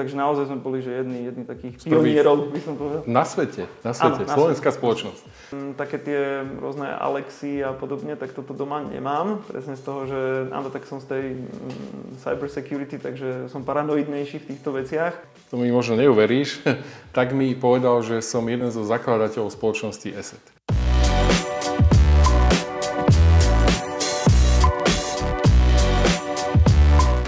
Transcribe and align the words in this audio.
takže 0.00 0.16
naozaj 0.16 0.48
sme 0.48 0.56
boli 0.56 0.80
že 0.80 1.04
jedni, 1.04 1.28
jedni 1.28 1.44
takých 1.44 1.76
pionierov, 1.84 2.48
by 2.48 2.60
som 2.64 2.74
povedal. 2.80 3.04
Na 3.04 3.28
svete, 3.28 3.68
na 3.84 3.92
svete, 3.92 4.24
ano, 4.24 4.32
slovenská 4.32 4.68
na 4.68 4.72
svete. 4.72 4.80
spoločnosť. 4.80 5.22
Mm, 5.52 5.72
také 5.76 5.96
tie 6.00 6.20
rôzne 6.56 6.88
Alexy 6.88 7.60
a 7.60 7.76
podobne, 7.76 8.16
tak 8.16 8.32
toto 8.32 8.56
doma 8.56 8.80
nemám, 8.80 9.44
presne 9.44 9.76
z 9.76 9.82
toho, 9.84 10.00
že 10.08 10.20
áno, 10.48 10.72
tak 10.72 10.88
som 10.88 11.04
z 11.04 11.06
tej 11.12 11.24
mm, 11.36 12.24
cyber 12.24 12.48
security, 12.48 12.96
takže 12.96 13.52
som 13.52 13.60
paranoidnejší 13.60 14.40
v 14.40 14.48
týchto 14.56 14.72
veciach. 14.72 15.12
To 15.52 15.60
mi 15.60 15.68
možno 15.68 16.00
neuveríš, 16.00 16.64
tak 17.16 17.36
mi 17.36 17.52
povedal, 17.52 18.00
že 18.00 18.24
som 18.24 18.48
jeden 18.48 18.72
zo 18.72 18.80
zakladateľov 18.88 19.52
spoločnosti 19.52 20.08
ESET. 20.16 20.59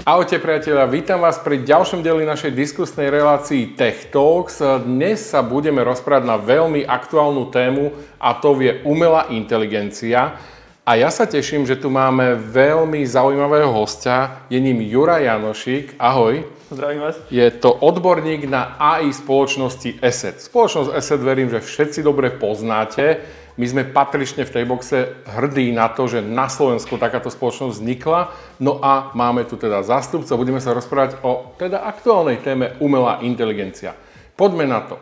Ahojte 0.03 0.35
priatelia, 0.35 0.83
vítam 0.83 1.23
vás 1.23 1.39
pri 1.39 1.63
ďalšom 1.63 2.03
dieli 2.03 2.27
našej 2.27 2.51
diskusnej 2.51 3.07
relácii 3.07 3.71
Tech 3.71 4.11
Talks. 4.11 4.59
Dnes 4.83 5.31
sa 5.31 5.39
budeme 5.39 5.79
rozprávať 5.79 6.27
na 6.27 6.35
veľmi 6.35 6.83
aktuálnu 6.83 7.47
tému 7.47 7.95
a 8.19 8.35
to 8.35 8.59
je 8.59 8.83
umelá 8.83 9.31
inteligencia. 9.31 10.35
A 10.83 10.99
ja 10.99 11.07
sa 11.07 11.23
teším, 11.23 11.63
že 11.63 11.79
tu 11.79 11.87
máme 11.87 12.35
veľmi 12.35 12.99
zaujímavého 13.07 13.71
hostia, 13.71 14.43
je 14.51 14.59
ním 14.59 14.83
Jura 14.83 15.23
Janošik. 15.23 15.95
Ahoj. 15.95 16.51
Zdravím 16.67 17.07
vás. 17.07 17.15
Je 17.31 17.47
to 17.55 17.71
odborník 17.71 18.43
na 18.43 18.75
AI 18.75 19.07
spoločnosti 19.15 20.03
ESET. 20.03 20.43
Spoločnosť 20.43 20.99
ESET 20.99 21.21
verím, 21.23 21.47
že 21.47 21.63
všetci 21.63 22.03
dobre 22.03 22.27
poznáte. 22.27 23.23
My 23.53 23.65
sme 23.69 23.85
patrične 23.85 24.49
v 24.49 24.53
tej 24.53 24.65
boxe 24.65 24.97
hrdí 25.29 25.69
na 25.69 25.85
to, 25.93 26.09
že 26.09 26.25
na 26.25 26.49
Slovensku 26.49 26.97
takáto 26.97 27.29
spoločnosť 27.29 27.77
vznikla. 27.77 28.33
No 28.57 28.81
a 28.81 29.13
máme 29.13 29.45
tu 29.45 29.61
teda 29.61 29.85
zástupcov, 29.85 30.41
budeme 30.41 30.57
sa 30.57 30.73
rozprávať 30.73 31.21
o 31.21 31.53
teda 31.61 31.85
aktuálnej 31.85 32.41
téme 32.41 32.73
umelá 32.81 33.21
inteligencia. 33.21 33.93
Poďme 34.33 34.65
na 34.65 34.81
to. 34.81 34.97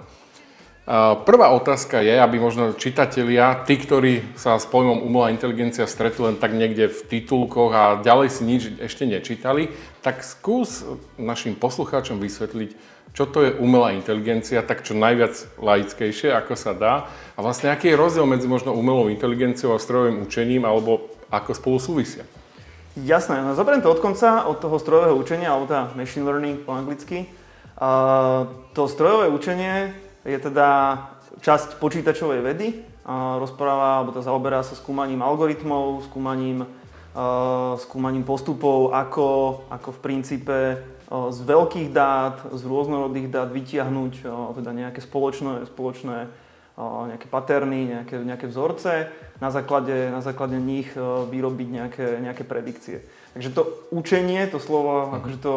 Prvá 0.89 1.53
otázka 1.53 2.01
je, 2.01 2.17
aby 2.17 2.41
možno 2.41 2.73
čitatelia, 2.73 3.53
tí, 3.69 3.77
ktorí 3.77 4.33
sa 4.33 4.57
s 4.57 4.65
pojmom 4.65 5.05
umelá 5.05 5.29
inteligencia 5.29 5.85
stretli 5.85 6.33
len 6.33 6.41
tak 6.41 6.57
niekde 6.57 6.89
v 6.89 6.99
titulkoch 7.05 7.69
a 7.69 7.83
ďalej 8.01 8.27
si 8.33 8.41
nič 8.41 8.63
ešte 8.81 9.05
nečítali, 9.05 9.69
tak 10.01 10.25
skús 10.25 10.81
našim 11.21 11.53
poslucháčom 11.53 12.17
vysvetliť, 12.17 12.73
čo 13.13 13.29
to 13.29 13.45
je 13.45 13.51
umelá 13.61 13.93
inteligencia, 13.93 14.65
tak 14.65 14.81
čo 14.81 14.97
najviac 14.97 15.53
laickejšie, 15.61 16.33
ako 16.33 16.57
sa 16.57 16.73
dá. 16.73 17.05
A 17.37 17.45
vlastne 17.45 17.69
aký 17.69 17.93
je 17.93 18.01
rozdiel 18.01 18.25
medzi 18.25 18.49
možno 18.49 18.73
umelou 18.73 19.05
inteligenciou 19.13 19.77
a 19.77 19.83
strojovým 19.83 20.25
učením, 20.25 20.65
alebo 20.65 21.13
ako 21.29 21.53
spolu 21.53 21.77
súvisia? 21.77 22.25
Jasné, 22.97 23.45
no 23.45 23.53
zoberiem 23.53 23.85
to 23.85 23.93
od 23.93 24.01
konca, 24.01 24.49
od 24.49 24.57
toho 24.57 24.81
strojového 24.81 25.13
učenia, 25.13 25.53
alebo 25.53 25.69
teda 25.69 25.93
machine 25.93 26.25
learning 26.25 26.65
po 26.65 26.73
anglicky. 26.73 27.29
Uh, 27.77 28.49
to 28.73 28.89
strojové 28.89 29.29
učenie 29.29 29.93
je 30.25 30.37
teda 30.37 30.69
časť 31.41 31.81
počítačovej 31.81 32.41
vedy. 32.41 32.67
Rozpráva, 33.41 34.01
alebo 34.01 34.13
to 34.13 34.21
zaoberá 34.21 34.61
sa 34.61 34.77
skúmaním 34.77 35.25
algoritmov, 35.25 36.05
skúmaním, 36.05 36.63
uh, 36.63 37.73
skúmaním 37.81 38.21
postupov, 38.21 38.93
ako, 38.93 39.61
ako 39.73 39.89
v 39.97 39.99
princípe 39.99 40.57
z 41.11 41.39
veľkých 41.43 41.91
dát, 41.91 42.39
z 42.55 42.63
rôznorodých 42.63 43.27
dát 43.27 43.51
vytiahnuť 43.51 44.13
teda 44.55 44.71
nejaké 44.71 45.03
spoločné, 45.03 45.67
spoločné 45.67 46.31
nejaké 46.79 47.27
paterny, 47.27 47.99
nejaké, 47.99 48.15
nejaké 48.23 48.47
vzorce, 48.47 49.11
na 49.43 49.51
základe, 49.51 50.07
na 50.07 50.23
základe 50.23 50.55
nich 50.55 50.87
vyrobiť 51.27 51.67
nejaké, 51.67 52.07
nejaké 52.23 52.47
predikcie. 52.47 53.03
Takže 53.35 53.49
to 53.51 53.61
učenie, 53.91 54.47
to 54.47 54.63
slovo, 54.63 55.11
uh-huh. 55.11 55.19
akože 55.19 55.37
to 55.43 55.53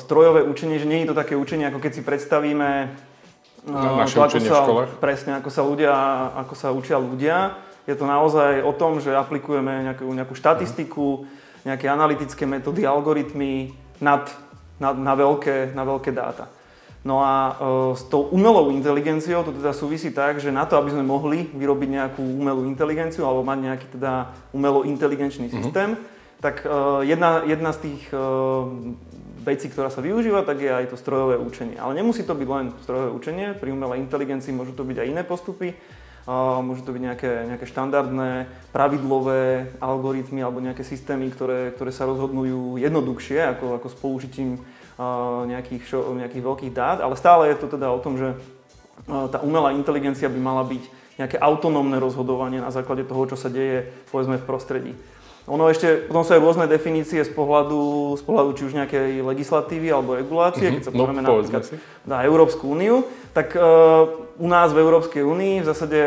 strojové 0.00 0.40
učenie, 0.48 0.80
že 0.80 0.88
nie 0.88 1.04
je 1.04 1.12
to 1.12 1.20
také 1.20 1.36
učenie, 1.36 1.68
ako 1.68 1.84
keď 1.84 1.92
si 2.00 2.02
predstavíme 2.02 2.96
na 3.66 4.04
naše 4.04 4.14
to, 4.14 4.22
ako 4.22 4.38
sa, 4.38 4.54
v 4.54 4.62
školách. 4.62 4.90
Presne, 5.02 5.30
ako 5.40 5.50
sa, 5.50 5.62
ľudia, 5.64 5.94
ako 6.46 6.54
sa 6.54 6.68
učia 6.70 6.98
ľudia. 7.00 7.58
Je 7.88 7.96
to 7.96 8.04
naozaj 8.04 8.62
o 8.62 8.72
tom, 8.76 9.00
že 9.00 9.16
aplikujeme 9.16 9.88
nejakú, 9.88 10.06
nejakú 10.12 10.36
štatistiku, 10.36 11.24
nejaké 11.64 11.88
analytické 11.88 12.44
metódy, 12.44 12.84
algoritmy 12.84 13.72
nad 13.98 14.28
na, 14.78 14.94
na, 14.94 15.14
veľké, 15.18 15.74
na 15.74 15.82
veľké 15.82 16.10
dáta. 16.14 16.46
No 17.06 17.22
a 17.22 17.34
e, 17.34 17.52
s 17.94 18.02
tou 18.10 18.26
umelou 18.30 18.70
inteligenciou 18.74 19.46
to 19.46 19.54
teda 19.54 19.70
súvisí 19.70 20.10
tak, 20.10 20.42
že 20.42 20.50
na 20.50 20.66
to, 20.66 20.78
aby 20.78 20.90
sme 20.90 21.06
mohli 21.06 21.46
vyrobiť 21.54 21.88
nejakú 21.88 22.22
umelú 22.22 22.66
inteligenciu 22.66 23.22
alebo 23.26 23.46
mať 23.46 23.58
nejaký 23.58 23.86
teda 23.98 24.12
umelo 24.50 24.82
inteligenčný 24.82 25.46
mhm. 25.48 25.54
systém, 25.54 25.88
mm-hmm. 25.94 26.42
tak 26.42 26.66
e, 26.66 26.68
jedna, 27.06 27.46
jedna 27.46 27.70
z 27.74 27.78
tých 27.90 28.02
e, 28.10 28.18
vecí, 29.48 29.72
ktorá 29.72 29.88
sa 29.88 30.04
využíva, 30.04 30.44
tak 30.44 30.60
je 30.60 30.68
aj 30.68 30.92
to 30.92 31.00
strojové 31.00 31.40
učenie. 31.40 31.80
Ale 31.80 31.96
nemusí 31.96 32.20
to 32.20 32.36
byť 32.36 32.48
len 32.52 32.66
strojové 32.84 33.10
učenie, 33.16 33.46
pri 33.56 33.72
umelej 33.72 34.04
inteligencii 34.04 34.52
môžu 34.52 34.76
to 34.76 34.84
byť 34.84 35.00
aj 35.00 35.08
iné 35.08 35.22
postupy, 35.24 35.72
môžu 36.60 36.84
to 36.84 36.92
byť 36.92 37.02
nejaké, 37.08 37.32
nejaké 37.48 37.64
štandardné, 37.64 38.46
pravidlové 38.68 39.72
algoritmy 39.80 40.44
alebo 40.44 40.60
nejaké 40.60 40.84
systémy, 40.84 41.32
ktoré, 41.32 41.72
ktoré 41.72 41.88
sa 41.88 42.04
rozhodnujú 42.04 42.76
jednoduchšie 42.76 43.56
ako, 43.56 43.80
ako 43.80 43.88
s 43.88 43.96
použitím 43.96 44.60
nejakých, 45.48 45.88
nejakých 45.96 46.44
veľkých 46.44 46.72
dát, 46.76 47.00
ale 47.00 47.16
stále 47.16 47.48
je 47.48 47.56
to 47.56 47.72
teda 47.72 47.88
o 47.88 48.02
tom, 48.04 48.20
že 48.20 48.36
tá 49.08 49.40
umelá 49.40 49.72
inteligencia 49.72 50.28
by 50.28 50.36
mala 50.36 50.68
byť 50.68 50.84
nejaké 51.16 51.40
autonómne 51.40 51.96
rozhodovanie 51.96 52.60
na 52.60 52.68
základe 52.68 53.08
toho, 53.08 53.24
čo 53.24 53.34
sa 53.40 53.48
deje 53.48 53.88
povedzme 54.12 54.36
v 54.36 54.44
prostredí. 54.44 54.92
Ono 55.48 55.64
ešte, 55.72 56.04
potom 56.04 56.22
sú 56.22 56.36
aj 56.36 56.44
rôzne 56.44 56.66
definície 56.68 57.24
z 57.24 57.32
pohľadu, 57.32 58.14
z 58.20 58.22
pohľadu 58.22 58.50
či 58.52 58.62
už 58.68 58.72
nejakej 58.76 59.24
legislatívy 59.24 59.88
alebo 59.88 60.14
regulácie, 60.14 60.68
mm-hmm. 60.68 60.76
keď 60.76 60.84
sa 60.84 60.92
no, 60.92 60.96
pozrieme 61.00 61.22
no, 61.24 61.28
napríklad 61.40 61.64
si. 61.64 61.74
na 62.04 62.20
Európsku 62.28 62.68
úniu, 62.68 63.08
tak 63.32 63.56
uh, 63.56 64.06
u 64.36 64.46
nás 64.46 64.70
v 64.70 64.78
Európskej 64.84 65.24
únii 65.24 65.64
v 65.64 65.66
zásade 65.66 65.98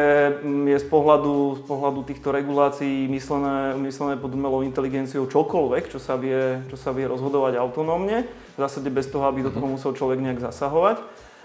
mm, 0.45 0.65
je 0.71 0.77
z 0.77 0.87
pohľadu, 0.87 1.35
z 1.57 1.61
pohľadu 1.65 1.99
týchto 2.05 2.29
regulácií 2.29 3.09
myslené, 3.09 3.75
myslené 3.81 4.15
pod 4.21 4.31
umelou 4.37 4.61
inteligenciou 4.61 5.25
čokoľvek, 5.25 5.89
čo 5.89 5.99
sa 5.99 6.15
vie, 6.15 6.61
čo 6.69 6.77
sa 6.77 6.93
vie 6.93 7.09
rozhodovať 7.09 7.57
autonómne, 7.57 8.29
v 8.29 8.59
zásade 8.61 8.93
bez 8.93 9.09
toho, 9.09 9.25
aby 9.25 9.41
do 9.41 9.51
toho 9.51 9.65
mhm. 9.65 9.73
musel 9.75 9.91
človek 9.97 10.21
nejak 10.21 10.39
zasahovať 10.39 11.01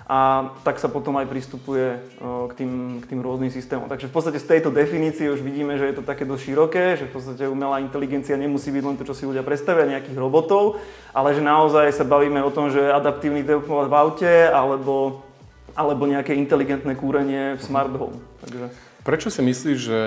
a 0.06 0.50
tak 0.62 0.78
sa 0.78 0.86
potom 0.86 1.18
aj 1.18 1.26
pristupuje 1.26 1.98
k 2.22 2.52
tým, 2.54 3.02
k 3.02 3.10
tým 3.10 3.20
rôznym 3.26 3.50
systémom. 3.50 3.90
Takže 3.90 4.06
v 4.06 4.14
podstate 4.14 4.38
z 4.38 4.46
tejto 4.46 4.70
definície 4.70 5.26
už 5.26 5.42
vidíme, 5.42 5.74
že 5.74 5.90
je 5.90 5.98
to 5.98 6.06
také 6.06 6.22
dosť 6.22 6.42
široké, 6.46 6.84
že 6.94 7.10
v 7.10 7.14
podstate 7.18 7.50
umelá 7.50 7.82
inteligencia 7.82 8.38
nemusí 8.38 8.70
byť 8.70 8.84
len 8.86 8.94
to, 8.94 9.02
čo 9.02 9.18
si 9.18 9.26
ľudia 9.26 9.42
predstavia, 9.42 9.98
nejakých 9.98 10.14
robotov, 10.14 10.78
ale 11.10 11.34
že 11.34 11.42
naozaj 11.42 11.90
sa 11.90 12.06
bavíme 12.06 12.38
o 12.38 12.54
tom, 12.54 12.70
že 12.70 12.86
adaptívny 12.86 13.42
tempomat 13.42 13.90
v 13.90 13.98
aute 13.98 14.34
alebo, 14.46 15.26
alebo 15.74 16.06
nejaké 16.06 16.38
inteligentné 16.38 16.94
kúrenie 16.94 17.58
v 17.58 17.62
smart 17.66 17.90
home. 17.90 18.22
Takže... 18.46 18.85
Prečo 19.06 19.30
si 19.30 19.38
myslíš, 19.38 19.78
že 19.78 19.98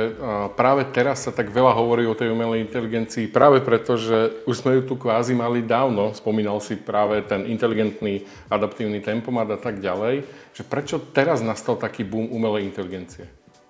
práve 0.59 0.83
teraz 0.91 1.23
sa 1.23 1.31
tak 1.31 1.55
veľa 1.55 1.71
hovorí 1.71 2.03
o 2.03 2.11
tej 2.11 2.35
umelej 2.35 2.67
inteligencii? 2.67 3.31
Práve 3.31 3.63
preto, 3.63 3.95
že 3.95 4.43
už 4.43 4.59
sme 4.59 4.75
ju 4.75 4.91
tu 4.91 4.99
kvázi 4.99 5.31
mali 5.31 5.63
dávno, 5.63 6.11
spomínal 6.11 6.59
si 6.59 6.75
práve 6.75 7.23
ten 7.23 7.47
inteligentný 7.47 8.27
adaptívny 8.51 8.99
tempomat 8.99 9.55
a 9.55 9.59
tak 9.63 9.79
ďalej, 9.79 10.27
že 10.51 10.67
prečo 10.67 10.99
teraz 10.99 11.39
nastal 11.39 11.79
taký 11.79 12.03
boom 12.03 12.27
umelej 12.27 12.67
inteligencie? 12.67 13.23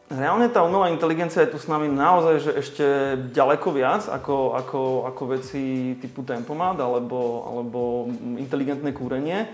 Reálne 0.09 0.49
tá 0.49 0.65
umelá 0.65 0.89
inteligencia 0.89 1.45
je 1.45 1.53
tu 1.53 1.61
s 1.61 1.69
nami 1.69 1.85
naozaj 1.85 2.35
že 2.41 2.51
ešte 2.57 2.85
ďaleko 3.29 3.69
viac 3.69 4.09
ako, 4.09 4.57
ako, 4.57 4.81
ako 5.13 5.23
veci 5.37 5.93
typu 6.01 6.25
tempomat 6.25 6.81
alebo, 6.81 7.45
alebo 7.45 7.81
inteligentné 8.41 8.89
kúrenie 8.97 9.45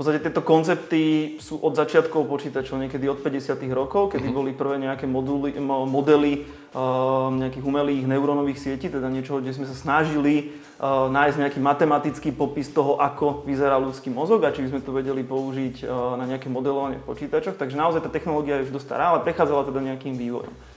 podstate 0.00 0.24
tieto 0.24 0.40
koncepty 0.40 1.36
sú 1.44 1.60
od 1.60 1.76
začiatkov 1.76 2.24
počítačov, 2.24 2.80
niekedy 2.80 3.04
od 3.04 3.20
50. 3.20 3.52
rokov, 3.68 4.16
kedy 4.16 4.32
mm-hmm. 4.32 4.38
boli 4.40 4.56
prvé 4.56 4.80
nejaké 4.80 5.04
moduly, 5.04 5.60
modely 5.60 6.48
uh, 6.72 7.28
nejakých 7.28 7.60
umelých 7.60 8.08
neurónových 8.08 8.56
sietí, 8.56 8.88
teda 8.88 9.12
niečo, 9.12 9.44
kde 9.44 9.52
sme 9.52 9.68
sa 9.68 9.76
snažili 9.76 10.56
uh, 10.80 11.12
nájsť 11.12 11.36
nejaký 11.44 11.60
matematický 11.60 12.32
popis 12.32 12.72
toho, 12.72 12.96
ako 12.96 13.44
vyzerá 13.44 13.76
ľudský 13.76 14.08
mozog 14.08 14.40
a 14.48 14.56
či 14.56 14.64
by 14.64 14.72
sme 14.72 14.80
to 14.80 14.96
vedeli 14.96 15.20
použiť 15.20 15.84
uh, 15.84 16.16
na 16.16 16.24
nejaké 16.24 16.48
modelovanie 16.48 16.96
v 16.96 17.04
počítačoch. 17.04 17.60
Takže 17.60 17.76
naozaj 17.76 18.00
tá 18.00 18.08
technológia 18.08 18.56
je 18.56 18.72
už 18.72 18.80
dosť 18.80 18.88
stará, 18.88 19.12
ale 19.12 19.20
prechádzala 19.20 19.68
teda 19.68 19.84
nejakým 19.84 20.16
vývojom. 20.16 20.69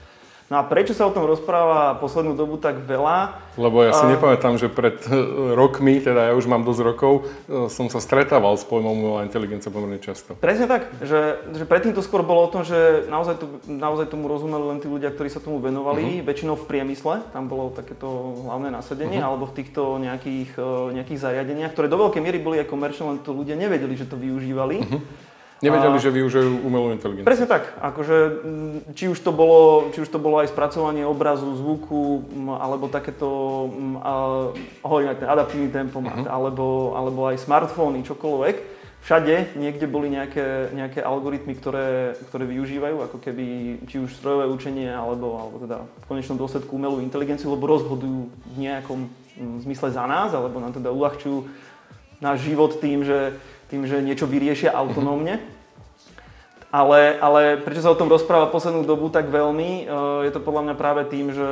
No 0.54 0.62
a 0.62 0.70
prečo 0.70 0.94
sa 0.94 1.10
o 1.10 1.10
tom 1.10 1.26
rozpráva 1.26 1.98
poslednú 1.98 2.38
dobu 2.38 2.62
tak 2.62 2.78
veľa? 2.86 3.42
Lebo 3.58 3.82
ja 3.82 3.90
si 3.90 4.06
uh, 4.06 4.14
nepamätám, 4.14 4.54
že 4.54 4.70
pred 4.70 5.02
e, 5.02 5.10
rokmi, 5.50 5.98
teda 5.98 6.30
ja 6.30 6.32
už 6.38 6.46
mám 6.46 6.62
dosť 6.62 6.94
rokov, 6.94 7.26
e, 7.50 7.66
som 7.66 7.90
sa 7.90 7.98
stretával 7.98 8.54
s 8.54 8.62
pojmom 8.62 8.94
umelá 8.94 9.26
inteligencia 9.26 9.74
pomerne 9.74 9.98
často. 9.98 10.38
Presne 10.38 10.70
tak, 10.70 10.94
že, 11.02 11.42
že 11.58 11.66
predtým 11.66 11.90
to 11.90 12.06
skôr 12.06 12.22
bolo 12.22 12.46
o 12.46 12.52
tom, 12.54 12.62
že 12.62 13.02
naozaj, 13.10 13.34
to, 13.42 13.46
naozaj 13.66 14.14
tomu 14.14 14.30
rozumeli 14.30 14.62
len 14.62 14.78
tí 14.78 14.86
ľudia, 14.86 15.10
ktorí 15.10 15.26
sa 15.26 15.42
tomu 15.42 15.58
venovali, 15.58 16.22
uh-huh. 16.22 16.26
väčšinou 16.30 16.54
v 16.54 16.66
priemysle, 16.70 17.26
tam 17.34 17.50
bolo 17.50 17.74
takéto 17.74 18.06
hlavné 18.46 18.70
nasadenie, 18.70 19.18
uh-huh. 19.18 19.34
alebo 19.34 19.50
v 19.50 19.58
týchto 19.58 19.98
nejakých, 19.98 20.54
e, 20.54 21.02
nejakých 21.02 21.18
zariadeniach, 21.18 21.74
ktoré 21.74 21.90
do 21.90 21.98
veľkej 21.98 22.22
miery 22.22 22.38
boli 22.38 22.62
aj 22.62 22.70
komerčné, 22.70 23.02
len 23.10 23.18
to 23.26 23.34
ľudia 23.34 23.58
nevedeli, 23.58 23.98
že 23.98 24.06
to 24.06 24.14
využívali. 24.14 24.86
Uh-huh. 24.86 25.02
Nevedeli, 25.62 25.96
a... 25.96 26.02
že 26.02 26.10
využijú 26.10 26.66
umelú 26.66 26.90
inteligenciu. 26.90 27.28
Presne 27.28 27.46
tak. 27.46 27.70
Akože, 27.78 28.16
či, 28.98 29.06
už 29.06 29.18
to 29.22 29.30
bolo, 29.30 29.88
či 29.94 30.02
už 30.02 30.10
to 30.10 30.18
bolo 30.18 30.42
aj 30.42 30.50
spracovanie 30.50 31.06
obrazu, 31.06 31.46
zvuku, 31.54 32.26
alebo 32.58 32.90
takéto, 32.90 33.28
hovorím 34.82 35.14
aj 35.14 35.18
ten 35.22 35.30
adaptívny 35.30 35.68
tempomat, 35.70 36.26
uh-huh. 36.26 36.34
alebo, 36.34 36.66
alebo 36.98 37.30
aj 37.30 37.38
smartfóny, 37.46 38.02
čokoľvek. 38.02 38.56
všade 39.04 39.60
niekde 39.60 39.84
boli 39.84 40.08
nejaké, 40.08 40.72
nejaké 40.72 41.04
algoritmy, 41.04 41.52
ktoré, 41.60 42.16
ktoré 42.32 42.48
využívajú 42.48 43.04
ako 43.04 43.18
keby 43.20 43.44
či 43.84 44.00
už 44.00 44.16
strojové 44.16 44.48
učenie 44.48 44.88
alebo, 44.88 45.36
alebo 45.36 45.56
teda 45.60 45.76
v 45.84 46.04
konečnom 46.08 46.40
dôsledku 46.40 46.72
umelú 46.72 47.04
inteligenciu, 47.04 47.52
lebo 47.52 47.68
rozhodujú 47.68 48.32
v 48.32 48.56
nejakom 48.56 49.12
mm, 49.36 49.56
zmysle 49.68 49.92
za 49.92 50.08
nás, 50.08 50.32
alebo 50.32 50.56
nám 50.56 50.72
teda 50.72 50.88
uľahčujú 50.88 51.44
náš 52.24 52.48
život 52.48 52.80
tým, 52.80 53.04
že, 53.04 53.36
tým, 53.68 53.88
že 53.88 54.04
niečo 54.04 54.28
vyriešia 54.28 54.72
autonómne. 54.72 55.40
Ale, 56.74 57.22
ale 57.22 57.40
prečo 57.62 57.86
sa 57.86 57.94
o 57.94 57.98
tom 57.98 58.10
rozpráva 58.10 58.50
poslednú 58.50 58.82
dobu 58.82 59.06
tak 59.06 59.30
veľmi, 59.30 59.86
je 60.26 60.30
to 60.34 60.42
podľa 60.42 60.62
mňa 60.66 60.74
práve 60.74 61.06
tým, 61.06 61.30
že 61.30 61.48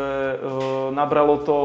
nabralo 0.91 1.39
to 1.47 1.59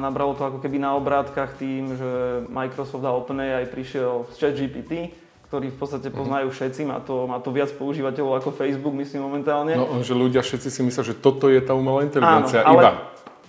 nabralo 0.00 0.32
to 0.32 0.48
ako 0.48 0.58
keby 0.64 0.80
na 0.80 0.96
obrátkach 0.96 1.52
tým, 1.60 1.92
že 1.92 2.10
Microsoft 2.48 3.04
a 3.04 3.12
OpenAI 3.12 3.68
prišiel 3.68 4.24
s 4.32 4.40
ChatGPT, 4.40 5.12
ktorý 5.52 5.68
v 5.68 5.76
podstate 5.76 6.08
mhm. 6.08 6.16
poznajú 6.16 6.48
všetci, 6.48 6.80
má 6.88 6.98
to, 7.04 7.28
má 7.28 7.38
to 7.44 7.52
viac 7.52 7.68
používateľov 7.76 8.40
ako 8.40 8.56
Facebook, 8.56 8.96
myslím 8.96 9.28
momentálne. 9.28 9.76
No, 9.76 10.00
že 10.00 10.16
ľudia 10.16 10.40
všetci 10.40 10.68
si 10.72 10.80
myslia, 10.80 11.04
že 11.04 11.18
toto 11.18 11.52
je 11.52 11.60
tá 11.60 11.76
umelá 11.76 12.06
inteligencia, 12.06 12.64
Áno, 12.64 12.68
ale 12.72 12.80
iba. 12.80 12.90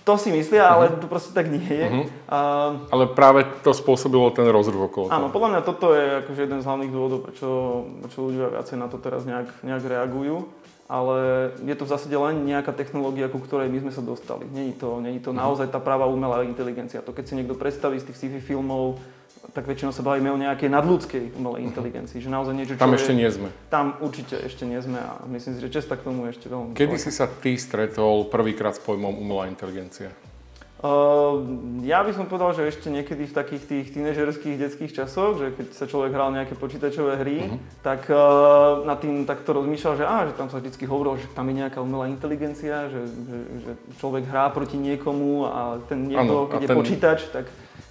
To 0.02 0.18
si 0.18 0.34
myslia, 0.34 0.66
ale 0.66 0.90
uh-huh. 0.90 0.98
to 0.98 1.06
proste 1.06 1.30
tak 1.30 1.46
nie 1.46 1.62
je. 1.62 1.86
Uh-huh. 1.86 2.06
Uh, 2.26 2.70
ale 2.90 3.04
práve 3.06 3.46
to 3.62 3.70
spôsobilo 3.70 4.34
ten 4.34 4.50
rozruch 4.50 4.90
okolo 4.90 5.06
Áno, 5.14 5.30
toho. 5.30 5.34
podľa 5.38 5.48
mňa 5.54 5.60
toto 5.62 5.94
je 5.94 6.06
akože 6.26 6.40
jeden 6.42 6.58
z 6.58 6.66
hlavných 6.66 6.92
dôvodov, 6.92 7.18
prečo, 7.22 7.48
prečo 8.02 8.18
ľudia 8.26 8.46
viacej 8.50 8.76
na 8.82 8.90
to 8.90 8.98
teraz 8.98 9.22
nejak, 9.22 9.48
nejak 9.62 9.84
reagujú 9.86 10.50
ale 10.92 11.48
je 11.64 11.72
to 11.72 11.88
v 11.88 11.92
zásade 11.96 12.12
len 12.12 12.44
nejaká 12.44 12.76
technológia, 12.76 13.32
ku 13.32 13.40
ktorej 13.40 13.72
my 13.72 13.80
sme 13.80 13.92
sa 13.96 14.04
dostali. 14.04 14.44
Není 14.44 14.76
to, 14.76 15.00
není 15.00 15.24
to 15.24 15.32
mhm. 15.32 15.40
naozaj 15.40 15.72
tá 15.72 15.80
práva 15.80 16.04
umelá 16.04 16.44
inteligencia. 16.44 17.00
To 17.00 17.16
keď 17.16 17.24
si 17.32 17.36
niekto 17.40 17.56
predstaví 17.56 17.96
z 17.96 18.12
tých 18.12 18.18
sci-fi 18.20 18.40
filmov, 18.44 19.00
tak 19.50 19.66
väčšinou 19.66 19.90
sa 19.90 20.06
bavíme 20.06 20.30
o 20.30 20.38
nejakej 20.38 20.70
nadľudskej 20.70 21.24
umelej 21.34 21.66
inteligencii. 21.66 22.22
Že 22.22 22.30
naozaj 22.30 22.54
niečo, 22.54 22.72
čo 22.78 22.82
Tam 22.86 22.94
ešte 22.94 23.12
nie 23.12 23.26
sme. 23.26 23.48
Tam 23.66 23.98
určite 23.98 24.38
ešte 24.38 24.62
nie 24.62 24.78
sme 24.78 25.02
a 25.02 25.18
myslím 25.26 25.58
si, 25.58 25.60
že 25.60 25.70
česta 25.74 25.98
k 25.98 26.06
tomu 26.06 26.30
ešte 26.30 26.46
veľmi. 26.46 26.78
Kedy 26.78 26.96
si 26.96 27.10
sa 27.10 27.26
ty 27.26 27.58
stretol 27.58 28.30
prvýkrát 28.30 28.78
s 28.78 28.80
pojmom 28.80 29.18
umelá 29.18 29.50
inteligencia? 29.50 30.14
Uh, 30.82 31.38
ja 31.86 32.02
by 32.02 32.10
som 32.10 32.26
povedal, 32.26 32.58
že 32.58 32.66
ešte 32.66 32.90
niekedy 32.90 33.30
v 33.30 33.34
takých 33.38 33.62
tých 33.70 33.86
tínežerských 33.94 34.58
detských 34.58 34.90
časoch, 34.90 35.38
že 35.38 35.54
keď 35.54 35.66
sa 35.78 35.86
človek 35.86 36.10
hral 36.10 36.34
nejaké 36.34 36.58
počítačové 36.58 37.22
hry, 37.22 37.38
uh-huh. 37.46 37.58
tak 37.86 38.10
uh, 38.10 38.82
nad 38.82 38.98
tým 38.98 39.22
takto 39.22 39.54
rozmýšľal, 39.54 39.94
že, 39.94 40.02
á, 40.02 40.26
že 40.26 40.34
tam 40.34 40.50
sa 40.50 40.58
vždy 40.58 40.74
hovorilo, 40.90 41.22
že 41.22 41.30
tam 41.38 41.46
je 41.46 41.62
nejaká 41.62 41.78
umelá 41.78 42.10
inteligencia, 42.10 42.90
že, 42.90 42.98
že, 43.06 43.38
že 43.62 43.72
človek 44.02 44.26
hrá 44.26 44.50
proti 44.50 44.74
niekomu 44.74 45.46
a 45.46 45.78
ten 45.86 46.10
niekto, 46.10 46.50
ano, 46.50 46.50
keď 46.50 46.58
ten... 46.58 46.66
je 46.66 46.74
počítač, 46.74 47.20
tak 47.30 47.46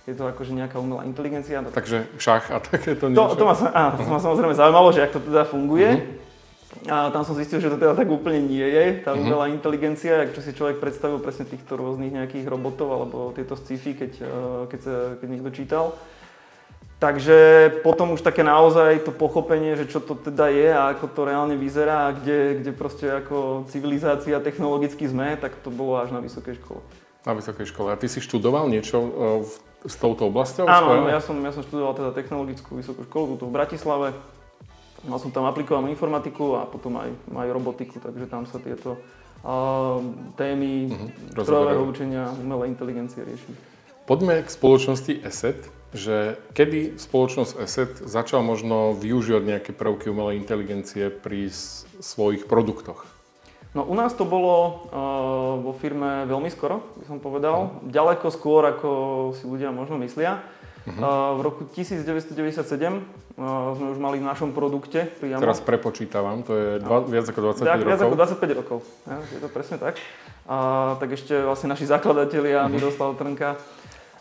je 0.09 0.17
to 0.17 0.25
akože 0.25 0.51
nejaká 0.57 0.81
umelá 0.81 1.05
inteligencia. 1.05 1.61
Takže 1.61 2.09
šach 2.17 2.49
a 2.49 2.57
takéto 2.57 3.09
niečo? 3.11 3.37
To, 3.37 3.37
to, 3.37 3.45
ma, 3.45 3.53
áno, 3.53 3.89
to 4.01 4.09
ma 4.09 4.19
samozrejme 4.19 4.53
zaujímalo, 4.57 4.89
že 4.89 5.05
ak 5.05 5.13
to 5.13 5.21
teda 5.21 5.45
funguje. 5.45 5.89
Uh-huh. 5.93 6.21
A 6.87 7.11
tam 7.11 7.27
som 7.27 7.35
zistil, 7.35 7.59
že 7.59 7.67
to 7.67 7.77
teda 7.77 7.93
tak 7.93 8.07
úplne 8.07 8.41
nie 8.47 8.63
je, 8.63 9.03
tá 9.03 9.11
mm-hmm. 9.11 9.27
umelá 9.27 9.45
inteligencia, 9.51 10.23
ak 10.23 10.33
čo 10.33 10.41
si 10.41 10.55
človek 10.55 10.79
predstavil 10.79 11.19
presne 11.19 11.43
týchto 11.43 11.75
rôznych 11.75 12.15
nejakých 12.15 12.47
robotov 12.47 12.87
alebo 12.95 13.35
tieto 13.35 13.59
sci-fi, 13.59 13.93
keď, 13.93 14.11
eh, 14.23 14.61
keď, 14.71 14.79
sa, 14.79 14.95
keď 15.19 15.27
niekto 15.29 15.51
čítal. 15.51 15.93
Takže 17.01 17.37
potom 17.81 18.13
už 18.13 18.21
také 18.21 18.45
naozaj 18.45 19.03
to 19.03 19.11
pochopenie, 19.11 19.73
že 19.73 19.89
čo 19.89 19.99
to 19.99 20.13
teda 20.13 20.53
je 20.53 20.69
a 20.69 20.93
ako 20.93 21.05
to 21.09 21.21
reálne 21.25 21.57
vyzerá 21.57 22.07
a 22.07 22.13
kde, 22.13 22.61
kde 22.61 22.71
proste 22.77 23.09
ako 23.09 23.65
civilizácia 23.73 24.37
technologicky 24.37 25.09
sme, 25.09 25.33
tak 25.41 25.57
to 25.65 25.73
bolo 25.73 25.97
až 25.97 26.13
na 26.13 26.21
vysokej 26.21 26.61
škole. 26.61 26.81
Na 27.25 27.33
vysokej 27.33 27.67
škole. 27.67 27.89
A 27.89 27.99
ty 27.99 28.05
si 28.05 28.21
študoval 28.23 28.71
niečo 28.71 28.97
eh, 29.01 29.11
v, 29.43 29.51
s 29.85 29.95
touto 29.97 30.29
oblasťou? 30.29 30.69
Áno, 30.69 31.09
ja 31.09 31.17
som, 31.17 31.37
ja 31.41 31.49
som 31.49 31.65
študoval 31.65 31.97
teda 31.97 32.11
technologickú 32.13 32.77
vysokú 32.77 33.01
školu 33.09 33.41
tu 33.41 33.49
v 33.49 33.55
Bratislave. 33.55 34.13
Mal 35.01 35.17
som 35.17 35.33
tam 35.33 35.49
aplikovanú 35.49 35.89
informatiku 35.89 36.61
a 36.61 36.69
potom 36.69 37.01
aj, 37.01 37.09
aj 37.33 37.49
robotiku, 37.49 37.97
takže 37.97 38.29
tam 38.29 38.45
sa 38.45 38.61
tieto 38.61 39.01
uh, 39.41 39.97
témy 40.37 40.93
uh-huh, 40.93 41.41
strojového 41.41 41.83
učenia, 41.89 42.29
umelej 42.37 42.77
inteligencie 42.77 43.25
rieši. 43.25 43.49
Poďme 44.05 44.45
k 44.45 44.49
spoločnosti 44.53 45.13
ESET, 45.25 45.65
že 45.97 46.37
kedy 46.53 47.01
spoločnosť 47.01 47.51
ESET 47.65 47.91
začala 48.05 48.45
možno 48.45 48.93
využívať 48.93 49.43
nejaké 49.43 49.71
prvky 49.73 50.13
umelej 50.13 50.37
inteligencie 50.37 51.09
pri 51.09 51.49
svojich 51.97 52.45
produktoch? 52.45 53.09
No 53.71 53.87
u 53.87 53.95
nás 53.95 54.11
to 54.11 54.27
bolo 54.27 54.83
uh, 54.91 55.63
vo 55.63 55.71
firme 55.71 56.27
veľmi 56.27 56.51
skoro, 56.51 56.83
by 56.99 57.05
som 57.07 57.17
povedal. 57.23 57.71
Uh-huh. 57.71 57.87
Ďaleko 57.87 58.27
skôr, 58.27 58.67
ako 58.67 58.89
si 59.39 59.47
ľudia 59.47 59.71
možno 59.71 59.95
myslia. 60.03 60.43
Uh-huh. 60.81 61.37
v 61.37 61.41
roku 61.45 61.61
1997 61.77 62.65
sme 63.37 63.87
už 63.93 64.01
mali 64.01 64.17
v 64.17 64.25
našom 64.25 64.49
produkte 64.49 65.05
priamo. 65.21 65.37
Teraz 65.37 65.61
prepočítavam, 65.61 66.41
to 66.41 66.57
je 66.57 66.67
dva, 66.81 67.05
viac 67.05 67.29
ako 67.29 67.53
25 67.53 67.69
tak, 67.69 67.79
rokov. 67.85 67.85
Viac 67.85 68.01
ako 68.01 68.15
25 68.17 68.59
rokov, 68.65 68.79
ja, 69.05 69.17
je 69.29 69.39
to 69.45 69.49
presne 69.53 69.77
tak. 69.77 70.01
A, 70.49 70.57
tak 70.97 71.13
ešte 71.13 71.37
vlastne 71.37 71.69
naši 71.69 71.85
zakladatelia, 71.85 72.65
uh-huh. 72.65 72.73
Miroslav 72.73 73.13
Trnka 73.13 73.61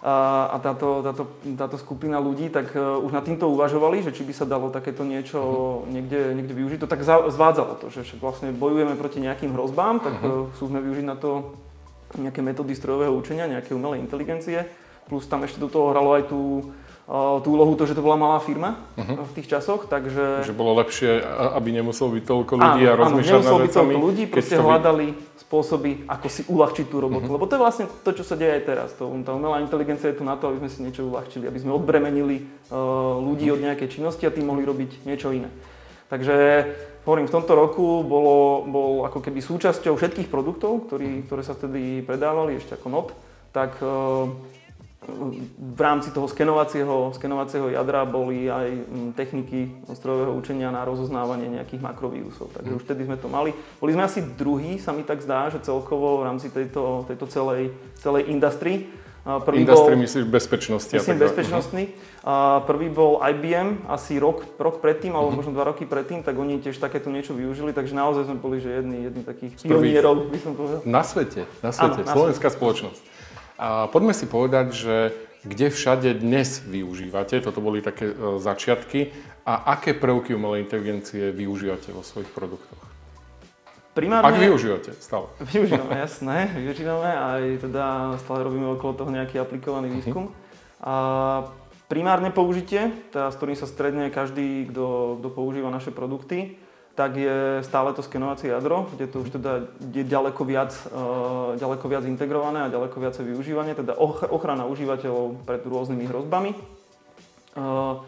a, 0.01 0.49
a 0.53 0.57
táto, 0.65 1.05
táto, 1.05 1.23
táto 1.61 1.77
skupina 1.77 2.17
ľudí, 2.17 2.49
tak 2.49 2.73
uh, 2.73 2.97
už 3.05 3.13
nad 3.13 3.25
týmto 3.25 3.53
uvažovali, 3.53 4.01
že 4.01 4.17
či 4.17 4.25
by 4.25 4.33
sa 4.33 4.49
dalo 4.49 4.73
takéto 4.73 5.05
niečo 5.05 5.39
uh-huh. 5.39 5.93
niekde, 5.93 6.33
niekde 6.35 6.55
využiť. 6.57 6.79
To 6.81 6.89
tak 6.89 7.05
za, 7.05 7.29
zvádzalo 7.29 7.77
to, 7.77 7.93
že 7.93 8.09
však 8.09 8.19
vlastne 8.25 8.49
bojujeme 8.57 8.97
proti 8.97 9.21
nejakým 9.21 9.53
hrozbám, 9.53 10.01
tak 10.01 10.17
uh-huh. 10.25 10.49
uh, 10.49 10.57
sme 10.57 10.81
využiť 10.81 11.07
na 11.07 11.17
to 11.21 11.53
nejaké 12.17 12.41
metódy 12.41 12.73
strojového 12.73 13.13
učenia, 13.15 13.47
nejaké 13.47 13.77
umelé 13.77 14.01
inteligencie 14.01 14.67
plus 15.11 15.27
tam 15.27 15.43
ešte 15.43 15.59
do 15.59 15.67
toho 15.67 15.91
hralo 15.91 16.15
aj 16.15 16.31
tú, 16.31 16.71
tú 17.43 17.59
úlohu 17.59 17.75
to, 17.75 17.91
že 17.91 17.99
to 17.99 18.07
bola 18.07 18.15
malá 18.15 18.39
firma 18.39 18.79
uh-huh. 18.95 19.27
v 19.27 19.33
tých 19.35 19.51
časoch, 19.51 19.91
takže... 19.91 20.47
Že 20.47 20.55
bolo 20.55 20.79
lepšie, 20.79 21.19
aby 21.59 21.75
nemuselo 21.75 22.15
byť 22.15 22.23
toľko 22.23 22.53
ľudí 22.55 22.83
áno, 22.87 22.93
a 22.95 22.95
rozmýšľať 23.03 23.43
nad 23.43 23.59
vecami. 23.67 23.95
toľko 23.99 24.07
ľudí, 24.07 24.25
proste 24.31 24.55
hľadali 24.55 25.07
spôsoby, 25.43 26.07
ako 26.07 26.27
si 26.31 26.47
uľahčiť 26.47 26.87
tú 26.87 26.97
robotu. 27.03 27.27
Uh-huh. 27.27 27.35
Lebo 27.35 27.51
to 27.51 27.59
je 27.59 27.63
vlastne 27.67 27.87
to, 28.07 28.11
čo 28.15 28.23
sa 28.23 28.39
deje 28.39 28.55
aj 28.55 28.63
teraz. 28.63 28.89
To, 29.03 29.11
tá 29.27 29.35
umelá 29.35 29.59
inteligencia 29.59 30.15
je 30.15 30.23
tu 30.23 30.25
na 30.25 30.39
to, 30.39 30.55
aby 30.55 30.63
sme 30.63 30.71
si 30.71 30.79
niečo 30.87 31.03
uľahčili, 31.11 31.51
aby 31.51 31.59
sme 31.59 31.75
odbremenili 31.75 32.47
uh, 32.71 33.19
ľudí 33.19 33.51
uh-huh. 33.51 33.59
od 33.59 33.65
nejakej 33.67 33.89
činnosti 33.91 34.23
a 34.23 34.31
tým 34.31 34.47
mohli 34.47 34.63
robiť 34.63 35.03
niečo 35.03 35.35
iné. 35.35 35.51
Takže 36.15 36.35
hovorím, 37.03 37.27
v 37.27 37.35
tomto 37.35 37.59
roku 37.59 38.07
bolo, 38.07 38.63
bol 38.71 39.03
ako 39.03 39.19
keby 39.19 39.43
súčasťou 39.43 39.99
všetkých 39.99 40.31
produktov, 40.31 40.87
ktorý, 40.87 41.27
ktoré 41.27 41.43
sa 41.43 41.59
vtedy 41.59 42.07
predávali 42.07 42.63
ešte 42.63 42.79
ako 42.79 42.87
NOT, 42.87 43.09
tak 43.51 43.83
uh, 43.83 44.31
v 45.01 45.81
rámci 45.81 46.13
toho 46.13 46.29
skenovacieho, 46.29 47.17
skenovacieho 47.17 47.73
jadra 47.73 48.05
boli 48.05 48.53
aj 48.53 48.69
mm, 48.69 49.11
techniky 49.17 49.73
strojového 49.97 50.37
učenia 50.37 50.69
na 50.69 50.85
rozoznávanie 50.85 51.49
nejakých 51.49 51.81
makrovírusov. 51.81 52.53
Takže 52.53 52.77
už 52.77 52.83
vtedy 52.85 53.09
sme 53.09 53.17
to 53.17 53.33
mali. 53.33 53.57
Boli 53.81 53.97
sme 53.97 54.05
asi 54.05 54.21
druhý, 54.21 54.77
sa 54.77 54.93
mi 54.93 55.01
tak 55.01 55.25
zdá, 55.25 55.49
že 55.49 55.65
celkovo 55.65 56.21
v 56.21 56.29
rámci 56.29 56.53
tejto, 56.53 57.09
tejto 57.09 57.27
celej, 57.33 57.73
celej 57.97 58.29
industry. 58.29 58.93
Prvý 59.21 59.69
Industry 59.69 59.95
bol, 60.01 60.05
myslíš 60.09 60.25
bezpečnosti? 60.33 60.97
Myslím 60.97 61.21
tak 61.21 61.29
bezpečnostný. 61.29 61.85
Uh-huh. 61.93 62.65
prvý 62.65 62.89
bol 62.89 63.21
IBM 63.21 63.85
asi 63.85 64.17
rok, 64.17 64.57
rok 64.57 64.81
predtým, 64.81 65.13
alebo 65.13 65.29
uh-huh. 65.29 65.45
možno 65.45 65.53
dva 65.53 65.69
roky 65.69 65.85
predtým, 65.85 66.25
tak 66.25 66.41
oni 66.41 66.57
tiež 66.57 66.81
takéto 66.81 67.13
niečo 67.13 67.37
využili, 67.37 67.77
takže 67.77 67.93
naozaj 67.93 68.33
sme 68.33 68.41
boli 68.41 68.65
že 68.65 68.81
jedni, 68.81 69.05
jedni 69.05 69.21
takých 69.21 69.61
pionierov, 69.61 70.25
by 70.33 70.39
som 70.41 70.53
povedal. 70.57 70.81
Na 70.89 71.05
svete, 71.05 71.45
na 71.61 71.69
svete, 71.69 72.01
ano, 72.01 72.13
slovenská 72.17 72.49
na 72.49 72.53
svete. 72.53 72.61
spoločnosť. 72.65 73.03
A 73.61 73.93
poďme 73.93 74.17
si 74.17 74.25
povedať, 74.25 74.67
že 74.73 74.97
kde 75.45 75.69
všade 75.69 76.17
dnes 76.17 76.65
využívate, 76.65 77.45
toto 77.45 77.61
boli 77.61 77.85
také 77.85 78.13
e, 78.13 78.41
začiatky, 78.41 79.13
a 79.45 79.77
aké 79.77 79.93
prvky 79.97 80.37
umelej 80.37 80.65
inteligencie 80.65 81.33
využívate 81.33 81.93
vo 81.93 82.01
svojich 82.05 82.29
produktoch? 82.33 82.81
Primárne... 83.93 84.33
Ak 84.33 84.39
využívate 84.39 84.95
stále. 84.97 85.27
Využívame, 85.53 85.93
jasné. 85.99 86.39
Využívame 86.57 87.11
aj 87.11 87.43
teda 87.69 87.85
stále 88.23 88.47
robíme 88.47 88.79
okolo 88.79 88.93
toho 88.95 89.11
nejaký 89.11 89.43
aplikovaný 89.43 89.91
mhm. 89.91 89.97
výskum. 90.01 90.25
A 90.81 90.95
primárne 91.91 92.33
použitie, 92.33 92.95
teda 93.13 93.29
s 93.29 93.37
ktorým 93.37 93.59
sa 93.59 93.69
stredne 93.69 94.09
každý, 94.09 94.71
kto, 94.73 95.19
kto 95.21 95.29
používa 95.35 95.69
naše 95.69 95.93
produkty, 95.93 96.57
tak 96.95 97.17
je 97.17 97.65
stále 97.65 97.95
to 97.95 98.03
skenovacie 98.03 98.51
jadro, 98.51 98.91
kde 98.93 99.07
to 99.07 99.25
už 99.25 99.41
teda 99.41 99.71
je 99.81 100.05
ďaleko 100.05 100.43
viac, 100.45 100.75
uh, 100.91 101.57
ďaleko 101.57 101.87
viac 101.89 102.05
integrované 102.05 102.67
a 102.67 102.73
ďaleko 102.73 102.97
viacej 103.01 103.25
využívanie, 103.25 103.73
teda 103.79 103.97
ochrana 104.29 104.67
užívateľov 104.69 105.47
pred 105.49 105.63
rôznymi 105.65 106.05
hrozbami. 106.11 106.51
Uh, 107.57 108.03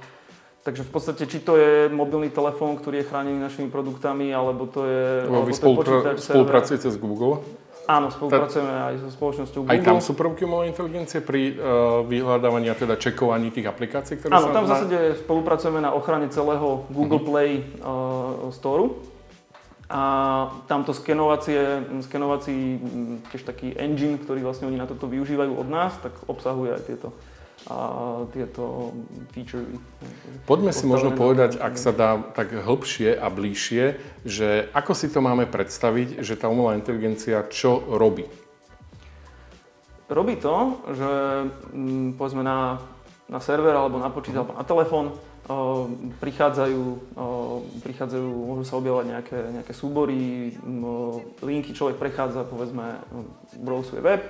takže 0.66 0.86
v 0.86 0.90
podstate, 0.90 1.22
či 1.26 1.40
to 1.40 1.56
je 1.56 1.88
mobilný 1.88 2.30
telefón, 2.30 2.76
ktorý 2.76 3.02
je 3.02 3.08
chránený 3.08 3.38
našimi 3.40 3.72
produktami, 3.72 4.34
alebo 4.34 4.68
to 4.68 4.84
je... 4.84 5.30
Alebo 5.30 5.46
vy 5.48 5.54
spolupra- 5.54 6.18
spolupracujete 6.18 6.90
s 6.90 6.98
Google? 6.98 7.42
Áno, 7.90 8.14
spolupracujeme 8.14 8.70
aj 8.70 8.94
so 9.02 9.08
spoločnosťou 9.10 9.60
Google. 9.66 9.74
Aj 9.74 9.82
tam 9.82 9.98
sú 9.98 10.14
prvky 10.14 10.46
umelej 10.46 10.70
inteligencie 10.70 11.18
pri 11.18 11.58
uh, 11.58 12.06
vyhľadávaní 12.06 12.70
a 12.70 12.78
teda 12.78 12.94
čekovaní 12.94 13.50
tých 13.50 13.66
aplikácií, 13.66 14.22
ktoré 14.22 14.30
Áno, 14.38 14.50
sa... 14.50 14.54
tam 14.54 14.64
v 14.64 14.70
zásade 14.70 14.98
spolupracujeme 15.26 15.82
na 15.82 15.90
ochrane 15.90 16.30
celého 16.30 16.86
Google 16.94 17.18
uh-huh. 17.18 17.30
Play 17.30 17.50
uh, 17.82 18.54
Store. 18.54 18.94
A 19.92 20.02
tamto 20.70 20.96
skenovacie, 20.96 21.84
skenovací 22.00 22.80
tiež 23.28 23.44
taký 23.44 23.76
engine, 23.76 24.16
ktorý 24.16 24.40
vlastne 24.40 24.72
oni 24.72 24.80
na 24.80 24.88
toto 24.88 25.04
využívajú 25.04 25.52
od 25.52 25.68
nás, 25.68 25.92
tak 26.00 26.16
obsahuje 26.32 26.72
aj 26.72 26.82
tieto, 26.88 27.12
a 27.70 27.76
tieto 28.34 28.90
feature. 29.30 29.62
Poďme 30.50 30.74
si 30.74 30.82
možno 30.86 31.14
povedať, 31.14 31.62
ak 31.62 31.74
sa 31.78 31.94
dá 31.94 32.18
tak 32.34 32.50
hĺbšie 32.50 33.14
a 33.14 33.30
bližšie, 33.30 33.84
že 34.26 34.66
ako 34.74 34.92
si 34.98 35.06
to 35.06 35.22
máme 35.22 35.46
predstaviť, 35.46 36.22
že 36.26 36.34
tá 36.34 36.50
umelá 36.50 36.74
inteligencia 36.74 37.46
čo 37.46 37.78
robí? 37.86 38.26
Robí 40.10 40.34
to, 40.36 40.82
že 40.92 41.10
mm, 41.72 42.20
povedzme 42.20 42.42
na, 42.44 42.82
na 43.30 43.38
server 43.38 43.72
alebo 43.72 43.96
na 44.02 44.10
počítač 44.10 44.42
alebo 44.42 44.58
na 44.58 44.66
telefón 44.66 45.06
prichádzajú, 46.20 46.82
prichádzajú, 47.82 48.26
môžu 48.28 48.64
sa 48.68 48.78
objavovať 48.78 49.06
nejaké, 49.10 49.38
nejaké 49.60 49.72
súbory, 49.74 50.52
linky, 51.42 51.74
človek 51.74 51.98
prechádza, 51.98 52.46
povedzme, 52.46 53.00
browsuje 53.60 54.00
web 54.00 54.22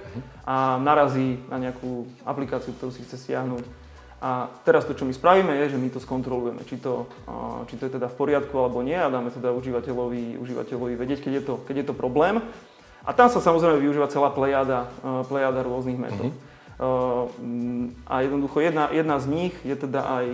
a 0.46 0.78
narazí 0.78 1.42
na 1.52 1.58
nejakú 1.58 2.06
aplikáciu, 2.24 2.72
ktorú 2.76 2.90
si 2.90 3.04
chce 3.04 3.18
stiahnuť. 3.18 3.64
A 4.22 4.46
teraz 4.62 4.86
to, 4.86 4.94
čo 4.94 5.02
my 5.02 5.10
spravíme, 5.10 5.50
je, 5.66 5.74
že 5.74 5.82
my 5.82 5.90
to 5.90 5.98
skontrolujeme, 5.98 6.62
či 6.62 6.78
to, 6.78 7.10
či 7.66 7.74
to 7.74 7.90
je 7.90 7.98
teda 7.98 8.06
v 8.06 8.14
poriadku 8.14 8.54
alebo 8.54 8.78
nie 8.78 8.94
a 8.94 9.10
dáme 9.10 9.34
teda 9.34 9.50
užívateľovi, 9.50 10.38
užívateľovi 10.38 10.94
vedieť, 10.94 11.26
keď 11.26 11.32
je, 11.34 11.42
to, 11.42 11.54
keď 11.66 11.74
je 11.82 11.86
to 11.90 11.94
problém. 11.98 12.38
A 13.02 13.10
tam 13.10 13.26
sa 13.26 13.42
samozrejme 13.42 13.82
využíva 13.82 14.06
celá 14.06 14.30
plejada, 14.30 14.86
plejada 15.26 15.66
rôznych 15.66 15.98
metód. 15.98 16.30
Mm-hmm. 16.30 16.51
Ehm, 16.82 17.94
a 18.06 18.26
jednoducho 18.26 18.58
jedna, 18.58 18.90
jedna 18.90 19.22
z 19.22 19.26
nich 19.30 19.54
je 19.62 19.76
teda 19.78 20.02
aj, 20.02 20.26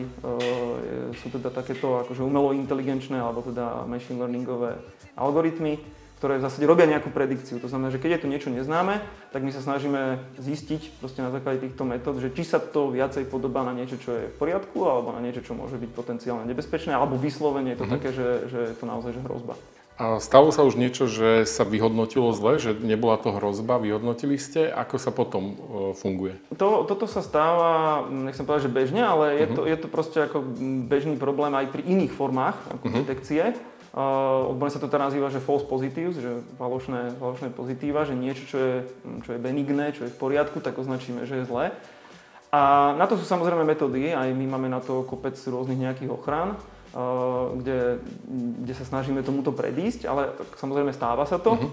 sú 1.21 1.29
teda 1.29 1.53
takéto 1.53 2.01
akože 2.01 2.25
umelo 2.25 2.57
inteligenčné 2.57 3.21
alebo 3.21 3.45
teda 3.45 3.85
machine 3.85 4.17
learningové 4.17 4.81
algoritmy, 5.13 5.77
ktoré 6.19 6.41
v 6.41 6.45
zásade 6.49 6.67
robia 6.67 6.89
nejakú 6.89 7.13
predikciu. 7.13 7.61
To 7.61 7.69
znamená, 7.69 7.93
že 7.93 8.01
keď 8.01 8.19
je 8.19 8.23
tu 8.25 8.29
niečo 8.33 8.51
neznáme, 8.51 9.05
tak 9.31 9.45
my 9.45 9.53
sa 9.53 9.63
snažíme 9.63 10.19
zistiť 10.41 10.99
proste 10.99 11.21
na 11.23 11.31
základe 11.31 11.63
týchto 11.63 11.85
metód, 11.85 12.19
že 12.19 12.33
či 12.33 12.43
sa 12.49 12.59
to 12.59 12.91
viacej 12.91 13.29
podobá 13.29 13.63
na 13.63 13.77
niečo, 13.77 14.01
čo 14.01 14.17
je 14.17 14.25
v 14.33 14.39
poriadku, 14.41 14.83
alebo 14.89 15.13
na 15.15 15.21
niečo, 15.23 15.45
čo 15.45 15.55
môže 15.55 15.77
byť 15.79 15.91
potenciálne 15.95 16.49
nebezpečné, 16.49 16.91
alebo 16.97 17.21
vyslovene 17.21 17.77
je 17.77 17.79
to 17.79 17.87
mm-hmm. 17.87 17.97
také, 18.01 18.11
že, 18.11 18.29
že 18.51 18.61
je 18.73 18.77
to 18.79 18.85
naozaj 18.89 19.15
že 19.15 19.23
hrozba. 19.23 19.55
A 19.99 20.23
stalo 20.23 20.55
sa 20.55 20.63
už 20.63 20.79
niečo, 20.79 21.11
že 21.11 21.43
sa 21.43 21.67
vyhodnotilo 21.67 22.31
zle, 22.31 22.63
že 22.63 22.71
nebola 22.71 23.19
to 23.19 23.35
hrozba, 23.35 23.83
vyhodnotili 23.83 24.39
ste? 24.39 24.71
Ako 24.71 24.95
sa 24.95 25.11
potom 25.11 25.43
e, 25.43 25.55
funguje? 25.99 26.39
To, 26.55 26.87
toto 26.87 27.11
sa 27.11 27.19
stáva, 27.19 28.07
nechcem 28.07 28.47
povedať, 28.47 28.71
že 28.71 28.77
bežne, 28.79 29.03
ale 29.03 29.43
je, 29.43 29.47
uh-huh. 29.51 29.57
to, 29.59 29.63
je 29.67 29.77
to 29.83 29.89
proste 29.91 30.19
ako 30.23 30.47
bežný 30.87 31.19
problém 31.19 31.51
aj 31.51 31.75
pri 31.75 31.83
iných 31.83 32.15
formách 32.15 32.55
ako 32.79 32.85
uh-huh. 32.87 32.99
detekcie. 33.03 33.43
Uh, 33.91 34.55
odborne 34.55 34.71
sa 34.71 34.79
to 34.79 34.87
teda 34.87 35.11
nazýva, 35.11 35.35
že 35.35 35.43
false 35.43 35.67
positives, 35.67 36.23
že 36.23 36.47
falošné, 36.61 37.19
falošné 37.19 37.51
pozitíva, 37.51 38.07
že 38.07 38.15
niečo, 38.15 38.47
čo 38.47 38.59
je, 38.61 38.75
čo 39.27 39.35
je 39.35 39.43
benigné, 39.43 39.91
čo 39.91 40.07
je 40.07 40.15
v 40.15 40.21
poriadku, 40.21 40.63
tak 40.63 40.79
označíme, 40.79 41.27
že 41.27 41.43
je 41.43 41.49
zlé. 41.49 41.75
A 42.55 42.95
na 42.95 43.11
to 43.11 43.19
sú 43.19 43.27
samozrejme 43.27 43.67
metódy, 43.67 44.15
aj 44.15 44.31
my 44.31 44.47
máme 44.47 44.69
na 44.71 44.79
to 44.79 45.03
kopec 45.03 45.35
rôznych 45.35 45.83
nejakých 45.83 46.15
ochrán 46.15 46.55
kde, 47.63 48.03
kde 48.63 48.75
sa 48.75 48.85
snažíme 48.85 49.23
tomuto 49.23 49.55
predísť, 49.55 50.11
ale 50.11 50.35
samozrejme 50.59 50.91
stáva 50.91 51.25
sa 51.27 51.39
to. 51.39 51.55
Uh-huh. 51.55 51.71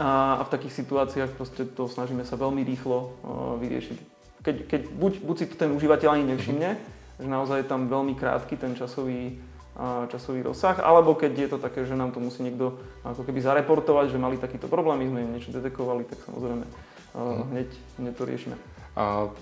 A, 0.00 0.40
a 0.40 0.42
v 0.44 0.52
takých 0.52 0.84
situáciách 0.84 1.36
proste 1.36 1.68
to 1.68 1.88
snažíme 1.88 2.24
sa 2.24 2.36
veľmi 2.36 2.64
rýchlo 2.64 3.12
vyriešiť. 3.60 3.98
Keď, 4.42 4.56
keď 4.66 4.80
buď, 4.92 5.12
buď 5.22 5.36
si 5.38 5.46
to 5.48 5.56
ten 5.56 5.70
užívateľ 5.72 6.08
ani 6.16 6.24
nevšimne, 6.36 6.70
uh-huh. 6.76 7.22
že 7.22 7.28
naozaj 7.28 7.64
je 7.64 7.70
tam 7.70 7.88
veľmi 7.88 8.16
krátky 8.16 8.56
ten 8.56 8.72
časový, 8.76 9.40
časový 10.12 10.44
rozsah, 10.44 10.76
alebo 10.84 11.16
keď 11.16 11.32
je 11.32 11.48
to 11.48 11.58
také, 11.60 11.88
že 11.88 11.96
nám 11.96 12.12
to 12.12 12.20
musí 12.20 12.44
niekto 12.44 12.76
ako 13.08 13.24
keby 13.24 13.40
zareportovať, 13.40 14.12
že 14.12 14.20
mali 14.20 14.36
takýto 14.36 14.68
problém, 14.68 15.00
my 15.00 15.06
sme 15.08 15.20
im 15.24 15.32
niečo 15.32 15.54
detekovali, 15.54 16.04
tak 16.04 16.20
samozrejme 16.28 16.64
uh-huh. 16.68 17.48
hneď, 17.56 17.68
hneď 18.00 18.14
to 18.16 18.24
riešime. 18.28 18.56
A 18.92 19.32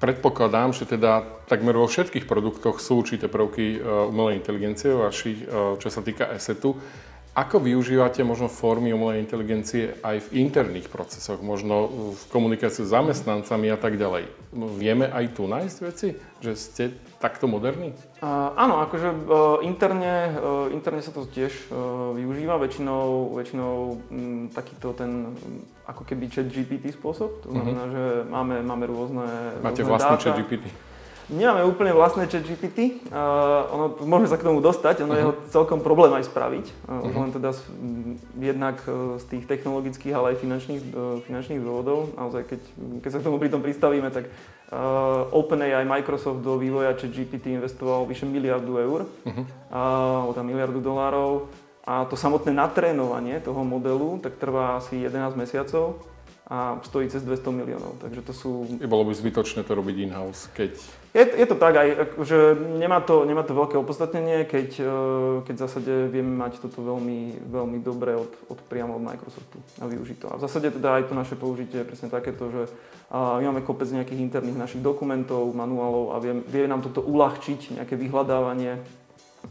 Predpokladám, 0.00 0.72
že 0.72 0.88
teda 0.88 1.20
takmer 1.44 1.76
vo 1.76 1.84
všetkých 1.84 2.24
produktoch 2.24 2.80
sú 2.80 3.04
určité 3.04 3.28
prvky 3.28 3.76
e, 3.76 3.78
umelej 3.84 4.40
inteligencie, 4.40 4.88
vašich, 4.96 5.44
e, 5.44 5.76
čo 5.76 5.88
sa 5.92 6.00
týka 6.00 6.32
assetu. 6.32 6.80
Ako 7.30 7.62
využívate 7.62 8.26
možno 8.26 8.50
formy 8.50 8.90
umelej 8.90 9.22
inteligencie 9.22 9.94
aj 10.02 10.26
v 10.26 10.42
interných 10.42 10.90
procesoch, 10.90 11.38
možno 11.38 11.86
v 12.18 12.22
komunikácii 12.26 12.82
s 12.82 12.90
zamestnancami 12.90 13.70
a 13.70 13.78
tak 13.78 13.94
ďalej? 13.94 14.26
Vieme 14.74 15.06
aj 15.06 15.38
tu 15.38 15.46
nájsť 15.46 15.76
veci, 15.78 16.18
že 16.42 16.58
ste 16.58 16.90
takto 17.22 17.46
moderní? 17.46 17.94
Uh, 18.18 18.50
áno, 18.58 18.82
akože 18.82 19.08
uh, 19.14 19.62
interne, 19.62 20.34
uh, 20.34 20.74
interne 20.74 21.06
sa 21.06 21.14
to 21.14 21.22
tiež 21.22 21.70
uh, 21.70 22.18
využíva, 22.18 22.58
väčšinou, 22.58 23.30
väčšinou 23.38 23.74
um, 24.10 24.50
takýto 24.50 24.90
ten 24.98 25.30
ako 25.86 26.02
keby 26.02 26.26
chat 26.34 26.50
GPT 26.50 26.90
spôsob, 26.98 27.46
to 27.46 27.54
znamená, 27.54 27.82
uh-huh. 27.86 27.94
že 27.94 28.04
máme, 28.26 28.54
máme 28.66 28.84
rôzne 28.90 29.26
Máte 29.62 29.86
rôzne 29.86 29.90
vlastný 29.94 30.16
chat 30.18 30.34
GPT? 30.34 30.89
Nemáme 31.30 31.62
úplne 31.62 31.94
vlastné 31.94 32.26
chat 32.26 32.42
GPT, 32.42 33.06
uh, 33.06 33.70
ono, 33.70 33.86
môžeme 34.02 34.26
sa 34.26 34.34
k 34.34 34.50
tomu 34.50 34.58
dostať, 34.58 35.06
ono 35.06 35.14
uh-huh. 35.14 35.20
je 35.22 35.28
ho 35.30 35.32
celkom 35.54 35.78
problém 35.78 36.10
aj 36.10 36.26
spraviť, 36.26 36.66
uh, 36.66 37.06
uh-huh. 37.06 37.22
len 37.22 37.30
teda 37.30 37.54
z, 37.54 37.60
jednak 38.34 38.82
uh, 38.90 39.14
z 39.14 39.24
tých 39.30 39.44
technologických, 39.46 40.10
ale 40.10 40.34
aj 40.34 40.42
finančných, 40.42 40.82
uh, 40.90 41.22
finančných 41.22 41.62
dôvodov. 41.62 42.18
Naozaj, 42.18 42.42
keď, 42.50 42.60
keď 43.06 43.10
sa 43.14 43.18
k 43.22 43.26
tomu 43.30 43.38
pritom 43.38 43.62
pristavíme, 43.62 44.10
tak 44.10 44.26
uh, 44.26 45.30
OpenAI 45.30 45.86
Microsoft 45.86 46.42
do 46.42 46.58
vývoja 46.58 46.98
chat 46.98 47.14
GPT 47.14 47.54
investoval 47.54 48.10
vyše 48.10 48.26
miliardu 48.26 48.82
eur, 48.82 49.00
uh-huh. 49.06 49.44
uh, 49.70 50.34
tam 50.34 50.50
miliardu 50.50 50.82
dolárov 50.82 51.46
a 51.86 52.04
to 52.10 52.18
samotné 52.18 52.52
natrénovanie 52.52 53.40
toho 53.40 53.64
modelu 53.64 54.20
tak 54.20 54.36
trvá 54.36 54.76
asi 54.76 55.06
11 55.06 55.38
mesiacov 55.38 56.02
a 56.50 56.82
stojí 56.82 57.06
cez 57.06 57.22
200 57.22 57.54
miliónov. 57.54 58.02
Takže 58.02 58.20
to 58.26 58.32
sú... 58.34 58.50
Bolo 58.82 59.06
by 59.06 59.14
zbytočné 59.14 59.62
to 59.62 59.78
robiť 59.78 59.96
in-house, 60.10 60.50
keď... 60.50 60.74
Je, 61.10 61.26
je 61.26 61.46
to 61.46 61.58
tak 61.58 61.74
aj, 61.74 61.88
že 62.22 62.54
nemá 62.78 63.02
to, 63.02 63.26
nemá 63.26 63.42
to 63.42 63.50
veľké 63.50 63.74
opodstatnenie, 63.74 64.46
keď, 64.46 64.68
e, 64.78 64.92
keď 65.42 65.54
v 65.58 65.62
zásade 65.66 65.92
vieme 66.06 66.38
mať 66.38 66.62
toto 66.62 66.86
veľmi, 66.86 67.50
veľmi 67.50 67.78
dobre 67.82 68.14
od, 68.14 68.30
od 68.46 68.58
priamo 68.70 68.94
od 68.94 69.02
Microsoftu 69.02 69.58
a 69.82 69.90
využiť 69.90 70.16
to. 70.22 70.26
A 70.30 70.38
v 70.38 70.44
zásade 70.46 70.70
teda 70.70 71.02
aj 71.02 71.10
to 71.10 71.18
naše 71.18 71.34
použitie 71.34 71.82
je 71.82 71.88
presne 71.90 72.14
takéto, 72.14 72.46
že 72.54 72.62
my 73.10 73.42
máme 73.42 73.66
kopec 73.66 73.90
nejakých 73.90 74.22
interných 74.22 74.54
našich 74.54 74.82
dokumentov, 74.86 75.50
manuálov 75.50 76.14
a 76.14 76.22
vie, 76.22 76.46
vie 76.46 76.70
nám 76.70 76.86
toto 76.86 77.02
uľahčiť, 77.02 77.82
nejaké 77.82 77.98
vyhľadávanie 77.98 78.78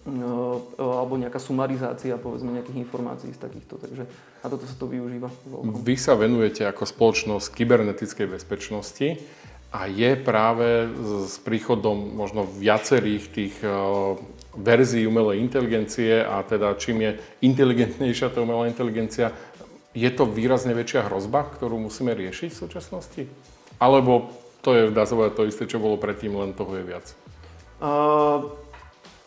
No, 0.05 0.69
alebo 0.77 1.17
nejaká 1.17 1.41
sumarizácia 1.41 2.13
povedzme 2.21 2.53
nejakých 2.53 2.77
informácií 2.85 3.33
z 3.33 3.41
takýchto, 3.41 3.81
takže 3.81 4.05
na 4.45 4.47
toto 4.47 4.69
sa 4.69 4.77
to 4.77 4.85
využíva. 4.85 5.33
Vy 5.81 5.97
sa 5.97 6.13
venujete 6.13 6.61
ako 6.69 6.85
spoločnosť 6.85 7.49
kybernetickej 7.57 8.37
bezpečnosti 8.37 9.17
a 9.69 9.85
je 9.85 10.17
práve 10.17 10.89
s 11.29 11.37
príchodom 11.45 12.17
možno 12.17 12.41
viacerých 12.41 13.23
tých 13.29 13.55
verzií 14.57 15.05
umelej 15.05 15.45
inteligencie 15.45 16.25
a 16.25 16.41
teda 16.41 16.73
čím 16.73 17.05
je 17.05 17.11
inteligentnejšia 17.45 18.33
tá 18.33 18.41
umelá 18.41 18.65
inteligencia, 18.65 19.29
je 19.93 20.09
to 20.09 20.25
výrazne 20.25 20.73
väčšia 20.73 21.05
hrozba, 21.09 21.45
ktorú 21.45 21.77
musíme 21.77 22.13
riešiť 22.17 22.49
v 22.49 22.61
súčasnosti? 22.65 23.23
Alebo 23.77 24.33
to 24.65 24.75
je, 24.75 24.81
dá 24.91 25.05
sa 25.05 25.15
povedať, 25.15 25.33
to 25.37 25.49
isté, 25.49 25.63
čo 25.69 25.81
bolo 25.81 25.95
predtým, 26.01 26.35
len 26.35 26.51
toho 26.57 26.75
je 26.77 26.83
viac? 26.83 27.05
Uh, 27.79 28.51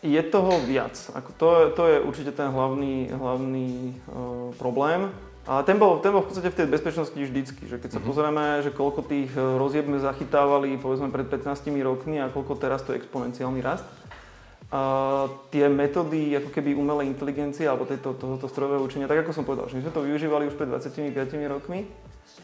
je 0.04 0.20
toho 0.26 0.60
viac. 0.66 0.98
Ako 1.14 1.30
to, 1.38 1.48
to 1.72 1.82
je 1.88 1.96
určite 2.02 2.32
ten 2.36 2.52
hlavný, 2.52 3.08
hlavný 3.14 3.96
uh, 4.10 4.52
problém. 4.60 5.08
A 5.42 5.66
ten 5.66 5.74
bol, 5.74 5.98
ten 5.98 6.14
bol 6.14 6.22
v 6.22 6.30
podstate 6.30 6.54
v 6.54 6.58
tej 6.62 6.68
bezpečnosti 6.70 7.18
vždycky, 7.18 7.66
že 7.66 7.82
keď 7.82 7.90
sa 7.90 7.98
uh-huh. 7.98 8.14
pozrieme, 8.14 8.62
že 8.62 8.70
koľko 8.70 9.02
tých 9.02 9.34
rozieb 9.34 9.90
sme 9.90 9.98
zachytávali 9.98 10.78
povedzme 10.78 11.10
pred 11.10 11.26
15 11.26 11.66
rokmi 11.82 12.22
a 12.22 12.30
koľko 12.30 12.54
teraz 12.62 12.86
to 12.86 12.94
je 12.94 13.02
exponenciálny 13.02 13.58
rast, 13.58 13.82
a 14.72 15.28
tie 15.52 15.68
metódy 15.68 16.32
ako 16.32 16.48
keby 16.48 16.72
umelej 16.72 17.12
inteligencie 17.12 17.68
alebo 17.68 17.84
tejto, 17.84 18.16
tohoto 18.16 18.48
strojového 18.48 18.80
učenia, 18.80 19.04
tak 19.04 19.20
ako 19.20 19.36
som 19.36 19.44
povedal, 19.44 19.68
že 19.68 19.76
my 19.76 19.84
sme 19.84 19.92
to 19.92 20.00
využívali 20.00 20.48
už 20.48 20.56
pred 20.56 20.64
25 20.64 21.12
rokmi, 21.44 21.84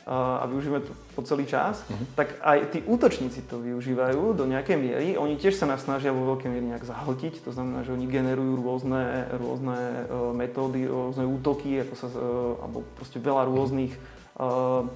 a 0.08 0.48
využívame 0.48 0.80
to 0.88 0.96
po 1.12 1.20
celý 1.20 1.44
čas, 1.44 1.84
uh-huh. 1.84 2.16
tak 2.16 2.40
aj 2.40 2.72
tí 2.72 2.78
útočníci 2.80 3.44
to 3.44 3.60
využívajú 3.60 4.32
do 4.32 4.48
nejakej 4.48 4.80
miery. 4.80 5.08
Oni 5.20 5.36
tiež 5.36 5.60
sa 5.60 5.68
nás 5.68 5.84
snažia 5.84 6.16
vo 6.16 6.24
veľkej 6.32 6.48
miere 6.48 6.64
nejak 6.64 6.88
zahltiť, 6.88 7.44
to 7.44 7.52
znamená, 7.52 7.84
že 7.84 7.92
oni 7.92 8.08
generujú 8.08 8.56
rôzne, 8.56 9.28
rôzne 9.36 10.08
uh, 10.08 10.32
metódy, 10.32 10.88
rôzne 10.88 11.28
útoky, 11.28 11.84
ako 11.84 11.94
sa, 12.00 12.08
uh, 12.08 12.56
alebo 12.64 12.88
proste 12.96 13.20
veľa 13.20 13.44
rôznych 13.52 13.92
uh, 14.40 14.88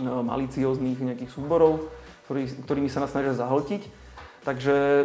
malicióznych 0.00 1.02
nejakých 1.02 1.34
súborov, 1.34 1.90
ktorý, 2.24 2.48
ktorými 2.64 2.88
sa 2.88 3.04
nás 3.04 3.12
snažia 3.12 3.34
zahltiť. 3.36 3.99
Takže 4.40 4.76
e, 4.76 5.04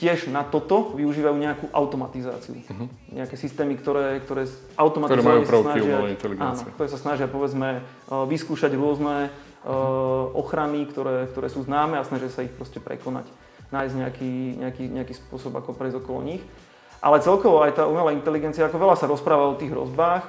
tiež 0.00 0.32
na 0.32 0.48
toto 0.48 0.96
využívajú 0.96 1.36
nejakú 1.36 1.66
automatizáciu. 1.76 2.56
Uh-huh. 2.56 2.88
Nejaké 3.12 3.36
systémy, 3.36 3.76
ktoré, 3.76 4.24
ktoré 4.24 4.48
automatizovane 4.80 5.44
sa 5.44 5.60
snažia, 5.60 5.96
áno, 6.40 6.62
ktoré 6.72 6.88
sa 6.88 6.96
snažia 7.00 7.26
povedzme 7.28 7.68
e, 7.76 7.80
vyskúšať 8.08 8.72
rôzne 8.72 9.28
uh, 9.28 10.24
ochrany, 10.34 10.88
ktoré, 10.88 11.28
ktoré 11.30 11.48
sú 11.52 11.62
známe 11.62 12.00
a 12.00 12.06
snažia 12.06 12.32
sa 12.32 12.42
ich 12.42 12.54
proste 12.54 12.82
prekonať. 12.82 13.28
Nájsť 13.72 13.94
nejaký, 13.94 14.32
nejaký, 14.60 14.84
nejaký 14.88 15.14
spôsob, 15.16 15.52
ako 15.56 15.76
prejsť 15.76 16.02
okolo 16.02 16.20
nich. 16.24 16.42
Ale 17.02 17.18
celkovo 17.18 17.64
aj 17.66 17.82
tá 17.82 17.84
umelá 17.88 18.14
inteligencia, 18.14 18.68
ako 18.68 18.78
veľa 18.78 18.96
sa 18.96 19.10
rozpráva 19.10 19.50
o 19.50 19.58
tých 19.58 19.74
hrozbách, 19.74 20.22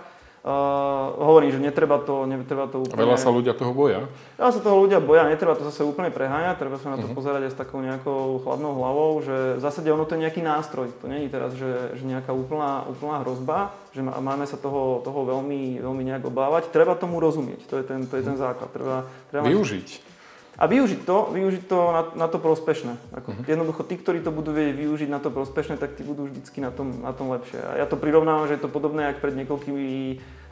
Uh, 0.43 1.15
hovorím, 1.23 1.55
že 1.55 1.59
netreba 1.63 2.03
to, 2.03 2.27
netreba 2.27 2.67
to 2.67 2.83
úplne... 2.83 2.99
Veľa 2.99 3.15
sa 3.15 3.31
ľudia 3.31 3.55
toho 3.55 3.71
boja? 3.71 4.11
Veľa 4.35 4.51
sa 4.51 4.59
toho 4.59 4.75
ľudia 4.75 4.99
boja, 4.99 5.23
netreba 5.31 5.55
to 5.55 5.63
zase 5.71 5.87
úplne 5.87 6.11
preháňať, 6.11 6.59
treba 6.59 6.75
sa 6.75 6.91
na 6.91 6.99
to 6.99 7.07
uh-huh. 7.07 7.15
pozerať 7.15 7.47
aj 7.47 7.51
s 7.55 7.57
takou 7.63 7.79
nejakou 7.79 8.43
chladnou 8.43 8.75
hlavou, 8.75 9.23
že 9.23 9.55
v 9.55 9.61
zásade 9.63 9.87
ono 9.87 10.03
to 10.03 10.19
je 10.19 10.27
nejaký 10.27 10.43
nástroj. 10.43 10.91
To 10.99 11.07
je 11.07 11.31
teraz, 11.31 11.55
že, 11.55 11.95
že 11.95 12.03
nejaká 12.03 12.35
úplná, 12.35 12.83
úplná 12.91 13.23
hrozba, 13.23 13.71
že 13.95 14.03
máme 14.03 14.43
sa 14.43 14.59
toho, 14.59 14.99
toho 15.07 15.23
veľmi, 15.23 15.79
veľmi 15.79 16.03
nejak 16.11 16.27
obávať. 16.27 16.75
Treba 16.75 16.99
tomu 16.99 17.23
rozumieť, 17.23 17.63
to 17.63 17.79
je 17.79 17.87
ten, 17.87 18.03
to 18.03 18.19
je 18.19 18.23
ten 18.27 18.35
základ. 18.35 18.67
Treba, 18.75 19.07
treba 19.31 19.47
Využiť. 19.47 20.12
A 20.53 20.69
využiť 20.69 21.01
to, 21.01 21.33
využiť 21.33 21.63
to 21.65 21.77
na, 21.89 22.03
na 22.13 22.27
to 22.29 22.37
prospešné. 22.37 22.93
Ako, 23.17 23.33
uh-huh. 23.33 23.49
Jednoducho 23.49 23.81
tí, 23.89 23.97
ktorí 23.97 24.21
to 24.21 24.29
budú 24.29 24.53
vedieť 24.53 24.77
využiť 24.85 25.09
na 25.09 25.17
to 25.17 25.33
prospešné, 25.33 25.81
tak 25.81 25.97
tí 25.97 26.05
budú 26.05 26.29
vždycky 26.29 26.61
na 26.61 26.69
tom, 26.69 27.01
na 27.01 27.09
tom 27.09 27.33
lepšie. 27.33 27.57
A 27.57 27.81
ja 27.81 27.85
to 27.89 27.97
prirovnávam, 27.97 28.45
že 28.45 28.61
je 28.61 28.63
to 28.63 28.69
podobné, 28.69 29.09
ako 29.09 29.23
pred 29.25 29.33
niekoľkými 29.33 29.85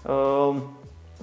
um, 0.09 0.73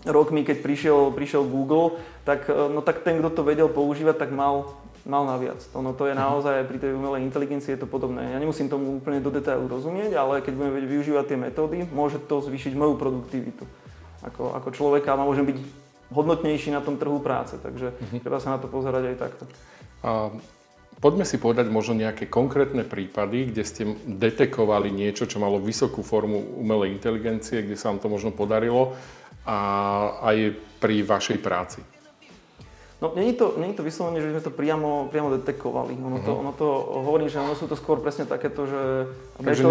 rokmi, 0.07 0.47
keď 0.47 0.63
prišiel, 0.63 1.11
prišiel 1.11 1.43
Google, 1.43 1.99
tak, 2.23 2.47
uh, 2.47 2.71
no, 2.71 2.79
tak 2.79 3.03
ten, 3.03 3.19
kto 3.19 3.35
to 3.35 3.43
vedel 3.43 3.67
používať, 3.67 4.15
tak 4.15 4.31
mal, 4.31 4.79
mal 5.03 5.27
naviac. 5.27 5.59
To, 5.75 5.83
no, 5.83 5.91
to 5.91 6.07
je 6.07 6.15
mhm. 6.15 6.23
naozaj 6.23 6.63
pri 6.71 6.79
tej 6.79 6.95
umelej 6.95 7.27
inteligencii 7.27 7.75
je 7.75 7.83
to 7.83 7.91
podobné. 7.91 8.31
Ja 8.31 8.39
nemusím 8.39 8.71
tomu 8.71 9.03
úplne 9.03 9.19
do 9.19 9.35
detailu 9.35 9.67
rozumieť, 9.67 10.15
ale 10.15 10.39
keď 10.39 10.55
budeme 10.55 10.75
vedieť 10.79 10.91
využívať 10.95 11.25
tie 11.27 11.39
metódy, 11.51 11.79
môže 11.91 12.23
to 12.31 12.39
zvýšiť 12.47 12.79
moju 12.79 12.95
produktivitu. 12.95 13.67
Ako, 14.23 14.55
ako 14.55 14.71
človeka 14.71 15.19
môžem 15.19 15.51
byť 15.51 15.88
hodnotnejší 16.13 16.73
na 16.73 16.81
tom 16.81 16.97
trhu 16.97 17.21
práce. 17.21 17.57
Takže 17.61 17.93
uh-huh. 17.93 18.21
treba 18.23 18.39
sa 18.41 18.57
na 18.57 18.59
to 18.61 18.71
pozerať 18.71 19.15
aj 19.15 19.17
takto. 19.17 19.45
A 20.05 20.33
poďme 21.03 21.27
si 21.27 21.37
povedať 21.37 21.69
možno 21.69 21.99
nejaké 21.99 22.31
konkrétne 22.31 22.87
prípady, 22.87 23.51
kde 23.51 23.63
ste 23.67 23.83
detekovali 24.07 24.89
niečo, 24.89 25.27
čo 25.27 25.43
malo 25.43 25.59
vysokú 25.59 26.01
formu 26.07 26.59
umelej 26.59 26.95
inteligencie, 26.95 27.67
kde 27.67 27.77
sa 27.77 27.91
vám 27.91 28.01
to 28.01 28.09
možno 28.09 28.31
podarilo 28.31 28.95
a 29.49 29.59
aj 30.29 30.55
pri 30.79 31.03
vašej 31.03 31.39
práci. 31.41 31.81
No, 32.99 33.13
není 33.15 33.33
to, 33.33 33.55
není 33.55 33.79
to 33.79 33.87
vyslovene, 33.87 34.19
že 34.19 34.35
sme 34.35 34.43
to 34.43 34.51
priamo, 34.51 35.07
priamo 35.07 35.31
detekovali. 35.39 35.95
Ono, 36.03 36.19
to, 36.19 36.35
mhm. 36.35 36.39
ono 36.43 36.53
to 36.59 36.67
hovorí, 37.07 37.31
že 37.31 37.39
ono 37.39 37.55
sú 37.55 37.71
to 37.71 37.79
skôr 37.79 38.03
presne 38.03 38.27
takéto, 38.27 38.67
že 38.67 39.07
metódy... 39.39 39.55
Takže 39.55 39.63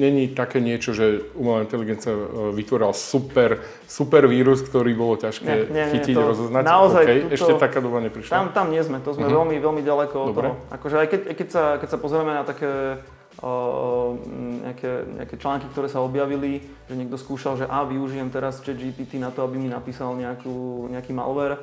není 0.00 0.32
také 0.32 0.64
niečo, 0.64 0.96
že 0.96 1.28
umelá 1.36 1.60
inteligencia 1.60 2.16
e, 2.16 2.56
vytvorila 2.56 2.96
super, 2.96 3.60
super 3.84 4.24
vírus, 4.24 4.64
ktorý 4.64 4.96
bolo 4.96 5.20
ťažké 5.20 5.68
nie, 5.68 5.76
nie, 5.76 5.84
chytiť, 5.92 6.16
nie, 6.16 6.16
to, 6.16 6.24
rozoznať? 6.24 6.62
Naozaj 6.64 7.04
okay, 7.04 7.20
tuto, 7.28 7.34
ešte 7.36 7.52
taká 7.60 7.78
doba 7.84 8.00
neprišla? 8.00 8.32
Tam, 8.32 8.46
tam 8.56 8.66
nie 8.72 8.80
sme, 8.80 8.96
to 9.04 9.12
sme 9.12 9.28
uh-huh. 9.28 9.44
veľmi, 9.44 9.56
veľmi 9.60 9.82
ďaleko 9.84 10.16
od 10.16 10.28
Dobre. 10.32 10.48
toho. 10.48 10.56
Akože 10.72 10.96
aj 11.04 11.08
keď, 11.12 11.20
keď, 11.36 11.48
sa, 11.52 11.64
keď 11.76 11.88
sa 11.92 11.98
pozrieme 12.00 12.32
na 12.32 12.48
také 12.48 12.96
o, 13.44 14.16
nejaké, 14.64 14.90
nejaké 15.20 15.36
články, 15.36 15.68
ktoré 15.68 15.92
sa 15.92 16.00
objavili, 16.00 16.64
že 16.88 16.96
niekto 16.96 17.20
skúšal, 17.20 17.60
že 17.60 17.68
a 17.68 17.84
využijem 17.84 18.32
teraz 18.32 18.64
chat 18.64 18.80
GPT 18.80 19.20
na 19.20 19.28
to, 19.28 19.44
aby 19.44 19.60
mi 19.60 19.68
napísal 19.68 20.16
nejakú, 20.16 20.88
nejaký 20.88 21.12
malware, 21.12 21.60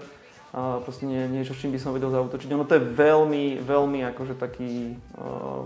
a 0.52 0.84
proste 0.84 1.08
nie, 1.08 1.32
niečo, 1.32 1.56
čím 1.56 1.72
by 1.72 1.80
som 1.80 1.96
vedel 1.96 2.12
zautočiť. 2.12 2.52
Ono 2.52 2.68
to 2.68 2.76
je 2.76 2.84
veľmi, 2.84 3.64
veľmi 3.64 4.04
akože 4.12 4.36
taký, 4.36 5.00
uh, 5.16 5.64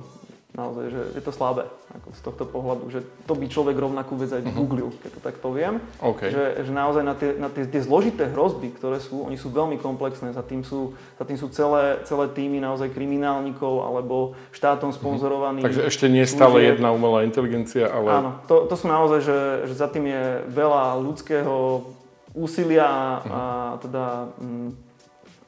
naozaj, 0.53 0.93
že 0.93 1.01
je 1.17 1.21
to 1.25 1.33
slabé 1.33 1.65
ako 1.89 2.13
z 2.13 2.21
tohto 2.21 2.43
pohľadu, 2.45 2.83
že 2.93 3.01
to 3.25 3.33
by 3.33 3.49
človek 3.49 3.73
rovnakú 3.81 4.13
vec 4.13 4.29
aj 4.29 4.45
vygooglil, 4.45 4.93
uh-huh. 4.93 5.01
keď 5.01 5.11
to 5.17 5.21
tak 5.25 5.41
poviem. 5.41 5.81
Okay. 5.97 6.29
Že, 6.29 6.69
že 6.69 6.71
naozaj 6.71 7.01
na 7.01 7.17
tie, 7.17 7.33
na 7.33 7.49
tie, 7.49 7.65
tie 7.65 7.81
zložité 7.81 8.29
hrozby, 8.29 8.77
ktoré 8.77 9.01
sú, 9.01 9.25
oni 9.25 9.41
sú 9.41 9.49
veľmi 9.49 9.81
komplexné, 9.81 10.37
za 10.37 10.45
tým 10.45 10.61
sú, 10.61 10.93
za 11.17 11.25
tým 11.25 11.41
sú 11.41 11.49
celé, 11.49 12.05
celé 12.05 12.29
týmy 12.29 12.61
naozaj 12.61 12.93
kriminálnikov 12.93 13.89
alebo 13.89 14.37
štátom 14.53 14.93
mhm. 14.93 14.97
sponzorovaní. 15.01 15.59
Uh-huh. 15.65 15.73
Takže 15.73 15.81
ešte 15.89 16.05
nie 16.13 16.29
stále 16.29 16.61
služieb. 16.61 16.77
jedna 16.77 16.93
umelá 16.93 17.25
inteligencia, 17.25 17.89
ale... 17.89 18.21
Áno, 18.21 18.31
to, 18.45 18.69
to 18.69 18.75
sú 18.77 18.85
naozaj, 18.85 19.25
že, 19.25 19.39
že 19.65 19.73
za 19.73 19.89
tým 19.89 20.13
je 20.13 20.45
veľa 20.53 21.01
ľudského 21.01 21.89
úsilia 22.35 23.23
a 23.23 23.41
teda 23.79 24.35
mm, 24.37 24.69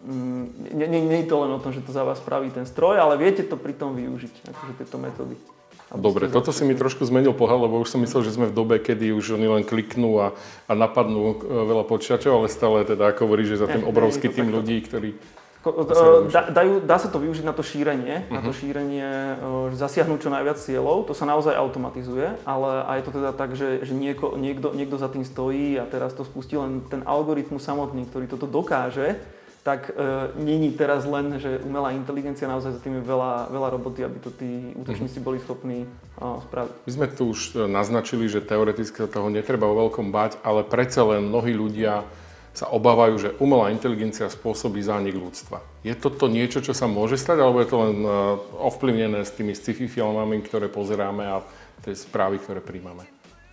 mm, 0.08 0.44
nie, 0.74 0.88
nie, 0.88 1.02
nie 1.04 1.20
je 1.22 1.30
to 1.30 1.38
len 1.44 1.52
o 1.52 1.60
tom, 1.60 1.76
že 1.76 1.84
to 1.84 1.92
za 1.92 2.08
vás 2.08 2.18
spraví 2.24 2.50
ten 2.50 2.64
stroj, 2.64 2.98
ale 2.98 3.20
viete 3.20 3.44
to 3.44 3.60
pri 3.60 3.76
tom 3.76 3.94
využiť, 3.94 4.34
akože 4.48 4.74
tieto 4.80 4.98
metódy. 4.98 5.36
Dobre, 5.88 6.28
toto 6.28 6.52
si 6.52 6.68
mi 6.68 6.76
trošku 6.76 7.08
zmenil 7.08 7.32
pohľad, 7.32 7.72
lebo 7.72 7.80
už 7.80 7.96
som 7.96 8.04
myslel, 8.04 8.28
že 8.28 8.36
sme 8.36 8.52
v 8.52 8.56
dobe, 8.56 8.76
kedy 8.76 9.16
už 9.16 9.40
oni 9.40 9.48
len 9.48 9.64
kliknú 9.64 10.20
a, 10.20 10.28
a 10.68 10.76
napadnú 10.76 11.40
veľa 11.48 11.88
počítačov, 11.88 12.44
ale 12.44 12.48
stále 12.52 12.84
teda, 12.84 13.16
ako 13.16 13.24
hovorí, 13.24 13.48
že 13.48 13.56
za 13.56 13.72
tým 13.72 13.88
obrovský 13.88 14.28
tým 14.28 14.52
ľudí, 14.52 14.84
ktorí 14.84 15.16
Dá, 16.32 16.42
dajú, 16.52 16.74
dá 16.84 16.98
sa 17.00 17.10
to 17.12 17.18
využiť 17.20 17.46
na 17.46 17.54
to 17.54 17.64
šírenie, 17.64 18.28
uh-huh. 18.28 18.36
na 18.36 18.42
to 18.44 18.52
mhm. 18.52 18.58
šírenie, 18.58 19.10
e, 19.10 19.76
zasiahnuť 19.76 20.20
čo 20.24 20.30
najviac 20.34 20.58
cieľov, 20.58 21.08
to 21.08 21.14
sa 21.14 21.28
naozaj 21.28 21.56
automatizuje, 21.56 22.40
ale 22.44 22.72
aj 22.88 22.96
je 23.00 23.06
to 23.06 23.12
teda 23.18 23.32
tak, 23.36 23.50
že, 23.54 23.84
že 23.86 23.94
nieko, 23.94 24.36
niekto, 24.36 24.72
niekto 24.74 24.96
za 25.00 25.08
tým 25.12 25.24
stojí 25.28 25.80
a 25.80 25.86
teraz 25.88 26.16
to 26.16 26.28
spustí 26.28 26.56
len 26.58 26.84
ten 26.88 27.04
algoritmus 27.06 27.64
samotný, 27.64 28.08
ktorý 28.08 28.26
toto 28.28 28.48
dokáže, 28.48 29.20
tak 29.68 29.92
e, 29.92 30.32
není 30.40 30.72
teraz 30.72 31.04
len, 31.04 31.44
že 31.44 31.60
umelá 31.60 31.92
inteligencia, 31.92 32.48
naozaj 32.48 32.80
za 32.80 32.82
tým 32.82 33.00
je 33.00 33.04
veľa, 33.04 33.52
veľa 33.52 33.70
roboty, 33.76 34.00
aby 34.00 34.16
to 34.24 34.32
tí 34.32 34.72
útočníci 34.80 35.20
boli 35.20 35.44
schopní 35.44 35.84
e, 35.84 35.88
spraviť. 36.24 36.88
My 36.88 36.92
sme 36.96 37.08
tu 37.12 37.36
už 37.36 37.40
e, 37.52 37.68
naznačili, 37.68 38.32
že 38.32 38.40
teoreticky 38.40 38.96
sa 38.96 39.12
toho 39.12 39.28
netreba 39.28 39.68
o 39.68 39.76
veľkom 39.76 40.08
bať, 40.08 40.40
ale 40.40 40.64
predsa 40.64 41.04
len 41.04 41.28
mnohí 41.28 41.52
ľudia 41.52 42.08
sa 42.58 42.74
obávajú, 42.74 43.16
že 43.22 43.30
umelá 43.38 43.70
inteligencia 43.70 44.26
spôsobí 44.26 44.82
zánik 44.82 45.14
ľudstva. 45.14 45.62
Je 45.86 45.94
toto 45.94 46.26
niečo, 46.26 46.66
čo 46.66 46.74
sa 46.74 46.90
môže 46.90 47.14
stať, 47.14 47.38
alebo 47.38 47.62
je 47.62 47.70
to 47.70 47.78
len 47.78 47.98
e, 48.02 48.10
ovplyvnené 48.66 49.22
s 49.22 49.38
tými 49.38 49.54
sci-fi 49.54 49.86
filmami, 49.86 50.42
ktoré 50.42 50.66
pozeráme 50.66 51.22
a 51.22 51.46
tie 51.86 51.94
správy, 51.94 52.42
ktoré 52.42 52.66
príjmame? 52.66 53.06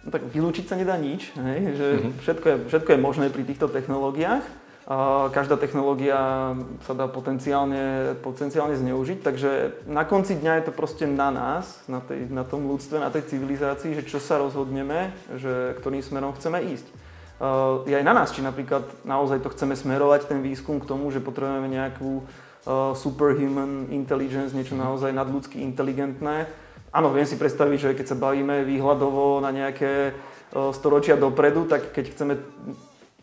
No 0.05 0.09
tak 0.09 0.25
vylúčiť 0.33 0.65
sa 0.65 0.81
nedá 0.81 0.97
nič, 0.97 1.37
hej? 1.37 1.61
že 1.77 1.87
mm-hmm. 2.01 2.13
všetko, 2.25 2.47
je, 2.49 2.57
všetko 2.73 2.91
je 2.97 2.99
možné 3.05 3.27
pri 3.29 3.45
týchto 3.45 3.69
technológiách. 3.69 4.45
A 4.85 5.33
každá 5.33 5.57
technológia 5.57 6.53
sa 6.85 6.93
dá 6.93 7.09
potenciálne, 7.09 8.13
potenciálne 8.21 8.77
zneužiť, 8.77 9.25
takže 9.25 9.51
na 9.89 10.05
konci 10.05 10.37
dňa 10.37 10.61
je 10.61 10.65
to 10.69 10.73
proste 10.77 11.09
na 11.09 11.33
nás, 11.33 11.81
na, 11.89 12.05
tej, 12.05 12.29
na 12.29 12.45
tom 12.45 12.69
ľudstve, 12.69 13.01
na 13.01 13.09
tej 13.09 13.33
civilizácii, 13.33 13.97
že 13.97 14.05
čo 14.05 14.21
sa 14.21 14.37
rozhodneme, 14.37 15.17
že 15.41 15.73
ktorým 15.81 16.05
smerom 16.05 16.37
chceme 16.37 16.61
ísť. 16.77 17.04
Uh, 17.35 17.83
je 17.91 17.99
aj 17.99 18.07
na 18.07 18.15
nás, 18.15 18.31
či 18.31 18.47
napríklad 18.47 18.87
naozaj 19.03 19.43
to 19.43 19.51
chceme 19.51 19.75
smerovať 19.75 20.31
ten 20.31 20.39
výskum 20.39 20.79
k 20.79 20.87
tomu, 20.87 21.11
že 21.11 21.19
potrebujeme 21.19 21.67
nejakú 21.67 22.23
uh, 22.23 22.95
superhuman 22.95 23.91
intelligence, 23.91 24.55
niečo 24.55 24.79
naozaj 24.79 25.11
nadľudsky 25.11 25.59
inteligentné. 25.59 26.47
Áno, 26.95 27.11
viem 27.11 27.27
si 27.27 27.35
predstaviť, 27.35 27.79
že 27.79 27.97
keď 27.99 28.07
sa 28.15 28.21
bavíme 28.23 28.63
výhľadovo 28.63 29.43
na 29.43 29.51
nejaké 29.51 30.15
uh, 30.15 30.71
storočia 30.71 31.19
dopredu, 31.19 31.67
tak 31.67 31.91
keď 31.91 32.05
chceme 32.15 32.35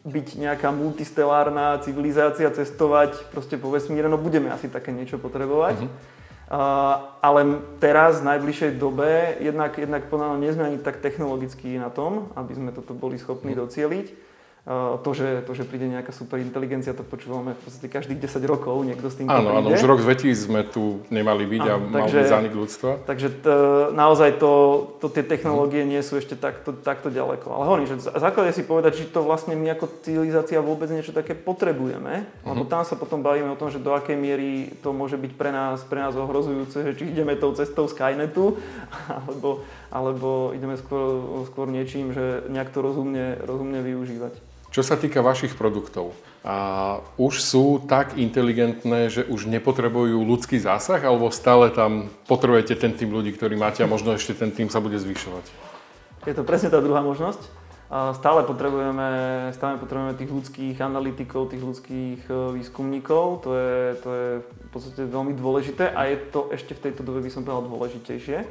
byť 0.04 0.28
nejaká 0.36 0.76
multistelárna 0.76 1.80
civilizácia, 1.80 2.52
cestovať 2.52 3.32
proste 3.32 3.56
po 3.56 3.72
vesmíre, 3.72 4.12
no 4.12 4.20
budeme 4.20 4.52
asi 4.52 4.68
také 4.68 4.92
niečo 4.92 5.24
potrebovať. 5.24 5.88
Uh-huh. 5.88 6.21
Ale 6.52 7.42
teraz, 7.80 8.20
v 8.20 8.28
najbližšej 8.36 8.76
dobe, 8.76 9.40
jednak, 9.40 9.80
jednak 9.80 10.12
podľa 10.12 10.36
nie 10.36 10.52
sme 10.52 10.68
ani 10.68 10.80
tak 10.84 11.00
technologicky 11.00 11.80
na 11.80 11.88
tom, 11.88 12.28
aby 12.36 12.52
sme 12.52 12.76
toto 12.76 12.92
boli 12.92 13.16
schopní 13.16 13.56
mhm. 13.56 13.60
docieliť 13.64 14.08
to, 15.02 15.10
že, 15.18 15.42
to, 15.50 15.58
že 15.58 15.66
príde 15.66 15.90
nejaká 15.90 16.14
super 16.14 16.38
inteligencia, 16.38 16.94
to 16.94 17.02
počúvame 17.02 17.58
v 17.58 17.62
podstate 17.66 17.90
každých 17.90 18.22
10 18.30 18.46
rokov, 18.46 18.86
niekto 18.86 19.10
s 19.10 19.18
tým 19.18 19.26
Áno, 19.26 19.58
áno, 19.58 19.74
už 19.74 19.82
rok 19.90 20.06
2000 20.06 20.38
sme 20.38 20.62
tu 20.62 21.02
nemali 21.10 21.50
byť 21.50 21.66
áno, 21.66 21.74
a 21.74 21.76
mal 21.82 22.06
takže, 22.06 22.30
zánik 22.30 22.54
ľudstva. 22.54 23.02
Takže 23.10 23.42
t, 23.42 23.48
naozaj 23.98 24.38
to, 24.38 24.52
to, 25.02 25.10
tie 25.10 25.26
technológie 25.26 25.82
nie 25.82 25.98
sú 26.06 26.22
ešte 26.22 26.38
takto, 26.38 26.78
takto 26.78 27.10
ďaleko. 27.10 27.50
Ale 27.50 27.64
hovorím, 27.66 27.90
že 27.90 28.06
základe 28.06 28.54
si 28.54 28.62
povedať, 28.62 29.02
či 29.02 29.10
to 29.10 29.26
vlastne 29.26 29.58
my 29.58 29.74
ako 29.74 29.98
civilizácia 30.06 30.62
vôbec 30.62 30.94
niečo 30.94 31.10
také 31.10 31.34
potrebujeme, 31.34 32.30
uh-huh. 32.30 32.54
lebo 32.54 32.70
tam 32.70 32.86
sa 32.86 32.94
potom 32.94 33.26
bavíme 33.26 33.50
o 33.50 33.58
tom, 33.58 33.74
že 33.74 33.82
do 33.82 33.98
akej 33.98 34.14
miery 34.14 34.78
to 34.86 34.94
môže 34.94 35.18
byť 35.18 35.32
pre 35.42 35.50
nás, 35.50 35.82
pre 35.90 36.06
nás 36.06 36.14
ohrozujúce, 36.14 36.86
že 36.86 36.94
či 37.02 37.10
ideme 37.10 37.34
tou 37.34 37.50
cestou 37.58 37.90
Skynetu, 37.90 38.62
alebo, 39.26 39.66
alebo 39.90 40.54
ideme 40.54 40.78
skôr, 40.78 41.42
skôr 41.50 41.66
niečím, 41.66 42.14
že 42.14 42.46
nejak 42.46 42.70
to 42.70 42.86
rozumne, 42.86 43.42
rozumne 43.42 43.82
využívať. 43.82 44.51
Čo 44.72 44.88
sa 44.88 44.96
týka 44.96 45.20
vašich 45.20 45.60
produktov, 45.60 46.16
a 46.42 46.98
už 47.22 47.38
sú 47.38 47.84
tak 47.86 48.18
inteligentné, 48.18 49.14
že 49.14 49.22
už 49.28 49.46
nepotrebujú 49.46 50.26
ľudský 50.26 50.58
zásah, 50.58 50.98
alebo 50.98 51.30
stále 51.30 51.70
tam 51.70 52.10
potrebujete 52.26 52.74
ten 52.80 52.96
tým 52.98 53.14
ľudí, 53.14 53.36
ktorý 53.38 53.60
máte 53.60 53.86
a 53.86 53.92
možno 53.92 54.18
ešte 54.18 54.34
ten 54.34 54.50
tým 54.50 54.72
sa 54.74 54.82
bude 54.82 54.98
zvyšovať? 54.98 55.46
Je 56.26 56.34
to 56.34 56.42
presne 56.42 56.74
tá 56.74 56.82
druhá 56.82 57.06
možnosť. 57.06 57.62
Stále 57.92 58.48
potrebujeme, 58.48 59.10
stále 59.52 59.76
potrebujeme 59.76 60.16
tých 60.16 60.32
ľudských 60.32 60.78
analytikov, 60.80 61.52
tých 61.52 61.60
ľudských 61.60 62.22
e, 62.32 62.56
výskumníkov. 62.56 63.44
To 63.44 63.52
je, 63.52 63.76
to 64.00 64.10
je 64.16 64.28
v 64.40 64.70
podstate 64.72 65.02
veľmi 65.12 65.36
dôležité 65.36 65.92
a 65.92 66.08
je 66.08 66.16
to 66.32 66.48
ešte 66.56 66.72
v 66.72 66.88
tejto 66.88 67.04
dobe 67.04 67.20
by 67.20 67.28
som 67.28 67.44
povedal 67.44 67.68
dôležitejšie 67.68 68.48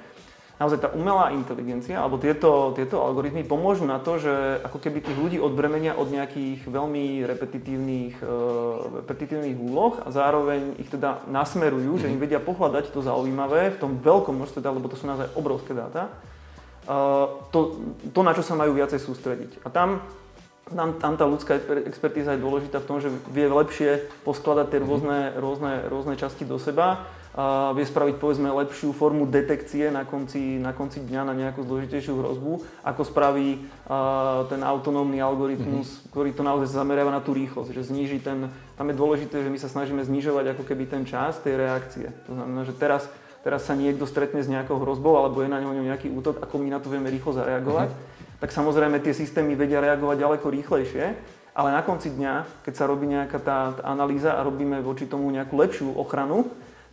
naozaj 0.60 0.78
tá 0.84 0.88
umelá 0.92 1.32
inteligencia 1.32 2.04
alebo 2.04 2.20
tieto, 2.20 2.76
tieto 2.76 3.00
algoritmy 3.00 3.48
pomôžu 3.48 3.88
na 3.88 3.96
to, 3.96 4.20
že 4.20 4.60
ako 4.60 4.76
keby 4.76 5.00
tých 5.00 5.16
ľudí 5.16 5.38
odbremenia 5.40 5.96
od 5.96 6.12
nejakých 6.12 6.68
veľmi 6.68 7.24
repetitívnych, 7.24 8.20
uh, 8.20 9.00
repetitívnych 9.00 9.56
úloh 9.56 9.96
a 10.04 10.12
zároveň 10.12 10.76
ich 10.76 10.92
teda 10.92 11.24
nasmerujú, 11.32 11.96
mm-hmm. 11.96 12.02
že 12.04 12.12
im 12.12 12.20
mhm. 12.20 12.24
vedia 12.28 12.40
pohľadať 12.44 12.92
to 12.92 13.00
zaujímavé 13.00 13.72
v 13.72 13.80
tom 13.80 13.96
veľkom 13.96 14.36
množstve 14.36 14.60
dát, 14.60 14.76
lebo 14.76 14.92
to 14.92 15.00
sú 15.00 15.08
naozaj 15.08 15.32
obrovské 15.32 15.72
dáta, 15.72 16.12
to, 17.52 17.58
to, 18.10 18.20
na 18.24 18.32
čo 18.34 18.42
sa 18.42 18.58
majú 18.58 18.74
viacej 18.74 18.98
sústrediť. 18.98 19.62
A 19.62 19.70
tam 19.70 20.02
tam, 20.70 21.02
tam 21.02 21.18
tá 21.18 21.26
ľudská 21.26 21.58
expertíza 21.82 22.38
je 22.38 22.46
dôležitá 22.46 22.78
v 22.78 22.86
tom, 22.86 23.02
že 23.02 23.10
vie 23.34 23.50
lepšie 23.50 24.06
poskladať 24.22 24.70
tie 24.70 24.78
rôzne, 24.78 25.34
rôzne, 25.34 25.90
rôzne 25.90 26.14
časti 26.14 26.46
do 26.46 26.62
seba 26.62 27.10
a 27.30 27.70
vie 27.78 27.86
spraviť 27.86 28.18
povedzme 28.18 28.50
lepšiu 28.50 28.90
formu 28.90 29.26
detekcie 29.26 29.90
na 29.94 30.02
konci, 30.02 30.58
na 30.58 30.74
konci 30.74 30.98
dňa 30.98 31.22
na 31.30 31.34
nejakú 31.34 31.62
zložitejšiu 31.62 32.18
hrozbu, 32.18 32.82
ako 32.82 33.02
spraví 33.06 33.62
uh, 33.86 34.46
ten 34.50 34.60
autonómny 34.66 35.22
algoritmus, 35.22 35.86
mm-hmm. 35.86 36.10
ktorý 36.10 36.30
to 36.34 36.42
naozaj 36.42 36.74
zameriava 36.74 37.14
na 37.14 37.22
tú 37.22 37.30
rýchlosť, 37.30 37.70
že 37.70 37.86
zníži 37.86 38.18
ten, 38.18 38.50
tam 38.74 38.86
je 38.90 38.98
dôležité, 38.98 39.46
že 39.46 39.52
my 39.52 39.58
sa 39.62 39.70
snažíme 39.70 40.02
znižovať 40.02 40.58
ako 40.58 40.62
keby 40.66 40.90
ten 40.90 41.06
čas 41.06 41.38
tej 41.38 41.54
reakcie. 41.54 42.10
To 42.26 42.34
znamená, 42.34 42.66
že 42.66 42.74
teraz, 42.74 43.06
teraz 43.46 43.62
sa 43.62 43.78
niekto 43.78 44.10
stretne 44.10 44.42
s 44.42 44.50
nejakou 44.50 44.82
hrozbou 44.82 45.14
alebo 45.14 45.40
je 45.40 45.52
na 45.52 45.62
ňom 45.62 45.86
nejaký 45.86 46.10
útok, 46.10 46.42
ako 46.42 46.58
my 46.58 46.68
na 46.74 46.82
to 46.82 46.90
vieme 46.90 47.06
rýchlo 47.06 47.30
zareagovať. 47.30 47.94
Mm-hmm 47.94 48.20
tak 48.40 48.56
samozrejme 48.56 49.04
tie 49.04 49.12
systémy 49.12 49.52
vedia 49.52 49.84
reagovať 49.84 50.16
ďaleko 50.16 50.46
rýchlejšie, 50.48 51.04
ale 51.52 51.68
na 51.76 51.84
konci 51.84 52.08
dňa, 52.08 52.64
keď 52.64 52.72
sa 52.72 52.88
robí 52.88 53.04
nejaká 53.04 53.36
tá, 53.36 53.76
tá 53.76 53.82
analýza 53.84 54.32
a 54.32 54.40
robíme 54.40 54.80
voči 54.80 55.04
tomu 55.04 55.28
nejakú 55.28 55.60
lepšiu 55.60 55.92
ochranu, 55.92 56.48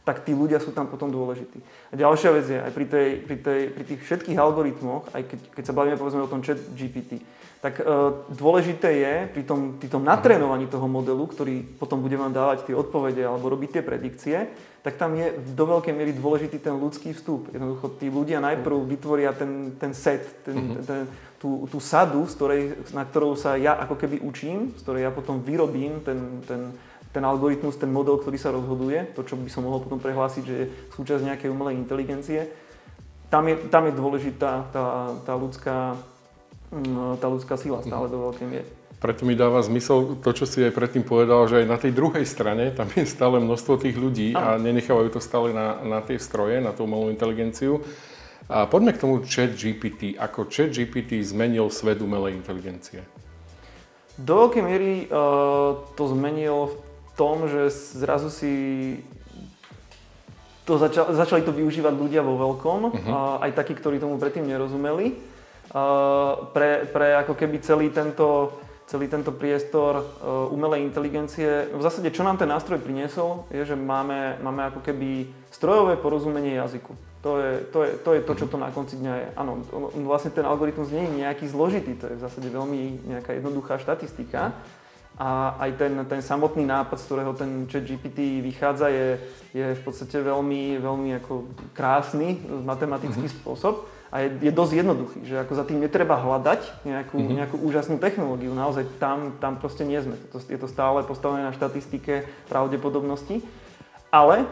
tak 0.08 0.24
tí 0.24 0.32
ľudia 0.32 0.64
sú 0.64 0.72
tam 0.72 0.88
potom 0.88 1.12
dôležití. 1.12 1.60
A 1.92 2.00
ďalšia 2.00 2.32
vec 2.32 2.48
je, 2.48 2.56
aj 2.64 2.72
pri, 2.72 2.86
tej, 2.88 3.08
pri, 3.28 3.36
tej, 3.44 3.62
pri 3.76 3.84
tých 3.84 4.02
všetkých 4.08 4.40
algoritmoch, 4.40 5.12
aj 5.12 5.28
keď, 5.28 5.40
keď 5.52 5.64
sa 5.68 5.76
bavíme 5.76 6.00
povedzme 6.00 6.24
o 6.24 6.32
tom 6.32 6.40
chat 6.40 6.56
GPT, 6.72 7.20
tak 7.60 7.82
e, 7.82 7.84
dôležité 8.32 8.90
je 9.04 9.14
pri 9.36 9.44
tom, 9.44 9.76
pri 9.76 9.92
tom 9.92 10.08
natrénovaní 10.08 10.72
toho 10.72 10.88
modelu, 10.88 11.28
ktorý 11.28 11.60
potom 11.76 12.00
bude 12.00 12.16
vám 12.16 12.32
dávať 12.32 12.72
tie 12.72 12.76
odpovede 12.80 13.20
alebo 13.28 13.52
robiť 13.52 13.70
tie 13.76 13.84
predikcie, 13.84 14.38
tak 14.80 14.96
tam 14.96 15.20
je 15.20 15.36
do 15.52 15.66
veľkej 15.68 15.92
miery 15.92 16.16
dôležitý 16.16 16.64
ten 16.64 16.80
ľudský 16.80 17.12
vstup. 17.12 17.52
Jednoducho 17.52 18.00
tí 18.00 18.08
ľudia 18.08 18.40
najprv 18.40 18.88
vytvoria 18.88 19.36
ten, 19.36 19.76
ten 19.76 19.92
set, 19.92 20.48
ten, 20.48 20.56
mm-hmm. 20.56 20.88
ten, 20.88 21.00
tú, 21.42 21.68
tú 21.68 21.84
sadu, 21.84 22.24
z 22.24 22.34
ktorej, 22.40 22.62
na 22.96 23.04
ktorou 23.04 23.36
sa 23.36 23.60
ja 23.60 23.76
ako 23.84 24.00
keby 24.00 24.24
učím, 24.24 24.72
z 24.78 24.82
ktorej 24.88 25.04
ja 25.04 25.12
potom 25.12 25.44
vyrobím 25.44 26.00
ten, 26.08 26.40
ten, 26.48 26.72
ten 27.12 27.24
algoritmus, 27.24 27.80
ten 27.80 27.92
model, 27.92 28.20
ktorý 28.20 28.38
sa 28.38 28.52
rozhoduje, 28.52 29.14
to, 29.16 29.24
čo 29.24 29.40
by 29.40 29.50
som 29.50 29.66
mohol 29.66 29.84
potom 29.84 29.98
prehlásiť, 29.98 30.44
že 30.44 30.56
je 30.56 30.66
súčasť 30.94 31.24
nejakej 31.24 31.50
umelej 31.50 31.80
inteligencie. 31.80 32.52
Tam 33.28 33.44
je, 33.48 33.60
tam 33.68 33.88
je 33.88 33.94
dôležitá 33.96 34.72
tá, 34.72 34.86
tá, 35.28 35.34
ľudská, 35.36 36.00
mm, 36.72 37.20
tá 37.20 37.28
ľudská 37.28 37.56
sila 37.60 37.84
stále 37.84 38.08
do 38.08 38.32
veľkej 38.32 38.48
miery. 38.48 38.70
Preto 38.98 39.30
mi 39.30 39.38
dáva 39.38 39.62
zmysel 39.62 40.18
to, 40.26 40.34
čo 40.34 40.50
si 40.50 40.66
aj 40.66 40.74
predtým 40.74 41.06
povedal, 41.06 41.46
že 41.46 41.62
aj 41.62 41.68
na 41.70 41.78
tej 41.78 41.94
druhej 41.94 42.26
strane 42.26 42.74
tam 42.74 42.90
je 42.90 43.06
stále 43.06 43.38
množstvo 43.38 43.78
tých 43.78 43.94
ľudí 43.94 44.34
a 44.34 44.58
nenechávajú 44.58 45.14
to 45.14 45.22
stále 45.22 45.54
na, 45.54 45.78
na 45.86 46.02
tie 46.02 46.18
stroje, 46.18 46.58
na 46.58 46.74
tú 46.74 46.90
umelú 46.90 47.14
inteligenciu. 47.14 47.86
A 48.50 48.66
poďme 48.66 48.96
k 48.96 49.02
tomu 49.06 49.22
chat 49.22 49.54
GPT. 49.54 50.18
Ako 50.18 50.50
chat 50.50 50.74
GPT 50.74 51.22
zmenil 51.22 51.70
svet 51.70 52.02
umelej 52.02 52.42
inteligencie? 52.42 53.06
Do 54.18 54.48
veľkej 54.48 54.64
miery 54.66 55.06
uh, 55.14 55.78
to 55.94 56.04
zmenil 56.10 56.74
v 56.74 56.76
tom, 57.18 57.50
že 57.50 57.74
zrazu 57.74 58.30
si 58.30 58.54
to 60.64 60.78
začal, 60.78 61.10
začali 61.12 61.42
to 61.42 61.56
využívať 61.56 61.94
ľudia 61.96 62.22
vo 62.22 62.38
veľkom, 62.38 62.80
uh-huh. 62.92 63.10
uh, 63.10 63.44
aj 63.44 63.56
takí, 63.58 63.74
ktorí 63.74 63.98
tomu 63.98 64.22
predtým 64.22 64.46
nerozumeli. 64.46 65.18
Uh, 65.68 66.48
pre, 66.56 66.88
pre 66.88 67.18
ako 67.20 67.36
keby 67.36 67.60
celý 67.60 67.92
tento 67.92 68.56
celý 68.88 69.12
tento 69.12 69.36
priestor 69.36 70.00
uh, 70.00 70.48
umelej 70.48 70.88
inteligencie. 70.88 71.68
V 71.76 71.84
zásade, 71.84 72.08
čo 72.08 72.24
nám 72.24 72.40
ten 72.40 72.48
nástroj 72.48 72.80
priniesol, 72.80 73.44
je, 73.52 73.68
že 73.68 73.76
máme, 73.76 74.40
máme 74.40 74.72
ako 74.72 74.80
keby 74.80 75.28
strojové 75.52 76.00
porozumenie 76.00 76.56
jazyku. 76.56 76.96
To 77.20 77.36
je 77.36 77.68
to, 77.68 77.84
je, 77.84 77.92
to, 78.00 78.10
je 78.16 78.22
to 78.24 78.34
čo 78.40 78.46
to 78.48 78.56
na 78.56 78.72
konci 78.72 78.96
dňa 78.96 79.14
je. 79.20 79.28
Áno, 79.36 79.60
vlastne 80.08 80.32
ten 80.32 80.48
algoritmus 80.48 80.88
nie 80.88 81.04
je 81.04 81.20
nejaký 81.20 81.52
zložitý, 81.52 82.00
to 82.00 82.08
je 82.08 82.16
v 82.16 82.24
zásade 82.24 82.48
veľmi 82.48 83.12
nejaká 83.12 83.36
jednoduchá 83.36 83.76
štatistika. 83.84 84.56
A 85.18 85.58
aj 85.58 85.82
ten, 85.82 85.94
ten 86.06 86.22
samotný 86.22 86.62
nápad, 86.62 86.98
z 87.02 87.06
ktorého 87.10 87.34
ten 87.34 87.66
chat 87.66 87.82
GPT 87.82 88.38
vychádza, 88.46 88.94
je, 88.94 89.18
je 89.50 89.66
v 89.74 89.82
podstate 89.82 90.22
veľmi, 90.22 90.78
veľmi 90.78 91.10
ako 91.18 91.50
krásny 91.74 92.38
matematický 92.46 93.26
mm-hmm. 93.26 93.42
spôsob 93.42 93.90
a 94.14 94.24
je, 94.24 94.30
je 94.40 94.52
dosť 94.54 94.74
jednoduchý, 94.78 95.20
že 95.26 95.36
ako 95.42 95.54
za 95.58 95.66
tým 95.68 95.82
netreba 95.84 96.22
hľadať 96.22 96.86
nejakú, 96.86 97.18
mm-hmm. 97.18 97.38
nejakú 97.44 97.58
úžasnú 97.60 97.98
technológiu, 97.98 98.54
naozaj 98.54 98.88
tam, 99.02 99.36
tam 99.42 99.60
proste 99.60 99.84
nie 99.84 100.00
sme. 100.00 100.16
To, 100.32 100.40
je 100.40 100.60
to 100.62 100.70
stále 100.70 101.02
postavené 101.04 101.44
na 101.44 101.52
štatistike 101.52 102.30
pravdepodobnosti, 102.48 103.44
ale 104.14 104.48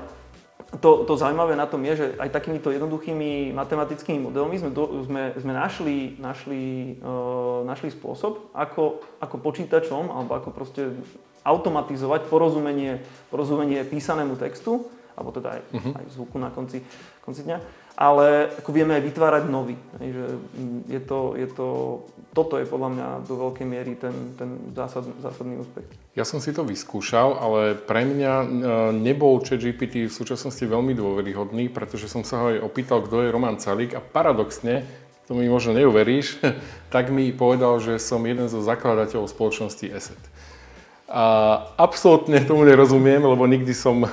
to, 0.82 1.04
to 1.04 1.14
zaujímavé 1.20 1.56
na 1.56 1.68
tom 1.68 1.84
je, 1.84 1.94
že 1.96 2.08
aj 2.20 2.32
takýmito 2.32 2.72
jednoduchými 2.72 3.52
matematickými 3.56 4.20
modelmi 4.20 4.56
sme, 4.60 4.72
do, 4.72 5.04
sme, 5.04 5.36
sme 5.36 5.54
našli, 5.54 6.16
našli, 6.20 6.96
uh, 7.00 7.64
našli 7.68 7.92
spôsob, 7.92 8.52
ako, 8.56 9.04
ako 9.20 9.36
počítačom 9.40 10.12
alebo 10.12 10.32
ako 10.36 10.50
proste 10.56 10.96
automatizovať 11.46 12.28
porozumenie, 12.28 13.04
porozumenie 13.30 13.86
písanému 13.86 14.36
textu, 14.40 14.90
alebo 15.14 15.30
teda 15.32 15.60
aj, 15.60 15.62
uh-huh. 15.72 15.94
aj 16.02 16.06
zvuku 16.18 16.36
na 16.42 16.50
konci, 16.50 16.82
konci 17.22 17.46
dňa 17.46 17.86
ale 17.96 18.52
ako 18.60 18.70
vieme 18.76 19.00
aj 19.00 19.04
vytvárať 19.08 19.44
nový. 19.48 19.80
Mm, 20.04 20.84
je 20.92 21.00
to, 21.00 21.20
je 21.40 21.48
to, 21.48 21.68
toto 22.36 22.60
je 22.60 22.68
podľa 22.68 22.90
mňa 22.92 23.08
do 23.24 23.36
veľkej 23.40 23.64
miery 23.64 23.96
ten, 23.96 24.36
ten 24.36 24.76
zásad, 24.76 25.08
zásadný 25.24 25.64
úspech. 25.64 25.88
Ja 26.20 26.28
som 26.28 26.44
si 26.44 26.52
to 26.52 26.68
vyskúšal, 26.68 27.40
ale 27.40 27.80
pre 27.80 28.04
mňa 28.04 28.34
e, 28.44 28.48
nebol 28.92 29.40
GPT 29.40 30.12
v 30.12 30.14
súčasnosti 30.14 30.60
veľmi 30.60 30.92
dôveryhodný, 30.92 31.72
pretože 31.72 32.12
som 32.12 32.28
sa 32.28 32.44
ho 32.44 32.46
aj 32.52 32.60
opýtal, 32.60 33.00
kto 33.08 33.24
je 33.24 33.32
Roman 33.32 33.56
Calík 33.56 33.96
a 33.96 34.04
paradoxne, 34.04 34.84
to 35.26 35.34
mi 35.34 35.48
možno 35.48 35.72
neuveríš, 35.80 36.44
tak 36.94 37.08
mi 37.08 37.32
povedal, 37.32 37.80
že 37.80 38.04
som 38.04 38.20
jeden 38.28 38.52
zo 38.52 38.60
zakladateľov 38.60 39.32
spoločnosti 39.32 39.88
ESET. 39.88 40.20
A 41.08 41.24
absolútne 41.80 42.44
tomu 42.44 42.68
nerozumiem, 42.68 43.24
lebo 43.24 43.48
nikdy 43.48 43.72
som 43.72 44.04
e, 44.08 44.10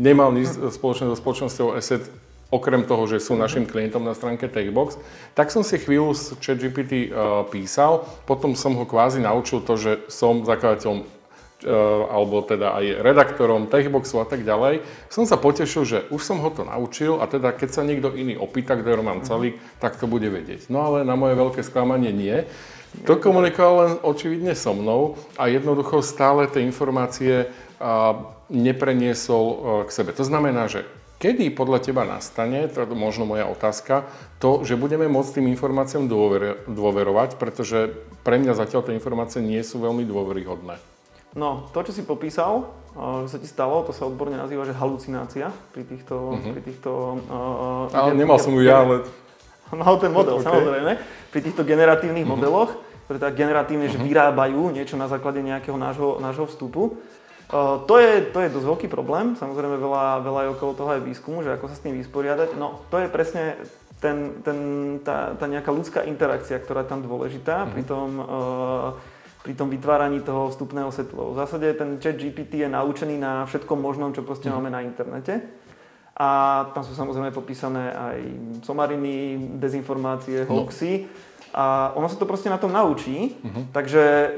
nemal 0.00 0.32
nič 0.32 0.56
spoločné 0.72 1.12
so 1.12 1.20
spoločnosťou 1.20 1.76
ESET 1.76 2.29
okrem 2.50 2.82
toho, 2.82 3.06
že 3.06 3.22
sú 3.22 3.38
našim 3.38 3.62
klientom 3.62 4.02
na 4.02 4.10
stránke 4.10 4.50
Techbox, 4.50 4.98
tak 5.38 5.54
som 5.54 5.62
si 5.62 5.78
chvíľu 5.78 6.12
s 6.12 6.34
ChatGPT 6.42 7.08
uh, 7.08 7.46
písal, 7.46 8.04
potom 8.26 8.58
som 8.58 8.74
ho 8.74 8.82
kvázi 8.82 9.22
naučil 9.22 9.62
to, 9.62 9.78
že 9.78 10.02
som 10.10 10.42
zakladateľom 10.42 11.06
uh, 11.06 11.06
alebo 12.10 12.42
teda 12.42 12.74
aj 12.74 13.06
redaktorom 13.06 13.70
Techboxu 13.70 14.18
a 14.18 14.26
tak 14.26 14.42
ďalej, 14.42 14.82
som 15.06 15.22
sa 15.30 15.38
potešil, 15.38 15.82
že 15.86 15.98
už 16.10 16.20
som 16.26 16.42
ho 16.42 16.50
to 16.50 16.66
naučil 16.66 17.22
a 17.22 17.30
teda 17.30 17.54
keď 17.54 17.70
sa 17.70 17.86
niekto 17.86 18.18
iný 18.18 18.34
opýta, 18.34 18.74
kto 18.74 18.90
je 18.90 18.98
Roman 18.98 19.22
Calík, 19.22 19.54
tak 19.78 19.94
to 19.94 20.10
bude 20.10 20.26
vedieť. 20.26 20.66
No 20.68 20.82
ale 20.82 21.06
na 21.06 21.14
moje 21.14 21.38
veľké 21.38 21.62
sklamanie 21.62 22.10
nie. 22.10 22.42
To 23.06 23.14
komunikoval 23.14 23.74
len 23.86 23.94
očividne 24.02 24.58
so 24.58 24.74
mnou 24.74 25.14
a 25.38 25.46
jednoducho 25.46 26.02
stále 26.02 26.50
tie 26.50 26.66
informácie 26.66 27.46
nepreniesol 28.50 29.44
k 29.86 29.90
sebe. 29.94 30.10
To 30.18 30.26
znamená, 30.26 30.66
že 30.66 30.82
Kedy 31.20 31.52
podľa 31.52 31.84
teba 31.84 32.08
nastane, 32.08 32.64
to 32.72 32.80
je 32.80 32.96
možno 32.96 33.28
moja 33.28 33.44
otázka, 33.44 34.08
to, 34.40 34.64
že 34.64 34.80
budeme 34.80 35.04
môcť 35.04 35.36
tým 35.36 35.52
informáciám 35.52 36.08
dôver, 36.08 36.64
dôverovať, 36.64 37.36
pretože 37.36 37.92
pre 38.24 38.40
mňa 38.40 38.56
zatiaľ 38.56 38.88
tie 38.88 38.96
informácie 38.96 39.44
nie 39.44 39.60
sú 39.60 39.84
veľmi 39.84 40.08
dôveryhodné. 40.08 40.80
No, 41.36 41.68
to, 41.76 41.84
čo 41.84 41.92
si 41.92 42.08
popísal, 42.08 42.72
že 43.28 43.36
sa 43.36 43.38
ti 43.38 43.44
stalo, 43.44 43.84
to 43.84 43.92
sa 43.92 44.08
odborne 44.08 44.40
nazýva, 44.40 44.64
že 44.64 44.72
halucinácia 44.72 45.52
pri 45.76 45.84
týchto... 45.84 46.40
Uh-huh. 46.40 46.52
Pri 46.56 46.62
týchto 46.64 46.90
uh, 47.28 47.92
ale 47.92 48.16
nemal 48.16 48.40
som 48.40 48.56
ju 48.56 48.64
ja, 48.64 48.80
ale... 48.80 49.04
Mal 49.76 50.00
ten 50.00 50.16
model, 50.16 50.40
okay. 50.40 50.48
samozrejme. 50.48 50.92
Pri 51.30 51.40
týchto 51.44 51.68
generatívnych 51.68 52.24
uh-huh. 52.24 52.40
modeloch, 52.40 52.70
ktoré 53.04 53.20
tak 53.20 53.36
generatívne, 53.36 53.92
uh-huh. 53.92 54.00
že 54.00 54.08
vyrábajú 54.08 54.72
niečo 54.72 54.96
na 54.96 55.04
základe 55.04 55.44
nejakého 55.44 55.76
nášho, 55.76 56.16
nášho 56.16 56.48
vstupu, 56.48 56.96
to 57.86 57.94
je, 57.98 58.30
to 58.30 58.38
je 58.40 58.54
dosť 58.54 58.66
veľký 58.66 58.86
problém, 58.86 59.34
samozrejme 59.34 59.74
veľa, 59.74 60.22
veľa 60.22 60.40
je 60.46 60.52
okolo 60.54 60.72
toho 60.78 60.90
aj 60.94 61.02
výskumu, 61.02 61.42
že 61.42 61.58
ako 61.58 61.66
sa 61.66 61.74
s 61.74 61.82
tým 61.82 61.98
vysporiadať. 61.98 62.54
No 62.54 62.86
to 62.94 63.02
je 63.02 63.10
presne 63.10 63.58
ten, 63.98 64.38
ten, 64.46 64.58
tá, 65.02 65.34
tá 65.34 65.44
nejaká 65.50 65.74
ľudská 65.74 66.06
interakcia, 66.06 66.62
ktorá 66.62 66.86
je 66.86 66.90
tam 66.94 67.02
dôležitá 67.02 67.66
mm. 67.66 67.70
pri, 67.74 67.82
tom, 67.82 68.08
uh, 68.22 68.88
pri 69.42 69.52
tom 69.58 69.66
vytváraní 69.66 70.22
toho 70.22 70.46
vstupného 70.46 70.94
setu. 70.94 71.18
V 71.18 71.36
zásade 71.36 71.74
ten 71.74 71.98
chat 71.98 72.14
GPT 72.14 72.62
je 72.62 72.68
naučený 72.70 73.18
na 73.18 73.44
všetkom 73.50 73.82
možnom, 73.82 74.14
čo 74.14 74.22
proste 74.22 74.46
mm. 74.46 74.54
máme 74.54 74.70
na 74.70 74.80
internete. 74.86 75.42
A 76.20 76.28
tam 76.76 76.84
sú 76.84 76.94
samozrejme 76.94 77.34
popísané 77.34 77.90
aj 77.90 78.18
somariny, 78.62 79.36
dezinformácie, 79.58 80.46
no. 80.46 80.62
hoaxy. 80.62 81.08
No 81.08 81.29
a 81.50 81.90
ono 81.98 82.06
sa 82.06 82.14
to 82.14 82.30
proste 82.30 82.46
na 82.46 82.62
tom 82.62 82.70
naučí, 82.70 83.34
uh-huh. 83.42 83.74
takže 83.74 84.34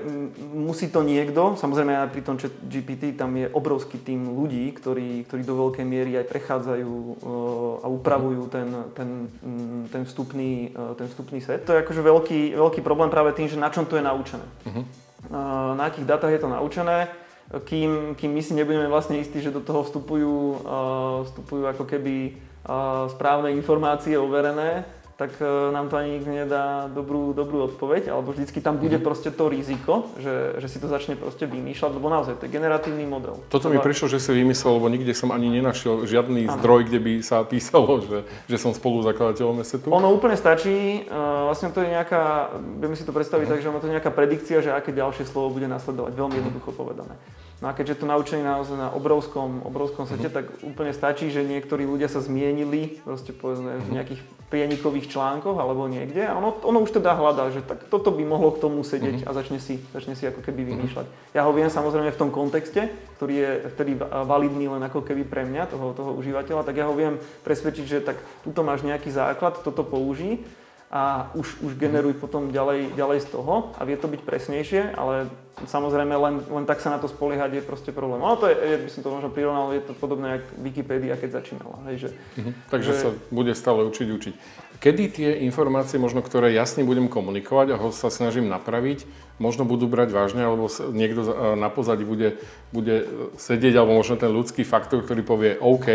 musí 0.56 0.88
to 0.88 1.04
niekto, 1.04 1.60
samozrejme 1.60 1.92
aj 1.92 2.08
pri 2.08 2.22
tom 2.24 2.40
chat 2.40 2.52
GPT 2.64 3.12
tam 3.12 3.36
je 3.36 3.52
obrovský 3.52 4.00
tým 4.00 4.32
ľudí, 4.32 4.72
ktorí, 4.72 5.28
ktorí 5.28 5.44
do 5.44 5.60
veľkej 5.60 5.84
miery 5.84 6.16
aj 6.16 6.26
prechádzajú 6.32 6.88
uh, 6.88 7.84
a 7.84 7.86
upravujú 7.92 8.48
ten, 8.48 8.68
ten, 8.96 9.08
ten, 9.92 10.02
vstupný, 10.08 10.72
uh, 10.72 10.96
ten 10.96 11.04
vstupný 11.04 11.44
set. 11.44 11.68
To 11.68 11.76
je 11.76 11.84
akože 11.84 12.00
veľký, 12.00 12.40
veľký 12.56 12.80
problém 12.80 13.12
práve 13.12 13.36
tým, 13.36 13.44
že 13.44 13.60
na 13.60 13.68
čom 13.68 13.84
to 13.84 14.00
je 14.00 14.04
naučené. 14.08 14.46
Uh-huh. 14.64 14.80
Uh, 15.28 15.76
na 15.76 15.92
akých 15.92 16.08
dátach 16.08 16.32
je 16.32 16.40
to 16.40 16.48
naučené, 16.48 17.12
kým, 17.68 18.16
kým 18.16 18.32
my 18.32 18.40
si 18.40 18.56
nebudeme 18.56 18.88
vlastne 18.88 19.20
istí, 19.20 19.44
že 19.44 19.52
do 19.52 19.60
toho 19.60 19.84
vstupujú, 19.84 20.64
vstupujú 21.28 21.68
ako 21.68 21.84
keby 21.84 22.40
správne 23.12 23.52
informácie 23.52 24.16
overené, 24.16 24.88
tak 25.22 25.38
e, 25.38 25.46
nám 25.70 25.86
to 25.86 25.94
ani 25.94 26.18
nikto 26.18 26.30
nedá 26.34 26.90
dobrú, 26.90 27.30
dobrú 27.30 27.70
odpoveď, 27.70 28.10
alebo 28.10 28.34
vždycky 28.34 28.58
tam 28.58 28.82
bude 28.82 28.98
mm-hmm. 28.98 29.06
proste 29.06 29.30
to 29.30 29.46
riziko, 29.46 30.10
že, 30.18 30.58
že 30.58 30.66
si 30.66 30.82
to 30.82 30.90
začne 30.90 31.14
proste 31.14 31.46
vymýšľať, 31.46 31.90
lebo 31.94 32.10
naozaj 32.10 32.42
to 32.42 32.50
je 32.50 32.50
generatívny 32.50 33.06
model. 33.06 33.38
Toto 33.46 33.70
mi 33.70 33.78
prišlo, 33.78 34.10
že 34.10 34.18
si 34.18 34.34
vymyslel, 34.34 34.82
lebo 34.82 34.90
nikde 34.90 35.14
som 35.14 35.30
ani 35.30 35.46
nenašiel 35.46 36.10
žiadny 36.10 36.50
ano. 36.50 36.58
zdroj, 36.58 36.90
kde 36.90 36.98
by 36.98 37.12
sa 37.22 37.46
písalo, 37.46 38.02
že, 38.02 38.26
že 38.50 38.56
som 38.58 38.74
spoluzakladateľom 38.74 39.62
ESETu. 39.62 39.94
Ono 39.94 40.10
úplne 40.10 40.34
stačí, 40.34 41.06
uh, 41.06 41.46
vlastne 41.46 41.70
to 41.70 41.86
je 41.86 41.94
nejaká, 41.94 42.50
vieme 42.82 42.98
si 42.98 43.06
to 43.06 43.14
predstaviť 43.14 43.46
mm-hmm. 43.46 43.62
tak, 43.62 43.62
že 43.62 43.70
ono 43.70 43.78
to 43.78 43.86
je 43.86 43.94
nejaká 43.94 44.10
predikcia, 44.10 44.58
že 44.58 44.74
aké 44.74 44.90
ďalšie 44.90 45.22
slovo 45.30 45.54
bude 45.54 45.70
nasledovať, 45.70 46.18
veľmi 46.18 46.34
jednoducho 46.42 46.74
povedané. 46.74 47.14
No 47.62 47.70
a 47.70 47.78
keďže 47.78 48.02
to 48.02 48.10
naučení 48.10 48.42
naozaj 48.42 48.74
na 48.74 48.90
obrovskom, 48.90 49.62
obrovskom 49.62 50.10
sete, 50.10 50.26
mm-hmm. 50.26 50.34
tak 50.34 50.66
úplne 50.66 50.90
stačí, 50.90 51.30
že 51.30 51.46
niektorí 51.46 51.86
ľudia 51.86 52.10
sa 52.10 52.18
zmienili 52.18 52.98
proste 53.06 53.30
povedzme 53.30 53.78
v 53.78 53.86
mhm. 53.86 53.94
nejakých 53.94 54.20
prienikových 54.52 55.08
článkoch 55.08 55.56
alebo 55.56 55.88
niekde 55.88 56.28
a 56.28 56.36
ono, 56.36 56.52
ono 56.60 56.84
už 56.84 57.00
teda 57.00 57.16
hľadá, 57.16 57.48
že 57.54 57.64
tak 57.64 57.88
toto 57.88 58.12
by 58.12 58.20
mohlo 58.20 58.52
k 58.52 58.60
tomu 58.60 58.84
sedieť 58.84 59.24
mm-hmm. 59.24 59.30
a 59.32 59.38
začne 59.38 59.62
si, 59.62 59.80
začne 59.94 60.12
si 60.12 60.28
ako 60.28 60.44
keby 60.44 60.74
vymýšľať. 60.74 61.06
Mm-hmm. 61.08 61.32
Ja 61.38 61.48
ho 61.48 61.56
viem 61.56 61.72
samozrejme 61.72 62.12
v 62.12 62.20
tom 62.20 62.28
kontexte, 62.28 62.92
ktorý 63.16 63.32
je 63.32 63.50
vtedy 63.72 63.96
validný 64.02 64.68
len 64.68 64.82
ako 64.84 65.06
keby 65.06 65.24
pre 65.24 65.48
mňa, 65.48 65.72
toho, 65.72 65.96
toho 65.96 66.12
užívateľa, 66.18 66.68
tak 66.68 66.76
ja 66.76 66.84
ho 66.84 66.92
viem 66.92 67.16
presvedčiť, 67.46 67.86
že 67.88 68.04
tak 68.04 68.20
tuto 68.44 68.60
máš 68.60 68.84
nejaký 68.84 69.08
základ, 69.08 69.62
toto 69.64 69.86
použij 69.86 70.44
a 70.92 71.32
už, 71.32 71.64
už 71.64 71.72
generuj 71.80 72.12
potom 72.20 72.52
ďalej, 72.52 72.92
ďalej 72.92 73.24
z 73.24 73.28
toho 73.32 73.72
a 73.72 73.80
vie 73.88 73.96
to 73.96 74.12
byť 74.12 74.20
presnejšie, 74.28 74.92
ale 74.92 75.32
samozrejme 75.64 76.12
len, 76.12 76.34
len 76.44 76.64
tak 76.68 76.84
sa 76.84 76.92
na 76.92 77.00
to 77.00 77.08
spoliehať 77.08 77.56
je 77.56 77.62
proste 77.64 77.90
problém. 77.96 78.20
Ale 78.20 78.36
to 78.36 78.46
je, 78.52 78.76
by 78.76 78.90
som 78.92 79.00
to 79.00 79.08
možno 79.08 79.32
prirovnal, 79.32 79.72
je 79.72 79.88
to 79.88 79.96
podobné 79.96 80.36
ako 80.36 80.52
Wikipedia, 80.60 81.16
keď 81.16 81.40
začínala. 81.40 81.80
Hej, 81.88 81.96
že, 81.96 82.08
mhm. 82.36 82.52
Takže 82.68 82.92
že... 82.92 83.00
sa 83.00 83.08
bude 83.32 83.56
stále 83.56 83.88
učiť, 83.88 84.08
učiť. 84.12 84.34
Kedy 84.84 85.04
tie 85.08 85.30
informácie, 85.48 85.96
možno 85.96 86.20
ktoré 86.20 86.52
jasne 86.52 86.84
budem 86.84 87.08
komunikovať 87.08 87.72
a 87.72 87.80
ho 87.80 87.88
sa 87.88 88.12
snažím 88.12 88.52
napraviť, 88.52 89.08
možno 89.42 89.66
budú 89.66 89.90
brať 89.90 90.14
vážne, 90.14 90.46
alebo 90.46 90.70
niekto 90.94 91.26
na 91.58 91.66
pozadí 91.66 92.06
bude, 92.06 92.38
bude 92.70 93.10
sedieť, 93.42 93.82
alebo 93.82 93.98
možno 93.98 94.14
ten 94.14 94.30
ľudský 94.30 94.62
faktor, 94.62 95.02
ktorý 95.02 95.26
povie 95.26 95.50
OK, 95.58 95.86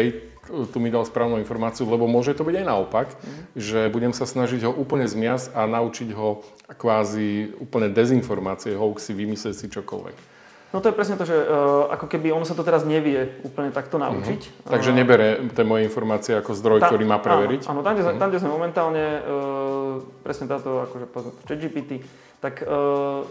tu 0.47 0.77
mi 0.79 0.91
dal 0.91 1.03
správnu 1.03 1.39
informáciu, 1.43 1.87
lebo 1.87 2.07
môže 2.07 2.35
to 2.35 2.47
byť 2.47 2.55
aj 2.63 2.65
naopak, 2.67 3.07
mm. 3.11 3.59
že 3.59 3.91
budem 3.91 4.15
sa 4.15 4.23
snažiť 4.23 4.63
ho 4.67 4.71
úplne 4.71 5.07
zmiasť 5.07 5.51
a 5.55 5.67
naučiť 5.67 6.09
ho 6.15 6.43
kvázi 6.71 7.59
úplne 7.59 7.91
dezinformácie, 7.91 8.75
hoaxy, 8.75 9.11
vymyslieť 9.11 9.55
si 9.55 9.67
čokoľvek. 9.67 10.37
No 10.75 10.83
to 10.83 10.91
je 10.91 10.97
presne 10.99 11.15
to, 11.15 11.23
že 11.23 11.31
uh, 11.31 11.87
ako 11.95 12.11
keby 12.11 12.35
ono 12.35 12.43
sa 12.43 12.51
to 12.51 12.59
teraz 12.59 12.83
nevie 12.83 13.39
úplne 13.47 13.71
takto 13.71 13.95
naučiť. 13.95 14.41
Mm-hmm. 14.43 14.67
Takže 14.67 14.91
nebere 14.91 15.39
tie 15.55 15.63
moje 15.63 15.87
informácie 15.87 16.35
ako 16.35 16.51
zdroj, 16.51 16.83
tá, 16.83 16.91
ktorý 16.91 17.07
má 17.07 17.23
preveriť? 17.23 17.71
Áno, 17.71 17.79
áno 17.79 17.81
tam, 17.87 17.95
kde, 17.95 18.03
mm-hmm. 18.03 18.19
tam, 18.19 18.27
kde 18.27 18.41
sme 18.43 18.51
momentálne, 18.51 19.05
uh, 19.23 19.93
presne 20.27 20.51
táto 20.51 20.83
akože 20.91 21.05
ChatGPT, 21.47 22.03
tak 22.37 22.61
uh, 22.61 23.25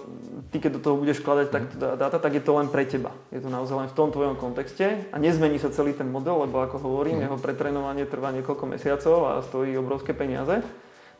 ty 0.51 0.59
keď 0.59 0.79
do 0.79 0.81
toho 0.83 0.97
budeš 0.99 1.23
vkladať 1.23 1.47
takto 1.55 1.75
dáta, 1.79 2.19
tak 2.19 2.33
je 2.35 2.43
to 2.43 2.59
len 2.59 2.67
pre 2.67 2.83
teba. 2.83 3.15
Je 3.31 3.39
to 3.39 3.47
naozaj 3.47 3.87
len 3.87 3.89
v 3.91 3.97
tom 3.97 4.11
tvojom 4.11 4.35
kontexte 4.35 5.07
a 5.15 5.17
nezmení 5.23 5.63
sa 5.63 5.71
celý 5.71 5.95
ten 5.95 6.11
model, 6.11 6.43
lebo 6.43 6.59
ako 6.59 6.83
hovorím, 6.83 7.23
mm. 7.23 7.25
jeho 7.31 7.39
pretrénovanie 7.39 8.03
trvá 8.11 8.35
niekoľko 8.35 8.65
mesiacov 8.67 9.19
a 9.31 9.33
stojí 9.47 9.79
obrovské 9.79 10.11
peniaze. 10.11 10.59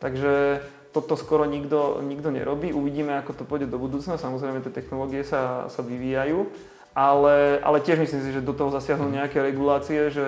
Takže 0.03 0.59
toto 0.91 1.15
skoro 1.15 1.47
nikto, 1.47 2.03
nikto 2.03 2.27
nerobí. 2.27 2.75
Uvidíme, 2.75 3.15
ako 3.21 3.31
to 3.37 3.43
pôjde 3.47 3.71
do 3.71 3.79
budúcna. 3.79 4.19
Samozrejme, 4.19 4.65
tie 4.65 4.73
technológie 4.73 5.23
sa, 5.23 5.71
sa 5.71 5.81
vyvíjajú 5.85 6.47
ale, 6.97 7.61
ale 7.61 7.77
tiež 7.77 8.01
myslím 8.01 8.21
si, 8.25 8.33
že 8.33 8.41
do 8.41 8.57
toho 8.57 8.73
zasiahnu 8.73 9.13
nejaké 9.13 9.37
regulácie, 9.37 10.09
že 10.09 10.25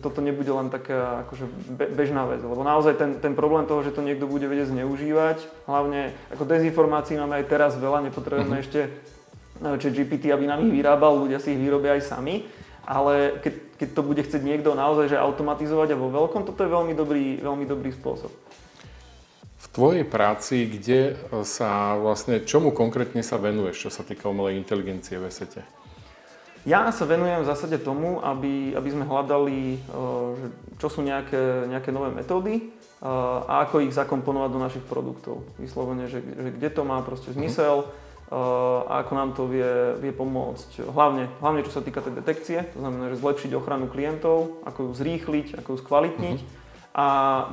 toto 0.00 0.24
nebude 0.24 0.48
len 0.48 0.72
taká 0.72 1.28
akože 1.28 1.44
bežná 1.92 2.24
vec. 2.24 2.40
Lebo 2.40 2.64
naozaj 2.64 2.96
ten, 2.96 3.20
ten 3.20 3.36
problém 3.36 3.68
toho, 3.68 3.84
že 3.84 3.92
to 3.92 4.00
niekto 4.00 4.24
bude 4.24 4.48
vedieť 4.48 4.72
zneužívať, 4.72 5.68
hlavne 5.68 6.16
ako 6.32 6.48
dezinformácií 6.48 7.20
máme 7.20 7.44
aj 7.44 7.52
teraz 7.52 7.76
veľa, 7.76 8.08
nepotrebujeme 8.08 8.56
mm-hmm. 8.56 8.64
ešte 8.64 8.80
či 9.84 9.88
GPT, 9.92 10.32
aby 10.32 10.48
nám 10.48 10.64
ich 10.64 10.80
vyrábal, 10.80 11.28
ľudia 11.28 11.44
si 11.44 11.52
ich 11.52 11.60
vyrobia 11.60 12.00
aj 12.00 12.08
sami. 12.08 12.48
Ale 12.88 13.44
keď, 13.44 13.76
keď 13.76 13.88
to 13.92 14.00
bude 14.00 14.22
chcieť 14.24 14.40
niekto 14.40 14.72
naozaj 14.72 15.12
že 15.12 15.20
automatizovať 15.20 15.92
a 15.92 16.00
vo 16.00 16.08
veľkom, 16.08 16.48
toto 16.48 16.64
je 16.64 16.72
veľmi 16.72 16.96
dobrý, 16.96 17.36
veľmi 17.44 17.68
dobrý 17.68 17.92
spôsob. 17.92 18.32
V 19.60 19.66
tvojej 19.76 20.08
práci, 20.08 20.64
kde 20.64 21.20
sa 21.44 22.00
vlastne, 22.00 22.40
čomu 22.48 22.72
konkrétne 22.72 23.20
sa 23.20 23.36
venuješ, 23.36 23.76
čo 23.76 23.90
sa 23.92 24.00
týka 24.08 24.32
umelej 24.32 24.56
inteligencie 24.56 25.20
v 25.20 25.28
SETE? 25.28 25.77
Ja 26.68 26.92
sa 26.92 27.08
venujem 27.08 27.40
v 27.40 27.48
zásade 27.48 27.80
tomu, 27.80 28.20
aby, 28.20 28.76
aby 28.76 28.88
sme 28.92 29.08
hľadali, 29.08 29.80
eh, 29.80 30.32
čo 30.76 30.92
sú 30.92 31.00
nejaké, 31.00 31.64
nejaké 31.64 31.88
nové 31.88 32.12
metódy 32.12 32.60
eh, 32.60 33.08
a 33.48 33.64
ako 33.64 33.88
ich 33.88 33.96
zakomponovať 33.96 34.50
do 34.52 34.60
našich 34.60 34.84
produktov. 34.84 35.48
Vyslovene, 35.56 36.12
že, 36.12 36.20
že 36.20 36.52
kde 36.52 36.68
to 36.68 36.84
má 36.84 37.00
proste 37.00 37.32
zmysel 37.32 37.88
eh, 37.88 38.36
a 38.84 39.00
ako 39.00 39.12
nám 39.16 39.32
to 39.32 39.48
vie, 39.48 39.96
vie 39.96 40.12
pomôcť. 40.12 40.84
Hlavne, 40.92 41.32
hlavne 41.40 41.64
čo 41.64 41.72
sa 41.72 41.80
týka 41.80 42.04
tej 42.04 42.20
detekcie, 42.20 42.68
to 42.76 42.84
znamená, 42.84 43.16
že 43.16 43.24
zlepšiť 43.24 43.50
ochranu 43.56 43.88
klientov, 43.88 44.60
ako 44.68 44.92
ju 44.92 45.00
zrýchliť, 45.00 45.64
ako 45.64 45.68
ju 45.72 45.78
skvalitniť 45.88 46.38
uh-huh. 46.44 47.00
a 47.00 47.06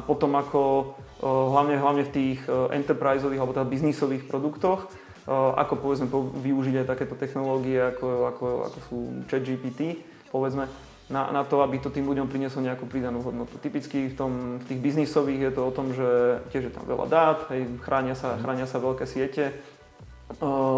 potom 0.04 0.36
ako 0.36 0.91
hlavne, 1.23 1.80
hlavne 1.80 2.04
v 2.04 2.12
tých 2.12 2.39
enterpriseových 2.51 3.39
alebo 3.39 3.56
teda 3.56 3.63
biznisových 3.63 4.28
produktoch, 4.28 4.91
ako 5.34 5.74
povedzme 5.82 6.06
využiť 6.38 6.86
aj 6.86 6.90
takéto 6.90 7.18
technológie, 7.18 7.82
ako, 7.82 8.30
ako, 8.30 8.46
ako 8.70 8.78
sú 8.86 8.98
ChatGPT, 9.26 10.06
povedzme, 10.30 10.70
na, 11.10 11.30
na 11.30 11.42
to, 11.46 11.62
aby 11.62 11.78
to 11.78 11.94
tým 11.94 12.06
ľuďom 12.06 12.30
prinieslo 12.30 12.66
nejakú 12.66 12.90
pridanú 12.90 13.22
hodnotu. 13.22 13.58
Typicky 13.62 14.10
v, 14.10 14.16
tom, 14.18 14.58
v 14.62 14.66
tých 14.70 14.80
biznisových 14.82 15.50
je 15.50 15.52
to 15.54 15.62
o 15.66 15.74
tom, 15.74 15.94
že 15.94 16.42
tiež 16.50 16.70
je 16.70 16.74
tam 16.74 16.86
veľa 16.86 17.06
dát, 17.10 17.38
hej, 17.54 17.70
chránia, 17.86 18.18
sa, 18.18 18.38
chránia 18.42 18.66
sa 18.66 18.82
veľké 18.82 19.06
siete. 19.06 19.54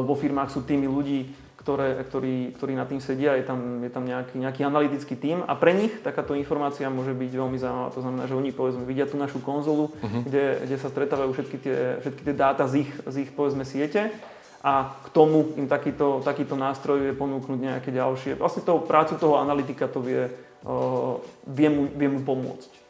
Vo 0.04 0.16
firmách 0.16 0.52
sú 0.52 0.68
týmy 0.68 0.92
ľudí, 0.92 1.32
ktoré, 1.64 2.00
ktorí, 2.04 2.56
ktorí 2.56 2.74
na 2.80 2.88
tým 2.88 3.04
sedia, 3.04 3.36
je 3.36 3.44
tam, 3.44 3.84
je 3.84 3.92
tam 3.92 4.08
nejaký, 4.08 4.40
nejaký 4.40 4.62
analytický 4.64 5.20
tím 5.20 5.44
a 5.44 5.52
pre 5.56 5.76
nich 5.76 5.92
takáto 6.00 6.32
informácia 6.32 6.88
môže 6.88 7.12
byť 7.12 7.32
veľmi 7.32 7.60
zaujímavá. 7.60 7.92
To 7.92 8.00
znamená, 8.00 8.24
že 8.24 8.40
oni 8.40 8.56
povedzme 8.56 8.88
vidia 8.88 9.04
tú 9.04 9.20
našu 9.20 9.44
konzolu, 9.44 9.92
uh-huh. 9.92 10.24
kde, 10.24 10.64
kde 10.64 10.76
sa 10.80 10.88
stretávajú 10.88 11.36
všetky 11.36 11.58
tie, 11.60 11.76
všetky 12.08 12.22
tie 12.24 12.36
dáta 12.36 12.72
z 12.72 12.88
ich, 12.88 12.92
z 13.04 13.16
ich 13.28 13.32
povedzme 13.36 13.68
siete 13.68 14.16
a 14.64 14.98
k 15.06 15.08
tomu 15.14 15.54
im 15.58 15.70
takýto, 15.70 16.22
takýto 16.26 16.58
nástroj 16.58 17.02
vie 17.02 17.14
ponúknuť 17.14 17.60
nejaké 17.60 17.90
ďalšie. 17.94 18.40
Vlastne 18.40 18.66
toho, 18.66 18.82
prácu 18.82 19.18
toho 19.18 19.38
analytika 19.38 19.86
to 19.86 20.02
vie, 20.02 20.28
uh, 20.66 21.22
vie, 21.46 21.70
mu, 21.70 21.90
vie 21.94 22.10
mu 22.10 22.22
pomôcť. 22.26 22.88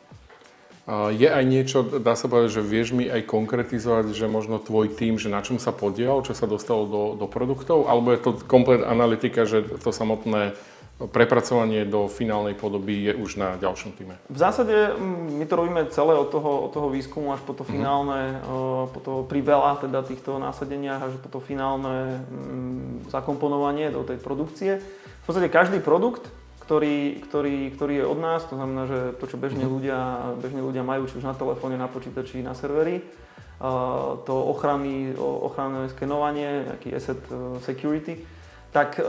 Je 1.12 1.28
aj 1.28 1.44
niečo, 1.44 1.84
dá 1.84 2.16
sa 2.16 2.32
povedať, 2.32 2.64
že 2.64 2.64
vieš 2.64 2.96
mi 2.96 3.12
aj 3.12 3.28
konkretizovať, 3.28 4.16
že 4.16 4.32
možno 4.32 4.56
tvoj 4.56 4.96
tým, 4.96 5.20
že 5.20 5.28
na 5.28 5.44
čom 5.44 5.60
sa 5.60 5.76
podiel, 5.76 6.24
čo 6.24 6.32
sa 6.32 6.48
dostalo 6.48 6.88
do, 6.88 7.04
do 7.20 7.28
produktov, 7.28 7.92
alebo 7.92 8.16
je 8.16 8.24
to 8.24 8.32
komplet 8.48 8.80
analytika, 8.88 9.44
že 9.44 9.68
to 9.84 9.92
samotné 9.92 10.56
prepracovanie 10.98 11.86
do 11.86 12.10
finálnej 12.10 12.58
podoby 12.58 13.06
je 13.06 13.14
už 13.14 13.38
na 13.38 13.54
ďalšom 13.62 13.94
týme? 13.94 14.18
V 14.34 14.40
zásade 14.42 14.98
mm, 14.98 15.38
my 15.38 15.46
to 15.46 15.54
robíme 15.54 15.82
celé 15.94 16.18
od 16.18 16.34
toho, 16.34 16.66
od 16.66 16.72
toho 16.74 16.90
výskumu 16.90 17.38
až 17.38 17.42
po 17.46 17.54
to 17.54 17.62
mhm. 17.62 17.70
finálne, 17.70 18.22
mm-hmm. 18.42 18.94
po 18.98 19.00
to 19.06 19.12
pri 19.30 19.46
veľa 19.46 19.86
teda 19.86 20.02
týchto 20.02 20.42
násadeniach 20.42 21.06
až 21.06 21.14
po 21.22 21.30
to 21.30 21.38
finálne 21.38 22.26
mm, 22.26 23.14
zakomponovanie 23.14 23.94
do 23.94 24.02
tej 24.02 24.18
produkcie. 24.18 24.82
V 24.82 25.24
podstate 25.30 25.54
každý 25.54 25.78
produkt, 25.86 26.26
ktorý, 26.66 27.22
ktorý, 27.30 27.72
ktorý 27.78 27.94
je 28.02 28.06
od 28.10 28.20
nás, 28.20 28.42
to 28.50 28.58
znamená, 28.58 28.90
že 28.90 29.00
to, 29.22 29.30
čo 29.30 29.38
bežne, 29.38 29.70
mm-hmm. 29.70 29.76
ľudia, 29.78 30.00
bežne 30.42 30.62
ľudia 30.66 30.82
majú, 30.82 31.06
či 31.06 31.22
už 31.22 31.30
na 31.30 31.38
telefóne, 31.38 31.78
na 31.78 31.86
počítači, 31.86 32.42
na 32.42 32.58
serveri, 32.58 33.06
to 34.26 34.34
ochrany, 34.34 35.18
ochranné 35.18 35.90
skenovanie, 35.90 36.70
nejaký 36.70 36.94
asset 36.94 37.18
e, 37.34 37.58
security, 37.66 38.22
tak 38.72 39.00
e, 39.00 39.04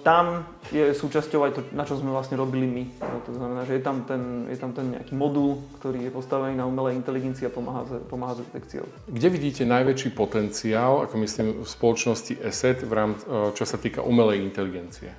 tam 0.00 0.48
je 0.72 0.96
súčasťou 0.96 1.40
aj 1.44 1.52
to, 1.52 1.60
na 1.76 1.84
čo 1.84 2.00
sme 2.00 2.10
vlastne 2.10 2.40
robili 2.40 2.64
my. 2.64 2.84
No, 3.00 3.16
to 3.22 3.32
znamená, 3.36 3.60
že 3.68 3.76
je 3.76 3.82
tam, 3.84 4.02
ten, 4.08 4.48
je 4.48 4.58
tam 4.58 4.72
ten 4.72 4.96
nejaký 4.96 5.12
modul, 5.12 5.60
ktorý 5.80 6.08
je 6.08 6.12
postavený 6.12 6.56
na 6.56 6.64
umelej 6.64 6.96
inteligencii 6.96 7.46
a 7.48 7.52
pomáha, 7.52 7.84
pomáha 8.08 8.40
s 8.40 8.44
detekciou. 8.48 8.88
Kde 9.06 9.28
vidíte 9.28 9.62
najväčší 9.68 10.10
potenciál, 10.16 11.04
ako 11.04 11.14
myslím, 11.20 11.46
v 11.60 11.68
spoločnosti 11.68 12.40
ESET, 12.40 12.82
v 12.82 12.92
rám, 12.92 13.12
e, 13.14 13.52
čo 13.52 13.64
sa 13.68 13.76
týka 13.76 14.00
umelej 14.00 14.40
inteligencie? 14.40 15.12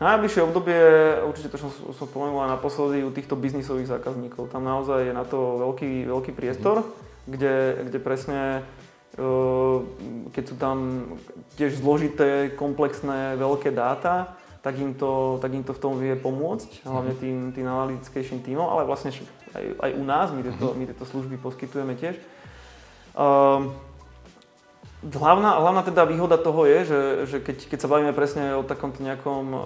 Najbližšie 0.00 0.40
obdobie, 0.48 0.80
určite 1.28 1.52
to, 1.52 1.60
čo 1.60 1.68
som 1.92 2.08
spomenul 2.08 2.40
aj 2.40 2.56
naposledy, 2.56 3.04
u 3.04 3.12
týchto 3.12 3.36
biznisových 3.36 4.00
zákazníkov. 4.00 4.48
Tam 4.48 4.64
naozaj 4.64 5.12
je 5.12 5.12
na 5.12 5.28
to 5.28 5.60
veľký, 5.60 6.08
veľký 6.08 6.32
priestor, 6.32 6.80
mm. 6.80 6.88
kde, 7.28 7.54
kde 7.84 7.98
presne 8.00 8.64
keď 10.30 10.44
sú 10.46 10.54
tam 10.56 10.76
tiež 11.58 11.82
zložité, 11.82 12.54
komplexné, 12.54 13.34
veľké 13.34 13.74
dáta, 13.74 14.38
tak 14.60 14.76
im 14.78 14.94
to, 14.94 15.40
tak 15.40 15.50
im 15.56 15.64
to 15.64 15.72
v 15.72 15.82
tom 15.82 15.96
vie 15.96 16.14
pomôcť, 16.14 16.84
hlavne 16.84 17.14
mhm. 17.16 17.20
tým, 17.20 17.36
tým 17.56 17.66
analytickejším 17.66 18.40
týmom, 18.44 18.68
ale 18.68 18.84
vlastne 18.84 19.10
aj, 19.56 19.64
aj 19.82 19.90
u 19.96 20.04
nás, 20.04 20.28
my 20.30 20.40
tieto, 20.46 20.66
mhm. 20.70 20.76
my 20.78 20.84
tieto 20.86 21.04
služby 21.08 21.36
poskytujeme 21.40 21.96
tiež. 21.96 22.16
Um, 23.16 23.74
Hlavná, 25.00 25.56
hlavná 25.64 25.80
teda 25.80 26.04
výhoda 26.04 26.36
toho 26.36 26.68
je, 26.68 26.84
že, 26.84 27.00
že 27.24 27.36
keď, 27.40 27.72
keď 27.72 27.78
sa 27.80 27.88
bavíme 27.88 28.12
presne 28.12 28.52
o 28.52 28.60
takomto 28.60 29.00
nejakom 29.00 29.44
uh, 29.48 29.60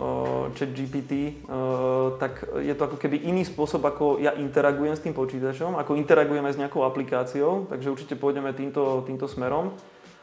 chat 0.55 0.71
GPT, 0.71 1.43
uh, 1.51 2.15
tak 2.23 2.47
je 2.63 2.71
to 2.71 2.87
ako 2.87 2.95
keby 3.03 3.19
iný 3.27 3.43
spôsob, 3.43 3.83
ako 3.83 4.23
ja 4.23 4.31
interagujem 4.39 4.95
s 4.95 5.03
tým 5.03 5.11
počítačom, 5.11 5.75
ako 5.75 5.99
interagujeme 5.99 6.55
s 6.55 6.61
nejakou 6.63 6.87
aplikáciou, 6.87 7.67
takže 7.67 7.91
určite 7.91 8.15
pôjdeme 8.15 8.55
týmto, 8.55 9.03
týmto 9.11 9.27
smerom. 9.27 9.75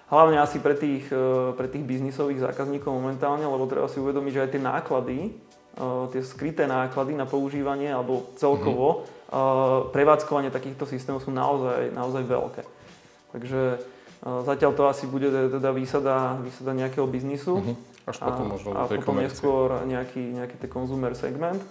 Hlavne 0.08 0.39
asi 0.39 0.63
pre 0.63 0.80
tých, 0.80 1.04
uh, 1.12 1.52
pre 1.60 1.67
tých 1.67 1.84
biznisových 1.84 2.47
zákazníkov 2.47 2.95
momentálne, 2.95 3.43
lebo 3.43 3.67
treba 3.67 3.91
si 3.91 4.00
uvedomiť, 4.00 4.32
že 4.32 4.43
aj 4.47 4.52
tie 4.56 4.63
náklady, 4.63 5.19
uh, 5.76 6.08
tie 6.08 6.24
skryté 6.24 6.71
náklady 6.71 7.19
na 7.19 7.28
používanie 7.28 7.91
alebo 7.91 8.32
celkovo 8.39 9.04
uh, 9.04 9.91
prevádzkovanie 9.91 10.56
takýchto 10.56 10.88
systémov 10.88 11.19
sú 11.19 11.36
naozaj, 11.36 11.91
naozaj 11.91 12.24
veľké. 12.24 12.63
Takže 13.36 13.62
Zatiaľ 14.21 14.71
to 14.77 14.84
asi 14.86 15.10
bude 15.10 15.34
teda 15.34 15.73
výsada, 15.73 16.38
výsada 16.45 16.77
nejakého 16.77 17.10
biznisu. 17.10 17.57
Uh-huh. 17.57 17.75
Až 18.05 18.17
potom 18.21 18.45
a, 18.45 18.51
možno 18.53 18.69
a 18.73 18.86
potom 18.86 19.17
komercie. 19.17 19.34
neskôr 19.34 19.67
nejaký, 19.86 20.21
nejaký 20.38 20.55
ten 20.62 20.69
consumer 20.69 21.13
segment. 21.17 21.62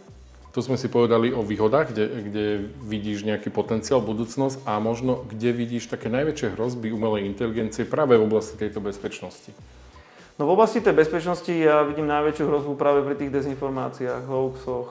Tu 0.50 0.58
sme 0.66 0.74
si 0.74 0.90
povedali 0.90 1.30
o 1.30 1.46
výhodách, 1.46 1.94
kde, 1.94 2.04
kde 2.26 2.44
vidíš 2.82 3.22
nejaký 3.22 3.54
potenciál, 3.54 4.02
budúcnosť 4.02 4.66
a 4.66 4.82
možno 4.82 5.22
kde 5.30 5.54
vidíš 5.54 5.86
také 5.86 6.10
najväčšie 6.10 6.58
hrozby 6.58 6.90
umelej 6.90 7.30
inteligencie 7.30 7.86
práve 7.86 8.18
v 8.18 8.26
oblasti 8.26 8.58
tejto 8.58 8.82
bezpečnosti. 8.82 9.54
No 10.42 10.50
v 10.50 10.58
oblasti 10.58 10.82
tej 10.82 10.96
bezpečnosti 10.96 11.54
ja 11.54 11.86
vidím 11.86 12.10
najväčšiu 12.10 12.50
hrozbu 12.50 12.72
práve 12.74 13.06
pri 13.06 13.14
tých 13.14 13.30
dezinformáciách, 13.30 14.26
hoaxoch, 14.26 14.90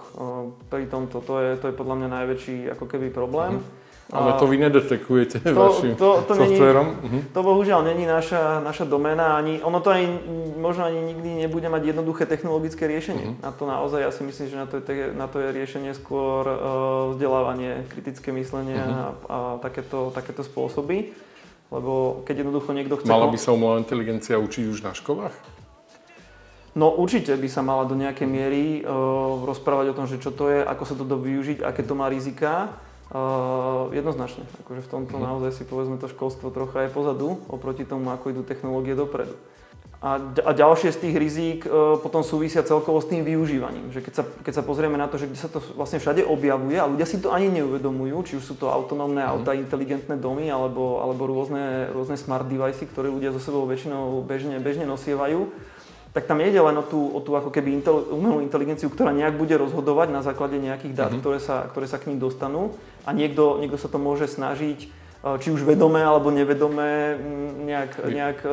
pri 0.72 0.88
tomto. 0.88 1.19
To 1.28 1.43
je, 1.43 1.50
to 1.60 1.65
je 1.72 1.76
podľa 1.76 1.95
mňa 2.04 2.10
najväčší 2.24 2.58
ako 2.80 2.86
keby 2.88 3.12
problém. 3.12 3.60
Uh-huh. 3.60 3.79
Ale 4.10 4.41
to 4.41 4.50
vy 4.50 4.58
nedetekujete 4.58 5.38
to, 5.38 5.54
vašim 5.54 5.93
to, 5.93 6.26
to 6.26 6.34
softverom? 6.34 6.98
Není, 6.98 6.98
uh-huh. 7.06 7.22
To 7.30 7.39
bohužiaľ 7.45 7.86
není 7.93 8.10
naša, 8.10 8.58
naša 8.58 8.89
doména, 8.89 9.38
ani, 9.38 9.62
ono 9.62 9.78
to 9.86 9.93
ani, 9.93 10.10
možno 10.58 10.89
ani 10.89 11.13
nikdy 11.13 11.45
nebude 11.45 11.69
mať 11.69 11.93
jednoduché 11.93 12.26
technologické 12.26 12.89
riešenie. 12.89 13.38
Uh-huh. 13.38 13.45
Na 13.45 13.54
to 13.54 13.69
naozaj, 13.69 14.02
ja 14.02 14.10
si 14.10 14.26
myslím, 14.26 14.50
že 14.50 14.58
na 14.58 14.65
to 14.65 14.82
je, 14.82 15.13
na 15.13 15.30
to 15.30 15.38
je 15.38 15.54
riešenie 15.54 15.93
skôr 15.93 16.41
uh, 16.41 16.58
vzdelávanie, 17.13 17.86
kritické 17.93 18.34
myslenie 18.34 18.82
uh-huh. 18.82 18.98
a, 18.98 19.06
a 19.30 19.38
takéto, 19.62 20.10
takéto 20.10 20.41
spôsoby. 20.41 21.13
Lebo 21.69 22.26
keď 22.26 22.41
jednoducho 22.41 22.74
niekto 22.74 22.98
chce... 22.98 23.13
Mala 23.13 23.30
by 23.30 23.38
sa 23.38 23.54
umelá 23.54 23.78
inteligencia 23.78 24.41
učiť 24.41 24.74
už 24.74 24.82
na 24.82 24.98
školách? 24.98 25.38
No 26.74 26.98
určite 26.98 27.30
by 27.38 27.45
sa 27.45 27.62
mala 27.62 27.86
do 27.86 27.93
nejakej 27.93 28.26
miery 28.26 28.82
uh, 28.82 28.89
rozprávať 29.45 29.93
o 29.93 29.98
tom, 30.02 30.10
že 30.10 30.17
čo 30.17 30.34
to 30.34 30.50
je, 30.50 30.65
ako 30.65 30.84
sa 30.89 30.98
to 30.98 31.06
dá 31.06 31.13
využiť, 31.13 31.62
aké 31.62 31.86
to 31.86 31.93
má 31.93 32.10
rizika. 32.10 32.74
Uh, 33.10 33.89
jednoznačne. 33.89 34.45
Akože 34.62 34.86
v 34.86 34.89
tomto 34.93 35.17
mm. 35.17 35.24
naozaj 35.26 35.58
si 35.58 35.63
povedzme 35.65 35.98
to 35.98 36.06
školstvo 36.06 36.54
trocha 36.54 36.86
je 36.86 36.93
pozadu 36.93 37.41
oproti 37.50 37.82
tomu, 37.82 38.13
ako 38.13 38.30
idú 38.30 38.45
technológie 38.45 38.93
dopredu. 38.93 39.34
A, 39.98 40.22
a 40.22 40.52
ďalšie 40.54 40.93
z 40.93 41.02
tých 41.02 41.15
rizík 41.17 41.60
uh, 41.65 41.98
potom 41.98 42.22
súvisia 42.22 42.62
celkovo 42.62 43.02
s 43.02 43.10
tým 43.10 43.26
využívaním. 43.26 43.89
Že 43.89 44.06
keď 44.06 44.13
sa, 44.13 44.24
keď 44.45 44.54
sa 44.54 44.63
pozrieme 44.63 44.93
na 44.93 45.10
to, 45.10 45.17
že 45.17 45.26
kde 45.26 45.41
sa 45.41 45.50
to 45.50 45.58
vlastne 45.74 45.98
všade 45.98 46.22
objavuje 46.22 46.78
a 46.78 46.86
ľudia 46.86 47.10
si 47.10 47.17
to 47.17 47.34
ani 47.34 47.50
neuvedomujú, 47.50 48.30
či 48.30 48.34
už 48.38 48.45
sú 48.45 48.54
to 48.62 48.69
autonómne 48.69 49.26
mm. 49.26 49.30
auta, 49.34 49.58
inteligentné 49.58 50.13
domy 50.13 50.45
alebo, 50.54 51.02
alebo 51.02 51.26
rôzne, 51.26 51.89
rôzne 51.89 52.13
smart 52.13 52.45
device, 52.45 52.86
ktoré 52.86 53.10
ľudia 53.10 53.34
so 53.34 53.41
sebou 53.41 53.65
väčšinou 53.65 54.22
bežne, 54.22 54.62
bežne 54.62 54.86
nosievajú, 54.86 55.50
tak 56.13 56.30
tam 56.30 56.41
nejde 56.41 56.62
len 56.62 56.78
o 56.78 56.86
tú, 56.86 57.10
o 57.10 57.22
tú 57.26 57.34
ako 57.34 57.50
keby 57.50 57.82
intel, 57.82 58.06
umelú 58.13 58.41
inteligenciu, 58.41 58.93
ktorá 58.93 59.13
nejak 59.17 59.34
bude 59.34 59.58
rozhodovať 59.58 60.13
na 60.13 60.22
základe 60.22 60.62
nejakých 60.62 60.93
dát, 60.93 61.10
mm-hmm. 61.10 61.22
ktoré, 61.26 61.38
sa, 61.41 61.65
ktoré 61.74 61.89
sa 61.89 61.98
k 61.98 62.13
ním 62.13 62.22
dostanú 62.22 62.78
a 63.06 63.10
niekto, 63.12 63.60
niekto 63.60 63.78
sa 63.80 63.88
to 63.88 64.02
môže 64.02 64.28
snažiť, 64.32 64.80
e, 64.86 64.88
či 65.40 65.50
už 65.52 65.64
vedomé 65.64 66.04
alebo 66.04 66.34
nevedomé, 66.34 67.16
nejak, 67.64 67.92
nejak 68.08 68.40
e, 68.44 68.50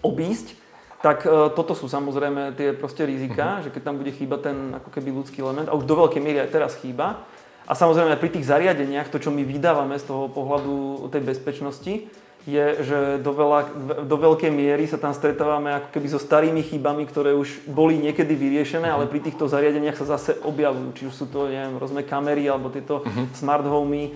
obísť. 0.00 0.56
Tak 1.04 1.24
e, 1.24 1.28
toto 1.52 1.76
sú 1.76 1.88
samozrejme 1.88 2.56
tie 2.56 2.72
proste 2.72 3.04
rizika, 3.04 3.60
mm-hmm. 3.60 3.64
že 3.68 3.72
keď 3.72 3.82
tam 3.84 3.96
bude 4.00 4.12
chýbať 4.12 4.40
ten 4.52 4.58
ako 4.76 4.88
keby 4.90 5.08
ľudský 5.12 5.44
element, 5.44 5.68
a 5.68 5.76
už 5.76 5.84
do 5.84 5.96
veľkej 5.96 6.22
miery 6.22 6.38
aj 6.40 6.54
teraz 6.54 6.72
chýba, 6.80 7.24
a 7.66 7.72
samozrejme 7.74 8.14
pri 8.22 8.30
tých 8.30 8.46
zariadeniach, 8.46 9.10
to 9.10 9.18
čo 9.18 9.34
my 9.34 9.42
vydávame 9.42 9.98
z 9.98 10.06
toho 10.06 10.30
pohľadu 10.30 11.10
tej 11.10 11.22
bezpečnosti, 11.26 11.92
je, 12.46 12.66
že 12.86 12.98
do, 13.18 13.34
veľa, 13.34 13.60
do 14.06 14.16
veľkej 14.16 14.54
miery 14.54 14.86
sa 14.86 15.02
tam 15.02 15.10
stretávame 15.10 15.74
ako 15.74 15.88
keby 15.90 16.06
so 16.06 16.22
starými 16.22 16.62
chybami, 16.62 17.02
ktoré 17.02 17.34
už 17.34 17.66
boli 17.66 17.98
niekedy 17.98 18.38
vyriešené, 18.38 18.86
ale 18.86 19.10
pri 19.10 19.18
týchto 19.18 19.50
zariadeniach 19.50 19.98
sa 19.98 20.14
zase 20.14 20.38
objavujú. 20.46 20.94
Či 20.94 21.02
už 21.10 21.14
sú 21.14 21.26
to, 21.26 21.50
neviem, 21.50 21.74
rôzne 21.74 22.06
kamery 22.06 22.46
alebo 22.46 22.70
tieto 22.70 23.02
uh-huh. 23.02 23.26
smart 23.34 23.66
homey, 23.66 24.14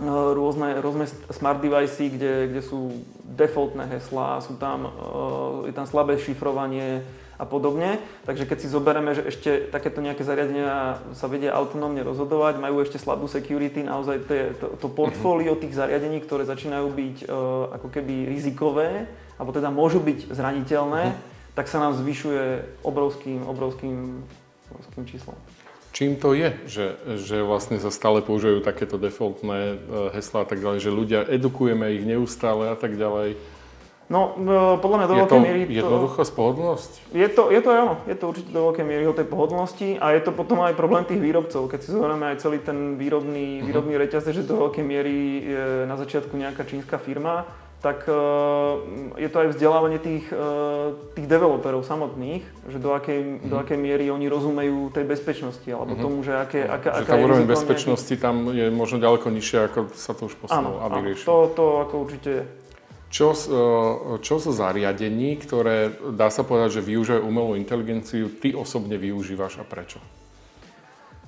no, 0.00 0.32
rôzne, 0.32 0.80
rôzne 0.80 1.04
smart 1.28 1.60
device, 1.60 2.08
kde, 2.08 2.56
kde 2.56 2.62
sú 2.64 3.04
defaultné 3.20 3.84
heslá, 4.00 4.40
sú 4.40 4.56
tam, 4.56 4.88
eh, 4.88 5.68
je 5.68 5.72
tam 5.76 5.84
slabé 5.84 6.16
šifrovanie, 6.16 7.04
a 7.42 7.44
podobne. 7.44 7.98
Takže 8.22 8.46
keď 8.46 8.58
si 8.62 8.70
zoberieme, 8.70 9.18
že 9.18 9.26
ešte 9.26 9.50
takéto 9.66 9.98
nejaké 9.98 10.22
zariadenia 10.22 11.02
sa 11.10 11.26
vedia 11.26 11.50
autonómne 11.50 12.06
rozhodovať, 12.06 12.62
majú 12.62 12.86
ešte 12.86 13.02
slabú 13.02 13.26
security, 13.26 13.82
naozaj 13.82 14.22
to, 14.30 14.34
to, 14.62 14.66
to 14.78 14.86
portfólio 14.86 15.58
tých 15.58 15.74
zariadení, 15.74 16.22
ktoré 16.22 16.46
začínajú 16.46 16.86
byť 16.94 17.16
uh, 17.26 17.74
ako 17.82 17.90
keby 17.90 18.30
rizikové, 18.30 19.10
alebo 19.42 19.50
teda 19.50 19.74
môžu 19.74 19.98
byť 19.98 20.30
zraniteľné, 20.30 21.02
uh-huh. 21.10 21.54
tak 21.58 21.66
sa 21.66 21.82
nám 21.82 21.98
zvyšuje 21.98 22.78
obrovským, 22.86 23.42
obrovským, 23.42 24.22
obrovským 24.70 25.04
číslom. 25.10 25.34
Čím 25.92 26.16
to 26.16 26.32
je, 26.32 26.56
že, 26.64 26.86
že 27.20 27.44
vlastne 27.44 27.76
sa 27.76 27.92
stále 27.92 28.24
používajú 28.24 28.64
takéto 28.64 28.96
defaultné 28.96 29.76
e, 29.76 29.76
heslá 30.16 30.40
a 30.40 30.48
tak 30.48 30.64
ďalej, 30.64 30.80
že 30.80 30.88
ľudia 30.88 31.20
edukujeme 31.28 31.84
ich 31.92 32.08
neustále 32.08 32.72
a 32.72 32.76
tak 32.80 32.96
ďalej? 32.96 33.36
No, 34.10 34.36
podľa 34.82 34.96
mňa 34.98 35.08
do 35.08 35.16
veľkej 35.24 35.40
miery... 35.40 35.60
Je 35.72 35.80
to 35.80 35.88
jednoduchá 35.88 36.22
pohodlnosť? 36.36 36.90
Je 37.16 37.28
to, 37.32 37.42
je 37.48 37.60
to 37.64 37.68
áno, 37.72 37.94
je 38.04 38.16
to 38.18 38.24
určite 38.28 38.50
do 38.52 38.60
veľkej 38.68 38.84
miery 38.84 39.04
o 39.08 39.16
tej 39.16 39.24
pohodlnosti 39.24 39.96
a 39.96 40.12
je 40.12 40.20
to 40.20 40.36
potom 40.36 40.60
aj 40.60 40.76
problém 40.76 41.08
tých 41.08 41.22
výrobcov. 41.22 41.70
Keď 41.72 41.80
si 41.80 41.88
zoberieme 41.96 42.28
aj 42.28 42.44
celý 42.44 42.60
ten 42.60 43.00
výrobný, 43.00 43.62
uh-huh. 43.62 43.66
výrobný 43.72 43.96
reťazec, 43.96 44.36
že 44.36 44.44
do 44.44 44.60
veľkej 44.68 44.84
miery 44.84 45.16
je 45.48 45.64
na 45.88 45.96
začiatku 45.96 46.34
nejaká 46.36 46.68
čínska 46.68 47.00
firma, 47.00 47.48
tak 47.82 48.06
je 49.18 49.26
to 49.26 49.36
aj 49.42 49.48
vzdelávanie 49.58 49.98
tých, 49.98 50.30
tých 51.18 51.26
developerov 51.26 51.82
samotných, 51.82 52.46
že 52.70 52.78
do 52.78 52.94
akej, 52.94 53.18
uh-huh. 53.42 53.48
do 53.48 53.56
akej 53.58 53.74
miery 53.80 54.06
oni 54.12 54.30
rozumejú 54.30 54.94
tej 54.94 55.02
bezpečnosti, 55.02 55.66
alebo 55.66 55.98
uh-huh. 55.98 56.04
tomu, 56.04 56.22
že 56.22 56.36
aké, 56.36 56.62
aká, 56.62 57.02
že 57.02 57.08
aká 57.08 57.16
tá 57.16 57.18
úroveň 57.18 57.42
bezpečnosti 57.48 58.12
nejaký... 58.12 58.22
tam 58.22 58.54
je 58.54 58.70
možno 58.70 59.02
ďaleko 59.02 59.26
nižšia, 59.34 59.58
ako 59.72 59.78
sa 59.98 60.12
to 60.14 60.30
už 60.30 60.34
posunulo, 60.38 60.78
aby 60.84 61.10
riešilo. 61.10 61.26
To, 61.26 61.36
to 61.58 61.64
ako 61.82 61.94
určite 62.06 62.32
čo, 63.12 63.36
e, 63.36 63.60
čo 64.24 64.40
zo 64.40 64.50
zariadení, 64.56 65.36
ktoré 65.36 65.92
dá 66.16 66.32
sa 66.32 66.48
povedať, 66.48 66.80
že 66.80 66.88
využívajú 66.88 67.20
umelú 67.20 67.52
inteligenciu, 67.60 68.32
ty 68.40 68.56
osobne 68.56 68.96
využívaš 68.96 69.60
a 69.60 69.64
prečo? 69.68 70.00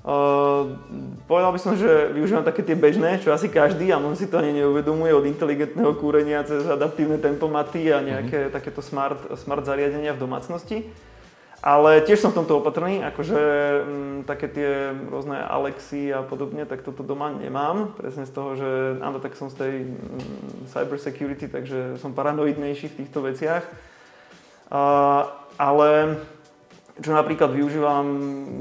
Uh, 0.05 0.77
povedal 1.25 1.49
by 1.49 1.61
som, 1.61 1.73
že 1.81 2.13
využívam 2.13 2.45
také 2.45 2.61
tie 2.61 2.77
bežné, 2.77 3.25
čo 3.25 3.33
asi 3.33 3.49
každý 3.49 3.89
a 3.89 3.97
on 3.97 4.13
si 4.13 4.29
to 4.29 4.37
ani 4.37 4.53
neuvedomuje 4.61 5.17
od 5.17 5.25
inteligentného 5.25 5.97
kúrenia 5.97 6.45
cez 6.45 6.61
adaptívne 6.69 7.17
tempomaty 7.17 7.89
a 7.89 8.05
nejaké 8.05 8.37
mm-hmm. 8.37 8.53
takéto 8.53 8.85
smart, 8.85 9.17
smart 9.41 9.65
zariadenia 9.65 10.13
v 10.13 10.21
domácnosti. 10.21 10.85
Ale 11.65 12.05
tiež 12.05 12.21
som 12.21 12.29
v 12.29 12.45
tomto 12.45 12.61
opatrný, 12.61 13.01
akože 13.01 13.41
m, 13.41 13.89
mm, 13.89 14.17
také 14.29 14.53
tie 14.53 14.93
rôzne 15.09 15.41
Alexy 15.41 16.13
a 16.13 16.21
podobne, 16.21 16.69
tak 16.69 16.85
toto 16.85 17.01
doma 17.01 17.33
nemám. 17.33 17.97
Presne 17.97 18.29
z 18.29 18.33
toho, 18.37 18.53
že 18.53 19.01
áno, 19.01 19.17
tak 19.17 19.33
som 19.33 19.49
z 19.49 19.57
tej 19.57 19.75
m, 19.89 19.97
mm, 19.97 20.69
cyber 20.69 21.01
security, 21.01 21.49
takže 21.49 21.97
som 22.05 22.13
paranoidnejší 22.13 22.93
v 22.93 22.99
týchto 23.01 23.25
veciach. 23.25 23.65
A, 24.69 24.83
ale 25.57 26.21
čo 27.01 27.11
napríklad 27.11 27.51
využívam 27.51 28.07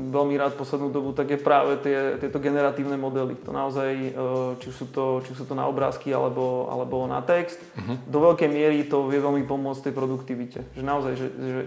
veľmi 0.10 0.40
rád 0.40 0.56
poslednú 0.56 0.90
dobu, 0.90 1.12
tak 1.12 1.36
je 1.36 1.44
práve 1.44 1.78
tie, 1.84 2.18
tieto 2.18 2.40
generatívne 2.40 2.96
modely. 2.96 3.38
To 3.46 3.52
naozaj, 3.54 3.92
e, 3.94 4.10
či 4.58 4.74
sú 4.74 4.90
to, 4.90 5.22
či 5.28 5.38
sú 5.38 5.46
to 5.46 5.54
na 5.54 5.70
obrázky 5.70 6.10
alebo, 6.10 6.72
alebo 6.72 7.06
na 7.06 7.22
text, 7.22 7.62
uh-huh. 7.62 8.00
do 8.10 8.20
veľkej 8.32 8.50
miery 8.50 8.90
to 8.90 9.06
vie 9.06 9.22
veľmi 9.22 9.46
pomôcť 9.46 9.92
tej 9.92 9.94
produktivite. 9.94 10.60
Že 10.74 10.82
naozaj, 10.82 11.14
že, 11.14 11.28
že 11.30 11.62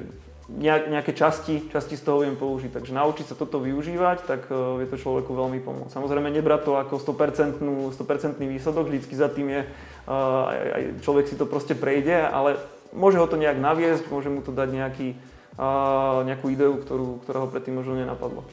nejaké 0.46 1.10
časti, 1.10 1.66
časti 1.74 1.98
z 1.98 2.06
toho 2.06 2.22
viem 2.22 2.38
použiť. 2.38 2.70
Takže 2.70 2.94
naučiť 2.94 3.26
sa 3.26 3.34
toto 3.34 3.58
využívať, 3.58 4.18
tak 4.30 4.46
uh, 4.46 4.78
vie 4.78 4.86
to 4.86 4.94
človeku 4.94 5.34
veľmi 5.34 5.58
pomôcť. 5.58 5.90
Samozrejme 5.90 6.30
nebrať 6.30 6.70
to 6.70 6.72
ako 6.78 7.02
100%, 7.02 7.58
100% 7.90 8.38
výsledok, 8.38 8.86
vždycky 8.86 9.14
za 9.18 9.26
tým 9.26 9.50
je, 9.50 9.62
uh, 9.66 10.46
aj, 10.50 10.82
človek 11.02 11.26
si 11.26 11.34
to 11.34 11.50
proste 11.50 11.74
prejde, 11.74 12.14
ale 12.14 12.62
môže 12.94 13.18
ho 13.18 13.26
to 13.26 13.34
nejak 13.34 13.58
naviesť, 13.58 14.06
môže 14.06 14.30
mu 14.30 14.38
to 14.38 14.54
dať 14.54 14.68
nejaký, 14.70 15.08
uh, 15.58 16.22
nejakú 16.22 16.46
ideu, 16.54 16.78
ktorú, 16.78 17.26
ktorá 17.26 17.42
ho 17.42 17.50
predtým 17.50 17.82
možno 17.82 17.98
nenapadlo. 17.98 18.46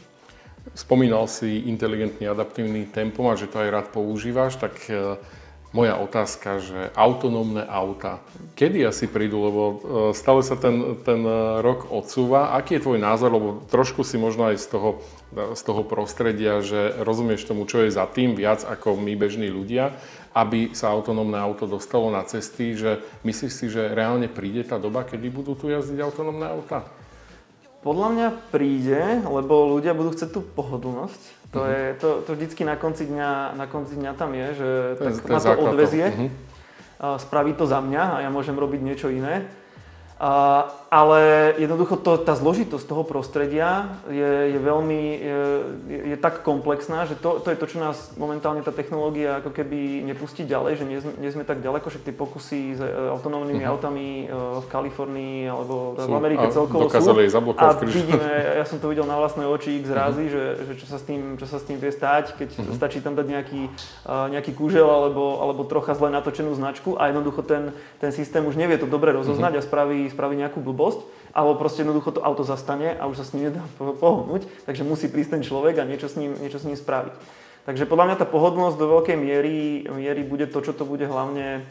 Spomínal 0.74 1.30
si 1.30 1.70
inteligentný 1.70 2.26
adaptívny 2.26 2.90
tempom 2.90 3.30
a 3.30 3.38
že 3.38 3.52
to 3.52 3.62
aj 3.62 3.70
rád 3.70 3.88
používaš, 3.94 4.58
tak 4.58 4.80
Moja 5.74 5.98
otázka, 5.98 6.62
že 6.62 6.94
autonómne 6.94 7.66
auta, 7.66 8.22
kedy 8.54 8.86
asi 8.86 9.10
prídu, 9.10 9.42
lebo 9.42 9.62
e, 9.66 9.76
stále 10.14 10.46
sa 10.46 10.54
ten, 10.54 11.02
ten 11.02 11.26
e, 11.26 11.66
rok 11.66 11.90
odsúva. 11.90 12.54
Aký 12.54 12.78
je 12.78 12.86
tvoj 12.86 13.02
názor, 13.02 13.34
lebo 13.34 13.66
trošku 13.74 14.06
si 14.06 14.22
možno 14.22 14.54
aj 14.54 14.62
z 14.62 14.68
toho, 14.70 15.02
z 15.34 15.62
toho 15.66 15.82
prostredia, 15.82 16.62
že 16.62 16.94
rozumieš 17.02 17.50
tomu, 17.50 17.66
čo 17.66 17.82
je 17.82 17.90
za 17.90 18.06
tým 18.06 18.38
viac 18.38 18.62
ako 18.62 19.02
my 19.02 19.18
bežní 19.18 19.50
ľudia, 19.50 19.98
aby 20.38 20.78
sa 20.78 20.94
autonómne 20.94 21.42
auto 21.42 21.66
dostalo 21.66 22.14
na 22.14 22.22
cesty, 22.22 22.78
že 22.78 23.02
myslíš 23.26 23.52
si, 23.52 23.66
že 23.66 23.98
reálne 23.98 24.30
príde 24.30 24.62
tá 24.62 24.78
doba, 24.78 25.02
kedy 25.02 25.26
budú 25.34 25.58
tu 25.58 25.74
jazdiť 25.74 25.98
autonómne 26.06 26.54
auta? 26.54 26.86
Podľa 27.82 28.08
mňa 28.14 28.28
príde, 28.54 29.26
lebo 29.26 29.74
ľudia 29.74 29.98
budú 29.98 30.14
chcieť 30.14 30.38
tú 30.38 30.46
pohodlnosť 30.54 31.43
to, 31.54 31.62
uh-huh. 31.62 31.70
je, 31.70 31.84
to, 32.02 32.10
to 32.26 32.32
vždycky 32.34 32.62
na 32.66 32.76
konci, 32.76 33.06
dňa, 33.06 33.54
na 33.54 33.66
konci 33.70 33.94
dňa 33.96 34.12
tam 34.18 34.34
je, 34.34 34.48
že 34.58 34.70
to 34.98 35.04
tak 35.06 35.14
ma 35.30 35.40
to 35.40 35.54
odvezie, 35.62 36.06
uh-huh. 36.10 36.30
spraví 37.22 37.54
to 37.54 37.70
za 37.70 37.78
mňa 37.78 38.04
a 38.04 38.18
ja 38.26 38.30
môžem 38.34 38.58
robiť 38.58 38.82
niečo 38.82 39.08
iné. 39.14 39.46
A, 40.18 40.66
ale 40.94 41.22
jednoducho 41.58 41.98
to, 41.98 42.22
tá 42.22 42.38
zložitosť 42.38 42.86
toho 42.86 43.02
prostredia 43.02 43.98
je, 44.06 44.54
je 44.54 44.60
veľmi, 44.62 45.02
je, 45.18 45.40
je 46.14 46.18
tak 46.22 46.46
komplexná, 46.46 47.10
že 47.10 47.18
to, 47.18 47.42
to 47.42 47.50
je 47.50 47.58
to, 47.58 47.66
čo 47.66 47.78
nás 47.82 48.14
momentálne 48.14 48.62
tá 48.62 48.70
technológia 48.70 49.42
ako 49.42 49.50
keby 49.50 50.06
nepustí 50.06 50.46
ďalej, 50.46 50.74
že 50.78 50.86
nie, 50.86 51.00
nie 51.18 51.34
sme 51.34 51.50
tak 51.50 51.66
ďaleko, 51.66 51.90
že 51.90 51.98
tie 51.98 52.14
pokusy 52.14 52.78
s 52.78 52.82
e, 52.86 52.86
autonómnymi 53.10 53.66
uh-huh. 53.66 53.74
autami 53.74 54.30
e, 54.30 54.38
v 54.62 54.68
Kalifornii 54.70 55.38
alebo 55.50 55.98
sú, 55.98 56.06
v 56.06 56.14
Amerike 56.14 56.46
celkovo 56.54 56.86
sú. 56.86 57.10
A 57.58 57.74
vidíme, 57.90 58.30
ja 58.62 58.66
som 58.70 58.78
to 58.78 58.86
videl 58.94 59.10
na 59.10 59.18
vlastné 59.18 59.50
oči 59.50 59.82
x 59.82 59.90
razy, 59.90 60.30
uh-huh. 60.30 60.62
že, 60.62 60.70
že 60.70 60.74
čo, 60.78 60.86
sa 60.94 61.02
s 61.02 61.04
tým, 61.10 61.42
čo 61.42 61.50
sa 61.50 61.58
s 61.58 61.66
tým 61.66 61.82
vie 61.82 61.90
stať, 61.90 62.38
keď 62.38 62.50
uh-huh. 62.54 62.78
stačí 62.78 63.02
tam 63.02 63.18
dať 63.18 63.28
nejaký, 63.34 63.62
uh, 64.06 64.30
nejaký 64.30 64.54
kúžel 64.54 64.86
alebo, 64.86 65.42
alebo 65.42 65.66
trocha 65.66 65.98
zle 65.98 66.14
natočenú 66.14 66.54
značku 66.54 67.02
a 67.02 67.10
jednoducho 67.10 67.42
ten, 67.42 67.74
ten 67.98 68.14
systém 68.14 68.46
už 68.46 68.62
nevie 68.62 68.78
to 68.78 68.86
dobre 68.86 69.10
rozoznať 69.10 69.58
uh-huh. 69.58 69.66
a 69.66 69.66
spraví 69.66 70.00
spraví 70.14 70.38
nejakú 70.38 70.62
blbosť, 70.62 70.83
alebo 71.34 71.58
proste 71.58 71.82
jednoducho 71.82 72.14
to 72.14 72.22
auto 72.22 72.46
zastane 72.46 72.94
a 72.94 73.10
už 73.10 73.18
sa 73.18 73.26
s 73.26 73.34
ním 73.34 73.50
nedá 73.50 73.66
pohnúť, 73.78 74.46
takže 74.70 74.86
musí 74.86 75.10
prísť 75.10 75.42
ten 75.42 75.44
človek 75.44 75.82
a 75.82 75.88
niečo 75.90 76.06
s 76.06 76.16
ním, 76.16 76.38
niečo 76.38 76.62
s 76.62 76.68
ním 76.70 76.78
spraviť. 76.78 77.14
Takže 77.66 77.90
podľa 77.90 78.06
mňa 78.12 78.16
tá 78.22 78.28
pohodlnosť 78.30 78.78
do 78.78 78.88
veľkej 79.00 79.18
miery, 79.18 79.88
miery 79.90 80.22
bude 80.22 80.46
to, 80.52 80.60
čo 80.62 80.78
to 80.78 80.86
bude 80.86 81.04
hlavne 81.08 81.66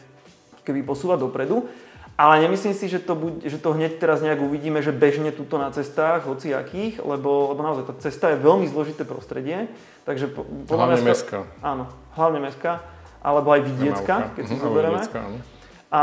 keby 0.67 0.83
posúvať 0.83 1.23
dopredu. 1.23 1.69
Ale 2.13 2.45
nemyslím 2.45 2.77
si, 2.77 2.85
že 2.85 3.01
to, 3.01 3.17
buď, 3.17 3.49
že 3.49 3.57
to 3.57 3.73
hneď 3.73 3.97
teraz 3.97 4.21
nejak 4.21 4.37
uvidíme, 4.37 4.85
že 4.85 4.93
bežne 4.93 5.33
tuto 5.33 5.57
na 5.57 5.73
cestách, 5.73 6.29
hociakých, 6.29 7.01
lebo, 7.01 7.49
lebo 7.53 7.61
naozaj 7.65 7.89
tá 7.89 7.93
cesta 8.05 8.29
je 8.29 8.37
veľmi 8.37 8.69
zložité 8.69 9.01
prostredie. 9.01 9.65
Takže 10.05 10.29
po, 10.29 10.45
hlavne 10.69 11.01
meska. 11.01 11.49
Áno, 11.65 11.89
hlavne 12.13 12.37
meska, 12.37 12.85
alebo 13.17 13.49
aj 13.49 13.61
vidiecka, 13.65 14.15
keď 14.37 14.43
si 14.45 14.55
zoberieme. 14.61 15.01
A 15.01 15.21
a 15.93 16.01